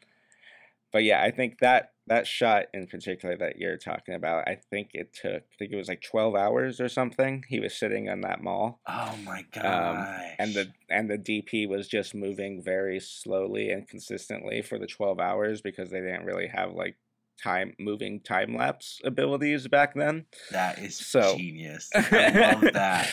but 0.93 1.05
yeah, 1.05 1.23
I 1.23 1.31
think 1.31 1.59
that 1.61 1.93
that 2.09 2.27
shot 2.27 2.65
in 2.75 2.87
particular 2.87 3.37
that 3.37 3.59
you're 3.59 3.77
talking 3.77 4.15
about, 4.15 4.49
I 4.49 4.59
think 4.71 4.91
it 4.93 5.15
took, 5.15 5.43
I 5.43 5.55
think 5.59 5.73
it 5.73 5.77
was 5.77 5.89
like 5.89 6.03
12 6.03 6.35
hours 6.35 6.81
or 6.81 6.89
something. 6.89 7.45
He 7.49 7.61
was 7.61 7.75
sitting 7.75 8.09
on 8.09 8.23
that 8.23 8.43
mall. 8.43 8.81
Oh 8.89 9.17
my 9.25 9.45
god! 9.53 9.65
Um, 9.65 10.33
and 10.39 10.55
the 10.55 10.73
and 10.89 11.11
the 11.11 11.19
DP 11.19 11.69
was 11.69 11.89
just 11.89 12.15
moving 12.15 12.63
very 12.63 13.01
slowly 13.01 13.71
and 13.71 13.89
consistently 13.89 14.63
for 14.63 14.79
the 14.79 14.87
12 14.87 15.21
hours 15.21 15.61
because 15.61 15.91
they 15.91 16.01
didn't 16.01 16.25
really 16.25 16.49
have 16.49 16.73
like 16.73 16.97
time 17.43 17.75
moving 17.79 18.21
time 18.21 18.57
lapse 18.57 19.01
abilities 19.05 19.69
back 19.69 19.95
then. 19.95 20.27
That 20.51 20.79
is 20.79 20.97
so 20.97 21.37
genius. 21.37 21.89
I 21.95 22.31
love 22.31 22.61
that 22.73 23.13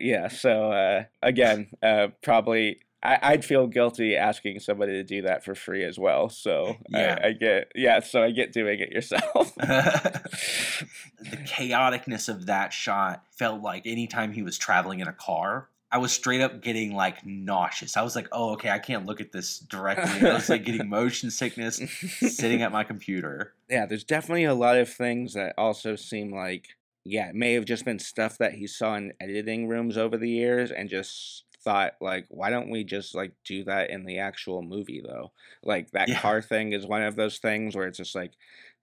yeah 0.00 0.28
so 0.28 0.70
uh, 0.72 1.04
again 1.22 1.68
uh, 1.82 2.08
probably 2.22 2.80
I, 3.02 3.32
would 3.32 3.44
feel 3.44 3.66
guilty 3.68 4.16
asking 4.16 4.58
somebody 4.60 4.92
to 4.92 5.04
do 5.04 5.22
that 5.22 5.44
for 5.44 5.54
free 5.54 5.84
as 5.84 5.98
well 5.98 6.28
so 6.28 6.76
yeah. 6.88 7.18
I, 7.22 7.28
I 7.28 7.32
get 7.32 7.72
yeah 7.74 8.00
so 8.00 8.22
i 8.22 8.30
get 8.30 8.52
doing 8.52 8.80
it 8.80 8.90
yourself 8.90 9.54
the 9.56 10.20
chaoticness 11.46 12.28
of 12.28 12.46
that 12.46 12.72
shot 12.72 13.22
felt 13.30 13.62
like 13.62 13.86
anytime 13.86 14.32
he 14.32 14.42
was 14.42 14.58
traveling 14.58 15.00
in 15.00 15.08
a 15.08 15.12
car 15.12 15.68
I 15.90 15.96
was 15.96 16.12
straight 16.12 16.42
up 16.42 16.60
getting 16.60 16.94
like 16.94 17.24
nauseous. 17.24 17.96
I 17.96 18.02
was 18.02 18.14
like, 18.14 18.28
"Oh, 18.30 18.52
okay, 18.52 18.68
I 18.68 18.78
can't 18.78 19.06
look 19.06 19.22
at 19.22 19.32
this 19.32 19.58
directly." 19.58 20.28
I 20.28 20.34
was 20.34 20.50
like 20.50 20.64
getting 20.64 20.86
motion 20.86 21.30
sickness 21.30 21.80
sitting 22.20 22.60
at 22.60 22.72
my 22.72 22.84
computer. 22.84 23.54
Yeah, 23.70 23.86
there's 23.86 24.04
definitely 24.04 24.44
a 24.44 24.52
lot 24.52 24.76
of 24.76 24.90
things 24.90 25.32
that 25.32 25.54
also 25.56 25.96
seem 25.96 26.30
like 26.30 26.76
yeah, 27.04 27.30
it 27.30 27.34
may 27.34 27.54
have 27.54 27.64
just 27.64 27.86
been 27.86 27.98
stuff 27.98 28.36
that 28.38 28.54
he 28.54 28.66
saw 28.66 28.96
in 28.96 29.14
editing 29.18 29.66
rooms 29.66 29.96
over 29.96 30.18
the 30.18 30.28
years 30.28 30.70
and 30.70 30.90
just 30.90 31.44
thought 31.64 31.92
like 32.00 32.26
why 32.30 32.50
don't 32.50 32.70
we 32.70 32.84
just 32.84 33.14
like 33.14 33.32
do 33.44 33.64
that 33.64 33.90
in 33.90 34.04
the 34.04 34.18
actual 34.18 34.62
movie 34.62 35.02
though 35.04 35.32
like 35.64 35.90
that 35.90 36.08
yeah. 36.08 36.20
car 36.20 36.40
thing 36.40 36.72
is 36.72 36.86
one 36.86 37.02
of 37.02 37.16
those 37.16 37.38
things 37.38 37.74
where 37.74 37.86
it's 37.86 37.98
just 37.98 38.14
like 38.14 38.32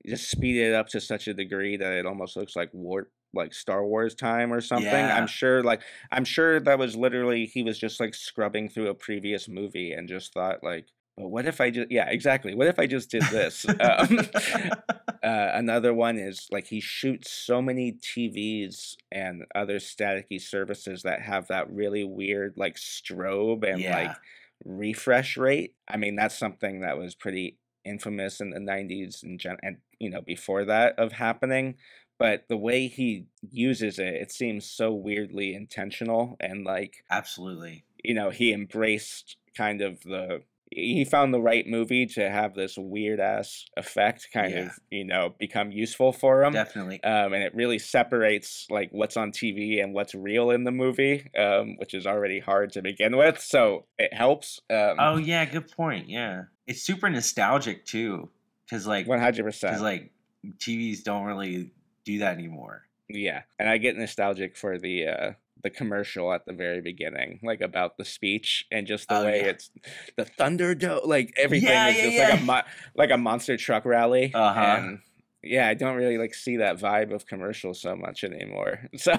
just 0.05 0.29
speed 0.29 0.57
it 0.57 0.73
up 0.73 0.87
to 0.87 0.99
such 0.99 1.27
a 1.27 1.33
degree 1.33 1.77
that 1.77 1.93
it 1.93 2.05
almost 2.05 2.35
looks 2.35 2.55
like 2.55 2.69
warp 2.73 3.09
like 3.35 3.53
Star 3.53 3.85
Wars 3.85 4.15
time 4.15 4.51
or 4.53 4.61
something. 4.61 4.87
Yeah. 4.87 5.17
I'm 5.17 5.27
sure 5.27 5.61
like 5.61 5.81
I'm 6.11 6.25
sure 6.25 6.59
that 6.59 6.79
was 6.79 6.95
literally 6.95 7.45
he 7.45 7.63
was 7.63 7.77
just 7.77 7.99
like 7.99 8.15
scrubbing 8.15 8.69
through 8.69 8.87
a 8.87 8.95
previous 8.95 9.47
movie 9.47 9.91
and 9.91 10.07
just 10.07 10.33
thought 10.33 10.63
like 10.63 10.87
but 11.17 11.29
what 11.29 11.45
if 11.45 11.61
I 11.61 11.69
just 11.69 11.91
yeah 11.91 12.09
exactly. 12.09 12.55
What 12.55 12.67
if 12.67 12.77
I 12.77 12.87
just 12.87 13.09
did 13.09 13.23
this? 13.23 13.65
Um, 13.79 14.19
uh, 15.23 15.51
another 15.53 15.93
one 15.93 16.17
is 16.17 16.47
like 16.51 16.67
he 16.67 16.79
shoots 16.79 17.31
so 17.31 17.61
many 17.61 17.93
TVs 17.93 18.95
and 19.11 19.43
other 19.53 19.77
staticky 19.77 20.41
services 20.41 21.03
that 21.03 21.21
have 21.21 21.47
that 21.47 21.71
really 21.71 22.03
weird 22.03 22.53
like 22.57 22.75
strobe 22.75 23.63
and 23.69 23.81
yeah. 23.81 23.97
like 23.97 24.17
refresh 24.65 25.37
rate. 25.37 25.75
I 25.87 25.97
mean 25.97 26.15
that's 26.15 26.37
something 26.37 26.81
that 26.81 26.97
was 26.97 27.15
pretty 27.15 27.57
infamous 27.85 28.41
in 28.41 28.49
the 28.49 28.59
90s 28.59 29.23
and 29.23 29.39
gen- 29.39 29.57
and 29.61 29.77
you 29.99 30.09
know 30.09 30.21
before 30.21 30.65
that 30.65 30.97
of 30.97 31.13
happening. 31.13 31.75
But 32.17 32.45
the 32.47 32.57
way 32.57 32.87
he 32.87 33.27
uses 33.49 33.99
it 33.99 34.15
it 34.15 34.31
seems 34.31 34.65
so 34.65 34.93
weirdly 34.93 35.53
intentional 35.53 36.35
and 36.39 36.65
like 36.65 37.03
absolutely. 37.09 37.85
you 38.03 38.13
know 38.13 38.31
he 38.31 38.51
embraced 38.51 39.37
kind 39.55 39.81
of 39.81 40.01
the 40.01 40.41
he 40.71 41.05
found 41.05 41.33
the 41.33 41.41
right 41.41 41.67
movie 41.67 42.05
to 42.05 42.29
have 42.29 42.55
this 42.55 42.77
weird 42.77 43.19
ass 43.19 43.65
effect 43.77 44.29
kind 44.33 44.53
yeah. 44.53 44.59
of 44.65 44.79
you 44.89 45.03
know 45.03 45.33
become 45.39 45.71
useful 45.71 46.11
for 46.11 46.43
him 46.43 46.53
definitely. 46.53 47.01
um, 47.03 47.33
and 47.33 47.43
it 47.43 47.53
really 47.55 47.79
separates 47.79 48.65
like 48.69 48.89
what's 48.91 49.15
on 49.15 49.31
tv 49.31 49.81
and 49.83 49.93
what's 49.93 50.15
real 50.15 50.51
in 50.51 50.63
the 50.63 50.71
movie 50.71 51.29
um, 51.37 51.75
which 51.77 51.93
is 51.93 52.05
already 52.05 52.39
hard 52.39 52.71
to 52.71 52.81
begin 52.81 53.15
with 53.15 53.39
so 53.39 53.85
it 53.97 54.13
helps 54.13 54.59
um, 54.69 54.97
oh 54.99 55.17
yeah 55.17 55.45
good 55.45 55.71
point 55.71 56.09
yeah. 56.09 56.43
It's 56.67 56.81
super 56.81 57.09
nostalgic 57.09 57.85
too 57.85 58.29
because 58.65 58.87
like 58.87 59.05
100% 59.05 59.35
because 59.35 59.81
like 59.81 60.11
tvs 60.57 61.03
don't 61.03 61.25
really 61.25 61.71
do 62.03 62.19
that 62.19 62.33
anymore. 62.37 62.83
Yeah 63.07 63.43
and 63.59 63.69
i 63.69 63.77
get 63.77 63.95
nostalgic 63.95 64.57
for 64.57 64.79
the 64.79 65.07
uh 65.07 65.31
the 65.63 65.69
commercial 65.69 66.31
at 66.33 66.45
the 66.45 66.53
very 66.53 66.81
beginning, 66.81 67.39
like 67.43 67.61
about 67.61 67.97
the 67.97 68.05
speech 68.05 68.65
and 68.71 68.85
just 68.87 69.09
the 69.09 69.17
oh, 69.17 69.25
way 69.25 69.41
yeah. 69.41 69.47
it's 69.47 69.71
the 70.15 70.25
Thunderdome, 70.25 71.05
like 71.05 71.33
everything 71.37 71.69
yeah, 71.69 71.87
is 71.87 71.97
yeah, 71.97 72.03
just 72.03 72.31
like 72.31 72.41
a 72.41 72.43
mo- 72.43 72.71
like 72.95 73.11
a 73.11 73.17
monster 73.17 73.57
truck 73.57 73.85
rally. 73.85 74.31
Uh-huh. 74.33 74.59
And 74.59 74.99
yeah, 75.43 75.67
I 75.67 75.73
don't 75.73 75.95
really 75.95 76.17
like 76.17 76.33
see 76.33 76.57
that 76.57 76.79
vibe 76.79 77.13
of 77.13 77.27
commercial 77.27 77.73
so 77.73 77.95
much 77.95 78.23
anymore. 78.23 78.89
So 78.97 79.13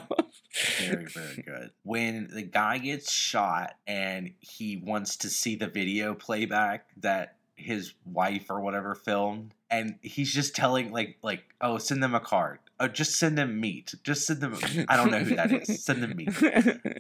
very 0.81 1.07
very 1.07 1.43
good. 1.47 1.71
When 1.83 2.29
the 2.33 2.43
guy 2.43 2.79
gets 2.79 3.13
shot 3.13 3.75
and 3.87 4.33
he 4.41 4.77
wants 4.77 5.17
to 5.19 5.29
see 5.29 5.55
the 5.57 5.69
video 5.69 6.15
playback 6.15 6.89
that 6.99 7.37
his 7.57 7.95
wife 8.05 8.51
or 8.51 8.61
whatever 8.61 8.95
filmed 8.95 9.55
and 9.71 9.97
he's 10.03 10.33
just 10.33 10.55
telling 10.55 10.93
like 10.93 11.17
like 11.23 11.43
oh 11.61 11.79
send 11.79 12.03
them 12.03 12.15
a 12.15 12.21
card 12.21 12.59
oh 12.81 12.89
just 12.89 13.17
send 13.17 13.37
them 13.37 13.61
meat 13.61 13.95
just 14.03 14.27
send 14.27 14.41
them 14.41 14.57
i 14.89 14.97
don't 14.97 15.11
know 15.11 15.21
who 15.21 15.37
that 15.37 15.53
is 15.53 15.85
send 15.85 16.03
them 16.03 16.15
meat 16.17 16.29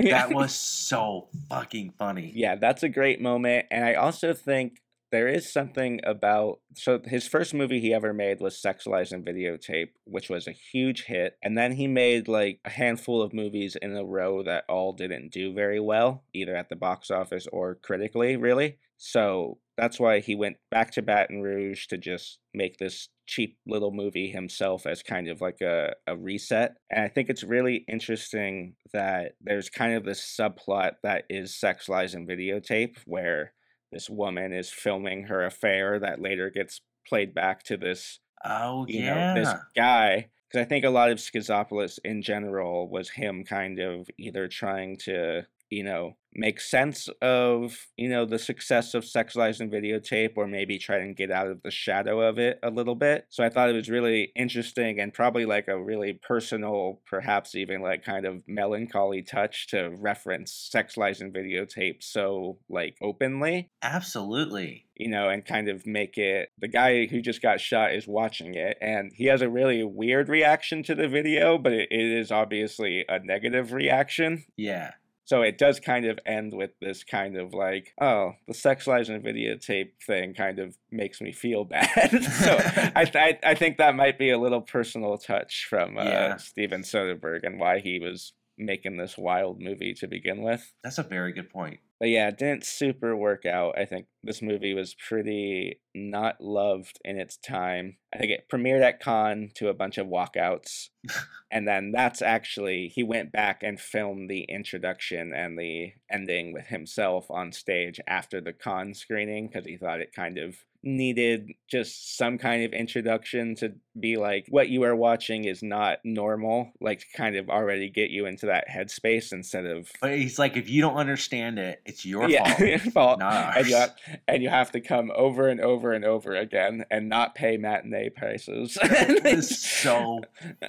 yeah. 0.00 0.26
that 0.26 0.32
was 0.32 0.54
so 0.54 1.28
fucking 1.48 1.92
funny 1.98 2.32
yeah 2.34 2.54
that's 2.56 2.82
a 2.82 2.88
great 2.88 3.20
moment 3.20 3.66
and 3.70 3.84
i 3.84 3.94
also 3.94 4.32
think 4.32 4.80
there 5.12 5.28
is 5.28 5.50
something 5.50 6.00
about 6.04 6.60
so 6.74 7.00
his 7.04 7.28
first 7.28 7.54
movie 7.54 7.80
he 7.80 7.94
ever 7.94 8.12
made 8.12 8.40
was 8.40 8.60
Sex 8.60 8.86
Lies 8.86 9.12
and 9.12 9.24
Videotape, 9.24 9.90
which 10.04 10.28
was 10.28 10.48
a 10.48 10.52
huge 10.52 11.04
hit, 11.04 11.38
and 11.42 11.56
then 11.56 11.72
he 11.72 11.86
made 11.86 12.28
like 12.28 12.60
a 12.64 12.70
handful 12.70 13.22
of 13.22 13.32
movies 13.32 13.76
in 13.80 13.96
a 13.96 14.04
row 14.04 14.42
that 14.42 14.64
all 14.68 14.92
didn't 14.92 15.32
do 15.32 15.54
very 15.54 15.80
well, 15.80 16.24
either 16.34 16.56
at 16.56 16.68
the 16.68 16.76
box 16.76 17.10
office 17.10 17.46
or 17.52 17.76
critically, 17.76 18.36
really. 18.36 18.78
So 18.96 19.58
that's 19.76 20.00
why 20.00 20.20
he 20.20 20.34
went 20.34 20.56
back 20.70 20.90
to 20.92 21.02
Baton 21.02 21.42
Rouge 21.42 21.86
to 21.88 21.98
just 21.98 22.38
make 22.54 22.78
this 22.78 23.08
cheap 23.26 23.58
little 23.66 23.90
movie 23.90 24.30
himself 24.30 24.86
as 24.86 25.02
kind 25.02 25.28
of 25.28 25.40
like 25.40 25.60
a, 25.60 25.94
a 26.06 26.16
reset. 26.16 26.76
And 26.90 27.04
I 27.04 27.08
think 27.08 27.28
it's 27.28 27.42
really 27.44 27.84
interesting 27.88 28.74
that 28.92 29.32
there's 29.40 29.68
kind 29.68 29.94
of 29.94 30.04
this 30.04 30.20
subplot 30.38 30.92
that 31.02 31.24
is 31.28 31.58
sex 31.58 31.88
lies 31.88 32.14
and 32.14 32.28
videotape 32.28 32.96
where 33.04 33.52
this 33.92 34.08
woman 34.08 34.52
is 34.52 34.70
filming 34.70 35.24
her 35.24 35.44
affair 35.44 35.98
that 36.00 36.20
later 36.20 36.50
gets 36.50 36.80
played 37.06 37.34
back 37.34 37.62
to 37.64 37.76
this 37.76 38.20
Oh 38.44 38.86
you 38.88 39.00
yeah. 39.00 39.34
know 39.34 39.40
this 39.42 39.54
guy 39.74 40.28
because 40.48 40.64
i 40.64 40.68
think 40.68 40.84
a 40.84 40.90
lot 40.90 41.10
of 41.10 41.18
schizopolis 41.18 41.98
in 42.04 42.22
general 42.22 42.88
was 42.88 43.10
him 43.10 43.44
kind 43.44 43.78
of 43.78 44.08
either 44.18 44.48
trying 44.48 44.96
to 45.04 45.42
you 45.70 45.82
know 45.82 46.16
make 46.36 46.60
sense 46.60 47.08
of 47.22 47.86
you 47.96 48.08
know 48.08 48.24
the 48.24 48.38
success 48.38 48.94
of 48.94 49.04
sex 49.04 49.34
lies 49.36 49.60
and 49.60 49.72
videotape 49.72 50.32
or 50.36 50.46
maybe 50.46 50.78
try 50.78 50.96
and 50.96 51.16
get 51.16 51.30
out 51.30 51.46
of 51.46 51.62
the 51.62 51.70
shadow 51.70 52.20
of 52.20 52.38
it 52.38 52.58
a 52.62 52.70
little 52.70 52.94
bit 52.94 53.26
so 53.30 53.42
i 53.44 53.48
thought 53.48 53.68
it 53.68 53.74
was 53.74 53.88
really 53.88 54.32
interesting 54.36 55.00
and 55.00 55.14
probably 55.14 55.46
like 55.46 55.68
a 55.68 55.82
really 55.82 56.12
personal 56.12 57.00
perhaps 57.06 57.54
even 57.54 57.80
like 57.80 58.04
kind 58.04 58.26
of 58.26 58.42
melancholy 58.46 59.22
touch 59.22 59.66
to 59.68 59.88
reference 59.98 60.52
sex 60.52 60.96
lies 60.96 61.20
and 61.20 61.34
videotape 61.34 62.02
so 62.02 62.58
like 62.68 62.96
openly 63.02 63.70
Absolutely. 63.82 64.86
you 64.96 65.08
know, 65.08 65.28
and 65.28 65.44
kind 65.44 65.68
of 65.68 65.86
make 65.86 66.18
it 66.18 66.50
the 66.58 66.68
guy 66.68 67.06
who 67.06 67.20
just 67.20 67.42
got 67.42 67.60
shot 67.60 67.94
is 67.94 68.06
watching 68.06 68.54
it 68.54 68.76
and 68.80 69.12
he 69.14 69.26
has 69.26 69.42
a 69.42 69.48
really 69.48 69.84
weird 69.84 70.28
reaction 70.28 70.82
to 70.84 70.94
the 70.94 71.08
video, 71.08 71.58
but 71.58 71.72
it, 71.72 71.88
it 71.90 72.00
is 72.00 72.30
obviously 72.30 73.04
a 73.08 73.18
negative 73.20 73.72
reaction. 73.72 74.44
Yeah. 74.56 74.92
So 75.26 75.42
it 75.42 75.58
does 75.58 75.80
kind 75.80 76.06
of 76.06 76.18
end 76.24 76.54
with 76.54 76.70
this 76.80 77.02
kind 77.04 77.36
of 77.36 77.52
like, 77.52 77.92
oh, 78.00 78.32
the 78.46 78.54
sex 78.54 78.86
and 78.86 79.22
videotape 79.24 79.90
thing 80.06 80.34
kind 80.34 80.58
of 80.60 80.76
makes 80.90 81.20
me 81.20 81.32
feel 81.32 81.64
bad. 81.76 82.22
so 82.24 82.56
I, 82.94 83.04
th- 83.12 83.38
I 83.44 83.54
think 83.54 83.78
that 83.78 83.94
might 83.96 84.18
be 84.18 84.30
a 84.30 84.38
little 84.38 84.60
personal 84.62 85.18
touch 85.18 85.66
from 85.68 85.98
uh, 85.98 86.04
Yeah. 86.04 86.36
Steven 86.36 86.82
Soderbergh 86.82 87.44
and 87.44 87.58
why 87.58 87.80
he 87.80 87.98
was 87.98 88.32
making 88.56 88.96
this 88.96 89.18
wild 89.18 89.60
movie 89.60 89.92
to 89.94 90.06
begin 90.06 90.42
with. 90.42 90.72
That's 90.82 90.98
a 90.98 91.02
very 91.02 91.32
good 91.32 91.50
point. 91.50 91.80
But 91.98 92.08
yeah, 92.10 92.28
it 92.28 92.38
didn't 92.38 92.64
super 92.64 93.16
work 93.16 93.44
out. 93.46 93.78
I 93.78 93.84
think 93.84 94.06
this 94.26 94.42
movie 94.42 94.74
was 94.74 94.94
pretty 94.94 95.80
not 95.94 96.40
loved 96.40 96.98
in 97.04 97.18
its 97.18 97.36
time. 97.36 97.96
I 98.14 98.18
think 98.18 98.30
it 98.32 98.46
premiered 98.52 98.82
at 98.82 99.00
Cannes 99.00 99.52
to 99.54 99.68
a 99.68 99.74
bunch 99.74 99.98
of 99.98 100.06
walkouts. 100.06 100.88
and 101.50 101.66
then 101.66 101.92
that's 101.92 102.22
actually, 102.22 102.88
he 102.88 103.02
went 103.02 103.32
back 103.32 103.62
and 103.62 103.80
filmed 103.80 104.28
the 104.28 104.42
introduction 104.42 105.32
and 105.34 105.58
the 105.58 105.92
ending 106.10 106.52
with 106.52 106.66
himself 106.66 107.30
on 107.30 107.52
stage 107.52 108.00
after 108.06 108.40
the 108.40 108.52
Cannes 108.52 108.94
screening 108.98 109.48
because 109.48 109.64
he 109.66 109.76
thought 109.76 110.00
it 110.00 110.12
kind 110.14 110.38
of 110.38 110.56
needed 110.82 111.50
just 111.68 112.16
some 112.16 112.38
kind 112.38 112.64
of 112.64 112.72
introduction 112.72 113.56
to 113.56 113.72
be 113.98 114.16
like 114.16 114.46
what 114.50 114.68
you 114.68 114.84
are 114.84 114.94
watching 114.94 115.44
is 115.44 115.60
not 115.60 115.98
normal 116.04 116.70
like 116.80 117.00
to 117.00 117.06
kind 117.16 117.34
of 117.34 117.50
already 117.50 117.90
get 117.90 118.10
you 118.10 118.24
into 118.24 118.46
that 118.46 118.68
headspace 118.68 119.32
instead 119.32 119.66
of 119.66 119.90
But 120.00 120.16
he's 120.16 120.38
like, 120.38 120.56
if 120.56 120.68
you 120.70 120.82
don't 120.82 120.94
understand 120.96 121.58
it, 121.58 121.82
it's 121.84 122.04
your 122.06 122.28
yeah, 122.28 122.78
fault. 122.78 122.92
fault. 122.92 123.18
Not 123.18 123.56
and 123.56 123.66
you 123.66 123.76
ours. 123.76 123.90
have, 124.06 124.15
and 124.28 124.42
you 124.42 124.48
have 124.48 124.72
to 124.72 124.80
come 124.80 125.10
over 125.14 125.48
and 125.48 125.60
over 125.60 125.92
and 125.92 126.04
over 126.04 126.34
again 126.34 126.84
and 126.90 127.08
not 127.08 127.34
pay 127.34 127.56
matinee 127.56 128.10
prices. 128.10 128.76
It 128.82 129.24
was 129.36 129.58
so 129.60 130.20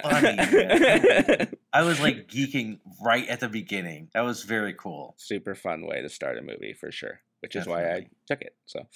funny, 0.02 0.36
man. 0.36 1.52
I 1.72 1.82
was 1.82 2.00
like 2.00 2.28
geeking 2.28 2.78
right 3.04 3.26
at 3.28 3.40
the 3.40 3.48
beginning. 3.48 4.08
That 4.14 4.22
was 4.22 4.42
very 4.44 4.74
cool. 4.74 5.14
Super 5.18 5.54
fun 5.54 5.86
way 5.86 6.02
to 6.02 6.08
start 6.08 6.38
a 6.38 6.42
movie 6.42 6.72
for 6.72 6.90
sure, 6.90 7.20
which 7.40 7.56
is 7.56 7.66
why 7.66 7.90
I 7.92 8.06
took 8.26 8.42
it. 8.42 8.54
So 8.66 8.86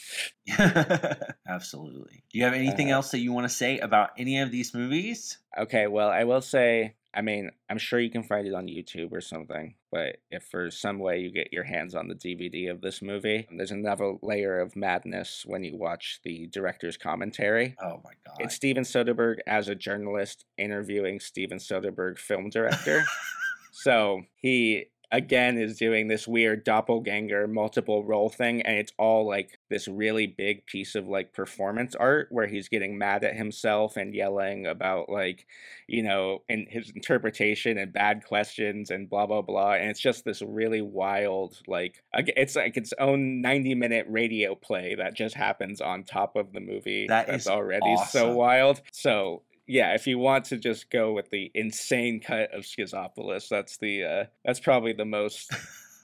Absolutely. 1.49 2.23
Do 2.33 2.39
you 2.39 2.45
have 2.45 2.55
anything 2.55 2.91
Uh, 2.91 2.97
else 2.97 3.11
that 3.11 3.19
you 3.21 3.33
want 3.33 3.49
to 3.49 3.55
say 3.55 3.79
about 3.79 4.11
any 4.19 4.41
of 4.41 4.51
these 4.51 4.75
movies? 4.75 5.39
okay, 5.59 5.87
well, 5.87 6.09
I 6.09 6.25
will 6.25 6.41
say. 6.43 6.95
I 7.15 7.21
mean, 7.21 7.51
I'm 7.69 7.79
sure 7.79 8.01
you 8.01 8.11
can 8.11 8.23
find 8.23 8.47
it 8.47 8.55
on 8.55 8.67
YouTube 8.67 9.13
or 9.13 9.21
something, 9.21 9.75
but 9.91 10.17
if 10.31 10.45
for 10.45 10.71
some 10.71 10.99
way 10.99 11.19
you 11.21 11.31
get 11.31 11.53
your 11.53 11.65
hands 11.65 11.95
on 11.95 12.09
the 12.09 12.15
DVD 12.15 12.71
of 12.71 12.81
this 12.81 13.03
movie, 13.03 13.47
there's 13.55 13.71
another 13.71 14.15
layer 14.23 14.61
of 14.61 14.75
madness 14.77 15.45
when 15.47 15.63
you 15.63 15.77
watch 15.77 16.21
the 16.25 16.47
director's 16.47 16.97
commentary. 16.97 17.77
Oh 17.83 18.01
my 18.03 18.13
god. 18.27 18.37
It's 18.39 18.55
Steven 18.55 18.85
Soderbergh 18.85 19.39
as 19.47 19.69
a 19.69 19.75
journalist 19.75 20.47
interviewing 20.57 21.21
Steven 21.21 21.59
Soderbergh, 21.59 22.19
film 22.19 22.49
director. 22.49 23.05
so 23.73 24.23
he 24.37 24.87
again 25.13 25.59
is 25.59 25.77
doing 25.77 26.09
this 26.09 26.27
weird 26.27 26.65
doppelganger 26.65 27.47
multiple 27.47 28.03
role 28.03 28.31
thing, 28.31 28.63
and 28.63 28.79
it's 28.79 28.93
all 28.99 29.27
like 29.29 29.59
this 29.69 29.87
really 29.87 30.27
big 30.27 30.67
piece 30.67 30.95
of 30.95 31.07
like 31.07 31.33
performance 31.33 31.95
art 31.95 32.29
where 32.31 32.47
he's 32.47 32.69
getting 32.69 32.99
mad 32.99 33.23
at 33.23 33.37
himself 33.37 33.97
and 33.97 34.15
yelling 34.15 34.67
about 34.67 35.11
like, 35.11 35.47
you 35.87 36.03
know, 36.03 36.39
and 36.49 36.67
his 36.69 36.91
interpretation 36.97 37.77
and 37.77 37.93
bad 37.93 38.25
questions 38.25 38.91
and 38.91 39.11
blah 39.11 39.27
blah 39.27 39.43
blah. 39.43 39.75
And 39.75 39.91
it's 39.91 40.01
just 40.01 40.25
this 40.25 40.43
really 40.43 40.83
wild, 40.83 41.59
like 41.69 42.03
it's 42.15 42.57
like 42.57 42.77
its 42.77 42.95
own 42.99 43.43
90 43.43 43.75
minute 43.75 44.07
radio 44.09 44.55
play 44.55 44.95
that 44.95 45.15
just 45.15 45.35
happens 45.35 45.81
on 45.81 46.05
top 46.05 46.37
of 46.37 46.53
the 46.53 46.61
movie 46.61 47.07
That 47.07 47.27
that's 47.27 47.45
is 47.45 47.49
already 47.49 47.97
so 48.09 48.33
wild. 48.35 48.81
So 48.93 49.43
yeah, 49.67 49.95
if 49.95 50.07
you 50.07 50.19
want 50.19 50.47
to 50.47 50.57
just 50.57 50.91
go 50.91 51.13
with 51.13 51.31
the 51.31 51.51
insane 51.55 52.21
cut 52.21 52.53
of 52.53 52.65
Schizopolis, 52.65 53.49
that's 53.49 53.79
the 53.79 54.05
uh, 54.05 54.25
that's 54.45 54.61
probably 54.61 54.93
the 54.93 55.05
most 55.05 55.53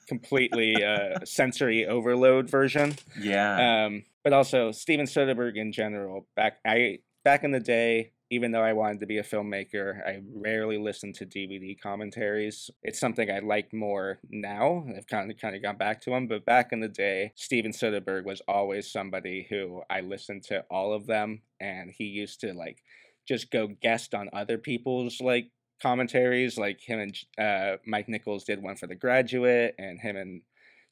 completely 0.08 0.82
uh, 0.84 1.18
sensory 1.24 1.86
overload 1.86 2.48
version. 2.48 2.96
yeah. 3.20 3.86
Um, 3.86 4.04
but 4.24 4.32
also 4.32 4.72
Steven 4.72 5.06
Soderbergh 5.06 5.56
in 5.56 5.72
general. 5.72 6.26
Back 6.36 6.58
I 6.66 6.98
back 7.24 7.44
in 7.44 7.50
the 7.50 7.60
day, 7.60 8.12
even 8.30 8.52
though 8.52 8.62
I 8.62 8.74
wanted 8.74 9.00
to 9.00 9.06
be 9.06 9.18
a 9.18 9.22
filmmaker, 9.22 10.06
I 10.06 10.20
rarely 10.34 10.78
listened 10.78 11.14
to 11.16 11.26
DVD 11.26 11.78
commentaries. 11.80 12.70
It's 12.82 12.98
something 12.98 13.30
I 13.30 13.38
like 13.38 13.72
more 13.72 14.18
now. 14.28 14.84
I've 14.96 15.06
kind 15.06 15.30
of 15.30 15.38
kind 15.38 15.56
of 15.56 15.62
gone 15.62 15.78
back 15.78 16.00
to 16.02 16.10
them, 16.10 16.26
but 16.26 16.44
back 16.44 16.72
in 16.72 16.80
the 16.80 16.88
day, 16.88 17.32
Steven 17.36 17.72
Soderbergh 17.72 18.24
was 18.24 18.42
always 18.46 18.90
somebody 18.90 19.46
who 19.48 19.82
I 19.88 20.00
listened 20.00 20.44
to 20.44 20.64
all 20.70 20.92
of 20.92 21.06
them, 21.06 21.42
and 21.60 21.90
he 21.90 22.04
used 22.04 22.40
to 22.40 22.52
like 22.52 22.82
just 23.28 23.50
go 23.50 23.68
guest 23.82 24.14
on 24.14 24.30
other 24.32 24.56
people's 24.56 25.20
like 25.20 25.50
commentaries. 25.80 26.56
Like 26.58 26.80
him 26.80 26.98
and 26.98 27.16
uh, 27.38 27.76
Mike 27.86 28.08
Nichols 28.08 28.44
did 28.44 28.62
one 28.62 28.76
for 28.76 28.86
The 28.86 28.96
Graduate, 28.96 29.74
and 29.78 30.00
him 30.00 30.16
and 30.16 30.42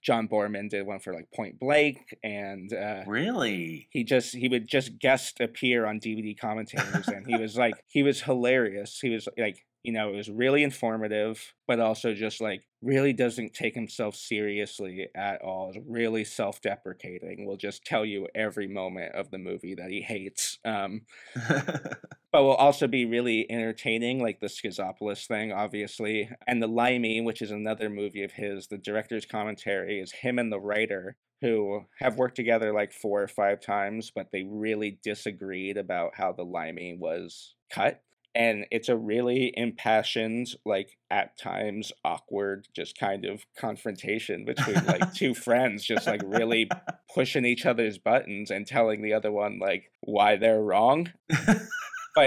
John 0.02 0.28
Boorman 0.28 0.68
did 0.68 0.86
one 0.86 1.00
for 1.00 1.12
like 1.12 1.32
Point 1.34 1.58
Blank, 1.58 2.14
and 2.22 2.72
uh, 2.72 3.02
really? 3.06 3.88
he 3.90 4.04
just 4.04 4.36
he 4.36 4.48
would 4.48 4.68
just 4.68 4.98
guest 4.98 5.40
appear 5.40 5.86
on 5.86 5.98
DVD 5.98 6.38
commentaries, 6.38 7.08
and 7.08 7.26
he 7.26 7.36
was 7.36 7.56
like 7.56 7.74
he 7.88 8.02
was 8.02 8.22
hilarious. 8.22 9.00
He 9.00 9.10
was 9.10 9.28
like 9.36 9.64
you 9.82 9.92
know 9.92 10.12
it 10.12 10.16
was 10.16 10.30
really 10.30 10.62
informative, 10.62 11.54
but 11.66 11.80
also 11.80 12.14
just 12.14 12.40
like 12.40 12.62
really 12.86 13.12
doesn't 13.12 13.52
take 13.52 13.74
himself 13.74 14.14
seriously 14.14 15.08
at 15.14 15.42
all. 15.42 15.70
Is 15.70 15.76
really 15.86 16.24
self 16.24 16.60
deprecating. 16.60 17.44
Will 17.44 17.56
just 17.56 17.84
tell 17.84 18.04
you 18.04 18.28
every 18.34 18.68
moment 18.68 19.14
of 19.14 19.30
the 19.30 19.38
movie 19.38 19.74
that 19.74 19.90
he 19.90 20.00
hates. 20.00 20.58
Um, 20.64 21.02
but 22.32 22.42
will 22.42 22.54
also 22.54 22.86
be 22.86 23.04
really 23.04 23.50
entertaining, 23.50 24.22
like 24.22 24.40
the 24.40 24.46
Schizopolis 24.46 25.26
thing, 25.26 25.52
obviously. 25.52 26.30
And 26.46 26.62
The 26.62 26.68
Limey, 26.68 27.20
which 27.20 27.42
is 27.42 27.50
another 27.50 27.90
movie 27.90 28.22
of 28.22 28.32
his, 28.32 28.68
the 28.68 28.78
director's 28.78 29.26
commentary 29.26 30.00
is 30.00 30.12
him 30.12 30.38
and 30.38 30.52
the 30.52 30.60
writer 30.60 31.16
who 31.42 31.84
have 31.98 32.16
worked 32.16 32.36
together 32.36 32.72
like 32.72 32.92
four 32.92 33.22
or 33.22 33.28
five 33.28 33.60
times, 33.60 34.10
but 34.14 34.28
they 34.32 34.44
really 34.44 34.98
disagreed 35.02 35.76
about 35.76 36.12
how 36.14 36.32
The 36.32 36.44
Limey 36.44 36.96
was 36.98 37.54
cut. 37.70 38.02
And 38.36 38.66
it's 38.70 38.90
a 38.90 38.96
really 38.96 39.50
impassioned, 39.56 40.48
like 40.66 40.98
at 41.10 41.38
times 41.38 41.90
awkward, 42.04 42.68
just 42.74 42.98
kind 42.98 43.24
of 43.24 43.46
confrontation 43.58 44.44
between 44.44 44.84
like 44.84 45.14
two 45.14 45.34
friends, 45.34 45.84
just 45.84 46.06
like 46.06 46.20
really 46.22 46.68
pushing 47.14 47.46
each 47.46 47.64
other's 47.64 47.96
buttons 47.96 48.50
and 48.50 48.66
telling 48.66 49.00
the 49.00 49.14
other 49.14 49.32
one 49.32 49.58
like 49.58 49.90
why 50.00 50.36
they're 50.36 50.62
wrong. 50.62 51.12
But 51.28 51.56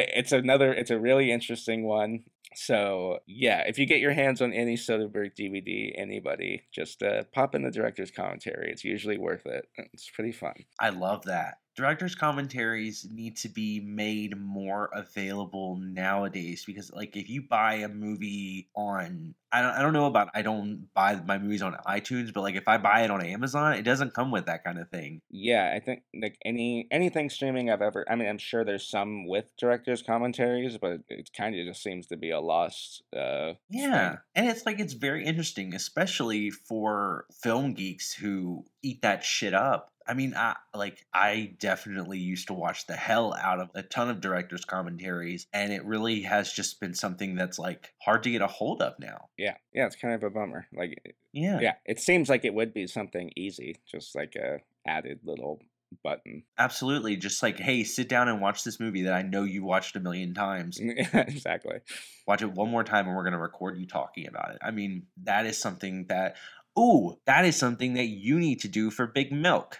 it's 0.15 0.31
another 0.31 0.73
it's 0.73 0.91
a 0.91 0.99
really 0.99 1.31
interesting 1.31 1.85
one. 1.85 2.23
So 2.55 3.19
yeah 3.27 3.63
if 3.67 3.77
you 3.77 3.85
get 3.85 3.99
your 3.99 4.13
hands 4.13 4.41
on 4.41 4.51
any 4.51 4.75
soderbergh 4.75 5.35
dvd 5.39 5.93
anybody 5.95 6.63
just 6.73 7.03
uh, 7.03 7.23
pop 7.31 7.53
in 7.53 7.61
the 7.61 7.69
director's 7.69 8.09
commentary. 8.09 8.71
It's 8.71 8.83
usually 8.83 9.19
worth 9.19 9.45
it. 9.45 9.67
It's 9.93 10.09
pretty 10.09 10.31
fun. 10.31 10.55
I 10.79 10.89
love 10.89 11.25
that. 11.25 11.59
Director's 11.79 12.15
commentaries 12.15 13.07
need 13.09 13.37
to 13.37 13.49
be 13.49 13.79
made 13.79 14.37
more 14.37 14.89
available 14.93 15.77
nowadays 15.77 16.63
because 16.65 16.91
like 16.93 17.15
if 17.15 17.29
you 17.29 17.41
buy 17.41 17.75
a 17.75 17.87
movie 17.87 18.69
on 18.75 19.35
I 19.51 19.61
don't 19.61 19.71
I 19.71 19.81
don't 19.81 19.93
know 19.93 20.05
about 20.05 20.29
I 20.35 20.41
don't 20.43 20.87
buy 20.93 21.15
my 21.15 21.37
movies 21.39 21.61
on 21.63 21.73
iTunes, 21.87 22.33
but 22.33 22.41
like 22.41 22.55
if 22.55 22.67
I 22.67 22.77
buy 22.77 23.01
it 23.01 23.11
on 23.11 23.25
Amazon, 23.25 23.73
it 23.73 23.81
doesn't 23.83 24.13
come 24.13 24.29
with 24.31 24.45
that 24.45 24.63
kind 24.63 24.77
of 24.77 24.89
thing. 24.89 25.21
Yeah, 25.29 25.73
I 25.75 25.79
think 25.79 26.03
like 26.13 26.37
any 26.45 26.87
anything 26.91 27.29
streaming 27.29 27.69
I've 27.69 27.81
ever 27.81 28.05
I 28.09 28.15
mean 28.15 28.27
I'm 28.29 28.37
sure 28.37 28.63
there's 28.63 28.87
some 28.87 29.25
with 29.27 29.45
director's 29.57 30.01
commentaries, 30.03 30.77
but 30.77 31.01
it 31.09 31.29
kind 31.35 31.55
of 31.57 31.65
just 31.65 31.81
seems 31.81 32.07
to 32.07 32.17
be 32.17 32.29
a 32.31 32.39
lost 32.39 33.03
uh 33.15 33.53
Yeah. 33.69 33.91
thing. 33.91 34.19
And 34.35 34.47
it's 34.49 34.65
like 34.65 34.79
it's 34.79 34.93
very 34.93 35.25
interesting, 35.25 35.73
especially 35.73 36.49
for 36.51 37.25
film 37.31 37.73
geeks 37.73 38.13
who 38.13 38.65
eat 38.83 39.01
that 39.01 39.23
shit 39.23 39.53
up. 39.53 39.91
I 40.09 40.15
mean, 40.15 40.33
I 40.35 40.55
like 40.75 41.05
I 41.13 41.53
definitely 41.59 42.17
used 42.17 42.47
to 42.47 42.53
watch 42.53 42.87
the 42.87 42.95
hell 42.95 43.35
out 43.39 43.59
of 43.59 43.69
a 43.75 43.83
ton 43.83 44.09
of 44.09 44.21
directors' 44.21 44.65
commentaries, 44.65 45.45
and 45.53 45.71
it 45.71 45.85
really 45.85 46.21
has 46.23 46.51
just 46.51 46.79
been 46.79 46.95
something 46.95 47.35
that's 47.35 47.59
like 47.59 47.93
hard 48.01 48.23
to 48.23 48.31
get 48.31 48.41
a 48.41 48.47
hold 48.47 48.81
of 48.81 48.93
now. 48.99 49.29
Yeah. 49.37 49.55
Yeah, 49.71 49.85
it's 49.85 49.95
kind 49.95 50.15
of 50.15 50.23
a 50.23 50.31
bummer. 50.31 50.65
Like 50.73 51.15
Yeah, 51.31 51.59
yeah, 51.61 51.75
it 51.85 51.99
seems 51.99 52.27
like 52.27 52.43
it 52.43 52.55
would 52.55 52.73
be 52.73 52.87
something 52.87 53.31
easy, 53.37 53.75
just 53.89 54.15
like 54.15 54.35
a 54.35 54.61
added 54.87 55.19
little 55.23 55.61
button. 56.03 56.43
absolutely. 56.57 57.15
Just 57.15 57.41
like, 57.43 57.59
hey, 57.59 57.83
sit 57.83 58.09
down 58.09 58.29
and 58.29 58.41
watch 58.41 58.63
this 58.63 58.79
movie 58.79 59.03
that 59.03 59.13
I 59.13 59.21
know 59.21 59.43
you 59.43 59.63
watched 59.63 59.95
a 59.95 59.99
million 59.99 60.33
times. 60.45 60.79
exactly. 60.79 61.79
Watch 62.27 62.41
it 62.41 62.51
one 62.51 62.69
more 62.69 62.83
time, 62.83 63.07
and 63.07 63.15
we're 63.15 63.23
gonna 63.23 63.39
record 63.39 63.77
you 63.77 63.85
talking 63.85 64.27
about 64.27 64.51
it. 64.51 64.57
I 64.63 64.71
mean, 64.71 65.05
that 65.23 65.45
is 65.45 65.57
something 65.57 66.05
that. 66.09 66.37
Ooh, 66.79 67.17
that 67.25 67.45
is 67.45 67.57
something 67.57 67.95
that 67.95 68.05
you 68.05 68.39
need 68.39 68.61
to 68.61 68.69
do 68.69 68.89
for 68.89 69.05
Big 69.05 69.33
Milk. 69.33 69.79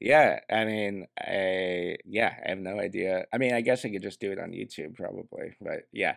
Yeah, 0.00 0.40
I 0.50 0.64
mean, 0.64 1.06
I 1.18 1.96
yeah, 2.06 2.32
I 2.44 2.50
have 2.50 2.58
no 2.58 2.80
idea. 2.80 3.26
I 3.32 3.38
mean, 3.38 3.52
I 3.52 3.60
guess 3.60 3.84
I 3.84 3.90
could 3.90 4.02
just 4.02 4.18
do 4.20 4.32
it 4.32 4.38
on 4.38 4.50
YouTube 4.52 4.94
probably, 4.94 5.56
but 5.60 5.88
yeah, 5.92 6.16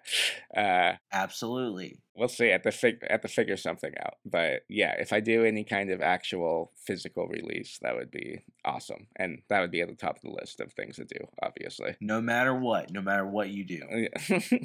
uh, 0.55 0.93
Absolutely. 1.11 1.99
we'll 2.15 2.29
see. 2.29 2.49
At 2.51 2.63
the 2.63 2.71
fig- 2.71 3.03
at 3.09 3.21
the 3.21 3.27
figure 3.27 3.57
something 3.57 3.93
out. 3.99 4.15
But 4.25 4.61
yeah, 4.69 4.95
if 4.99 5.11
I 5.11 5.19
do 5.19 5.43
any 5.43 5.65
kind 5.65 5.89
of 5.89 6.01
actual 6.01 6.71
physical 6.87 7.27
release, 7.27 7.77
that 7.81 7.95
would 7.95 8.09
be 8.09 8.39
awesome, 8.63 9.07
and 9.17 9.41
that 9.49 9.59
would 9.59 9.71
be 9.71 9.81
at 9.81 9.89
the 9.89 9.95
top 9.95 10.15
of 10.15 10.21
the 10.21 10.31
list 10.31 10.61
of 10.61 10.71
things 10.71 10.95
to 10.95 11.03
do. 11.05 11.27
Obviously, 11.41 11.95
No 11.99 12.21
matter 12.21 12.55
what, 12.55 12.89
no 12.91 13.01
matter 13.01 13.25
what 13.27 13.49
you 13.49 13.65
do. 13.65 14.07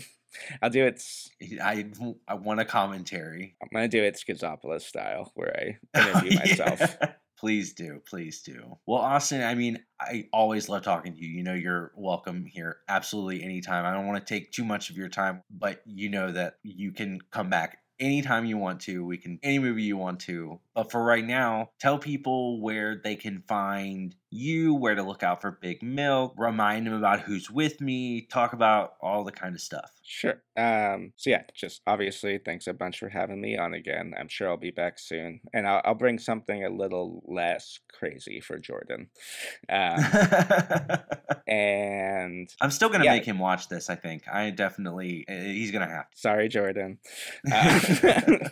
I'll 0.63 0.71
do 0.71 0.85
it. 0.87 1.03
I 1.61 1.87
I 2.29 2.35
want 2.35 2.61
a 2.61 2.65
commentary. 2.65 3.57
I'm 3.63 3.69
gonna 3.73 3.89
do 3.89 4.03
it 4.05 4.15
Schizopolis 4.15 4.83
style, 4.83 5.33
where 5.35 5.57
I 5.95 5.99
interview 6.09 6.39
myself. 6.39 6.97
Please 7.39 7.73
do, 7.73 8.03
please 8.05 8.43
do. 8.43 8.79
Well, 8.87 8.99
Austin, 8.99 9.43
I 9.43 9.55
mean, 9.55 9.79
I 10.01 10.27
always 10.33 10.69
love 10.69 10.83
talking 10.83 11.15
to 11.15 11.25
you. 11.25 11.29
You 11.29 11.45
know, 11.45 11.55
you're 11.55 11.93
welcome 11.97 12.45
here 12.45 12.79
absolutely 12.89 13.45
anytime. 13.45 13.87
I 13.87 13.93
don't 13.93 14.07
want 14.09 14.25
to 14.25 14.35
take 14.35 14.51
too 14.51 14.65
much 14.65 14.91
of 14.91 14.97
your 14.97 15.09
time, 15.09 15.43
but 15.49 15.81
you 15.87 16.11
know 16.11 16.33
that 16.33 16.55
you 16.65 16.91
can 16.91 17.21
come 17.31 17.49
back 17.49 17.79
anytime 18.01 18.45
you 18.45 18.59
want 18.59 18.81
to. 18.83 19.05
We 19.05 19.19
can 19.19 19.39
any 19.43 19.59
movie 19.59 19.85
you 19.85 19.97
want 19.97 20.21
to. 20.21 20.61
But 20.75 20.91
for 20.91 21.03
right 21.03 21.25
now, 21.25 21.71
tell 21.79 21.99
people 21.99 22.61
where 22.61 23.01
they 23.03 23.15
can 23.17 23.43
find 23.47 24.15
you, 24.31 24.75
where 24.75 24.95
to 24.95 25.03
look 25.03 25.23
out 25.23 25.41
for 25.41 25.53
Big 25.53 25.83
Milk, 25.83 26.35
remind 26.37 26.87
him 26.87 26.93
about 26.95 27.21
who's 27.21 27.51
with 27.51 27.81
me, 27.81 28.23
talk 28.23 28.53
about 28.53 28.95
all 29.01 29.25
the 29.25 29.33
kind 29.33 29.55
of 29.55 29.61
stuff. 29.61 29.91
Sure. 30.03 30.43
Um, 30.57 31.13
so 31.17 31.31
yeah, 31.31 31.43
just 31.55 31.83
obviously 31.87 32.39
thanks 32.39 32.67
a 32.67 32.73
bunch 32.73 32.99
for 32.99 33.09
having 33.09 33.41
me 33.41 33.57
on 33.59 33.75
again. 33.75 34.15
I'm 34.19 34.29
sure 34.29 34.49
I'll 34.49 34.57
be 34.57 34.71
back 34.71 34.99
soon, 34.99 35.41
and 35.53 35.67
I'll, 35.69 35.83
I'll 35.85 35.95
bring 35.95 36.19
something 36.19 36.65
a 36.65 36.71
little 36.71 37.23
less 37.27 37.79
crazy 37.93 38.41
for 38.41 38.59
Jordan. 38.59 39.09
Um, 39.69 39.99
and 41.47 42.49
I'm 42.61 42.71
still 42.71 42.89
gonna 42.89 43.05
Yeah. 43.05 43.13
make 43.15 43.25
him 43.25 43.39
watch 43.39 43.69
this. 43.69 43.91
I 43.91 43.95
think 43.97 44.29
I 44.29 44.51
definitely 44.51 45.25
uh, 45.29 45.33
he's 45.35 45.71
gonna 45.71 45.89
have 45.89 46.11
to. 46.11 46.19
sorry, 46.19 46.49
Jordan. 46.49 46.99
Uh, 47.51 48.39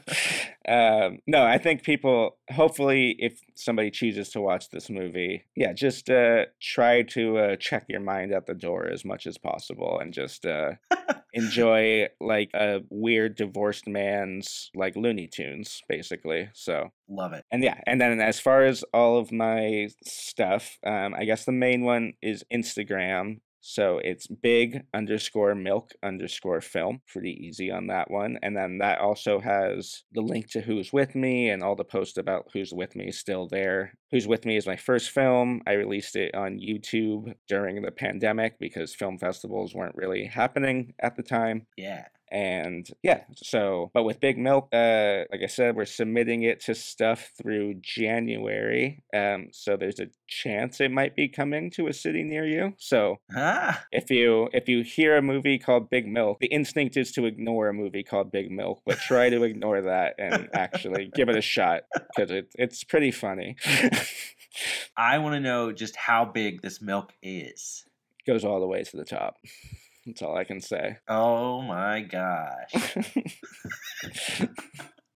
um, 0.69 1.19
no, 1.27 1.45
I 1.45 1.59
think 1.59 1.83
people. 1.83 2.39
Hopefully, 2.51 3.17
if 3.19 3.41
somebody 3.55 3.91
chooses 3.91 4.31
to 4.31 4.41
watch 4.41 4.71
this 4.71 4.91
movie, 4.91 5.45
yeah, 5.55 5.73
just 5.73 6.11
uh, 6.11 6.47
try 6.61 7.03
to 7.03 7.39
uh, 7.39 7.57
check 7.57 7.85
your 7.89 8.01
mind 8.01 8.33
at 8.33 8.47
the 8.47 8.55
door 8.55 8.89
as 8.89 9.05
much 9.05 9.27
as 9.27 9.39
possible, 9.39 9.99
and 10.01 10.13
just 10.13 10.45
uh, 10.45 10.73
enjoy 11.35 12.09
like 12.21 12.51
a 12.55 12.81
weird 12.91 13.37
divorced 13.37 13.87
man's 13.87 14.71
like 14.75 14.97
Looney 14.97 15.29
Tunes, 15.29 15.83
basically. 15.89 16.49
So 16.55 16.91
Love 17.09 17.33
it. 17.33 17.45
and 17.53 17.63
yeah, 17.63 17.81
and 17.87 18.01
then 18.01 18.21
as 18.21 18.41
far 18.41 18.65
as 18.65 18.85
all 18.93 19.19
of 19.19 19.31
my 19.31 19.89
stuff, 20.05 20.79
um, 20.85 21.15
I 21.15 21.25
guess 21.25 21.45
the 21.45 21.53
main 21.53 21.85
one 21.85 22.15
is 22.23 22.45
Instagram. 22.53 23.39
So 23.69 23.99
it's 24.05 24.29
big 24.29 24.85
underscore 24.95 25.57
milk 25.57 25.91
underscore 26.01 26.61
film. 26.61 27.01
Pretty 27.09 27.33
easy 27.33 27.69
on 27.69 27.89
that 27.89 28.09
one. 28.09 28.39
And 28.41 28.57
then 28.57 28.79
that 28.79 29.01
also 29.01 29.41
has 29.41 30.05
the 30.13 30.21
link 30.21 30.49
to 30.51 30.61
Who's 30.61 30.93
With 30.93 31.17
Me 31.17 31.51
and 31.51 31.65
all 31.65 31.75
the 31.75 31.83
posts 31.83 32.17
about 32.17 32.47
Who's 32.53 32.73
With 32.73 32.95
Me 32.95 33.11
still 33.11 33.49
there. 33.49 33.95
Who's 34.13 34.27
With 34.27 34.45
Me 34.45 34.57
is 34.57 34.67
my 34.67 34.77
first 34.77 35.11
film. 35.11 35.63
I 35.67 35.73
released 35.73 36.17
it 36.17 36.35
on 36.35 36.59
YouTube 36.61 37.35
during 37.49 37.83
the 37.83 37.91
pandemic 37.91 38.59
because 38.59 38.95
film 38.95 39.19
festivals 39.19 39.75
weren't 39.75 39.97
really 39.97 40.25
happening 40.27 40.95
at 41.01 41.17
the 41.17 41.23
time 41.23 41.67
Yeah. 41.77 42.05
and 42.33 42.89
yeah 43.05 43.21
so 43.37 43.89
but 43.95 44.03
with 44.03 44.19
big 44.19 44.37
milk 44.37 44.69
uh 44.75 45.23
like 45.31 45.43
i 45.45 45.47
said 45.47 45.77
we're 45.77 45.85
submitting 45.85 46.43
it 46.43 46.59
to 46.61 46.75
stuff 46.75 47.31
through 47.41 47.73
january 47.81 49.05
um 49.15 49.47
so 49.53 49.77
there's 49.77 50.01
a 50.01 50.09
chance 50.27 50.81
it 50.81 50.91
might 50.91 51.15
be 51.15 51.29
coming 51.29 51.71
to 51.71 51.87
a 51.87 51.93
city 51.93 52.25
near 52.25 52.45
you 52.45 52.73
so 52.79 53.17
Ah, 53.37 53.85
if 53.93 54.11
you 54.11 54.49
if 54.53 54.69
you 54.69 54.83
hear 54.83 55.17
a 55.17 55.23
movie 55.23 55.57
called 55.57 55.89
big 55.89 56.09
milk 56.09 56.39
the 56.41 56.49
instinct 56.49 56.97
is 56.97 57.13
to 57.13 57.27
ignore 57.27 57.69
a 57.69 57.73
movie 57.73 58.03
called 58.03 58.33
big 58.33 58.51
milk 58.51 58.83
but 58.85 58.99
try 58.99 59.31
to 59.31 59.45
ignore 59.45 59.83
that 59.83 60.17
and 60.19 60.49
actually 60.53 61.09
give 61.15 61.29
it 61.29 61.37
a 61.37 61.41
shot 61.41 61.83
because 61.95 62.33
it, 62.33 62.53
it's 62.57 62.83
pretty 62.83 63.13
funny 63.13 63.55
I 64.97 65.19
want 65.19 65.35
to 65.35 65.41
know 65.41 65.73
just 65.73 65.97
how 65.97 66.25
big 66.25 66.63
this 66.63 66.81
milk 66.81 67.13
is. 67.23 67.85
goes 68.27 68.45
all 68.45 68.61
the 68.61 68.67
way 68.67 68.83
to 68.83 68.97
the 68.97 69.05
top 69.05 69.37
that's 70.07 70.23
all 70.23 70.37
i 70.37 70.45
can 70.45 70.61
say 70.61 70.97
Oh 71.09 71.63
my 71.63 72.01
gosh. 72.01 72.73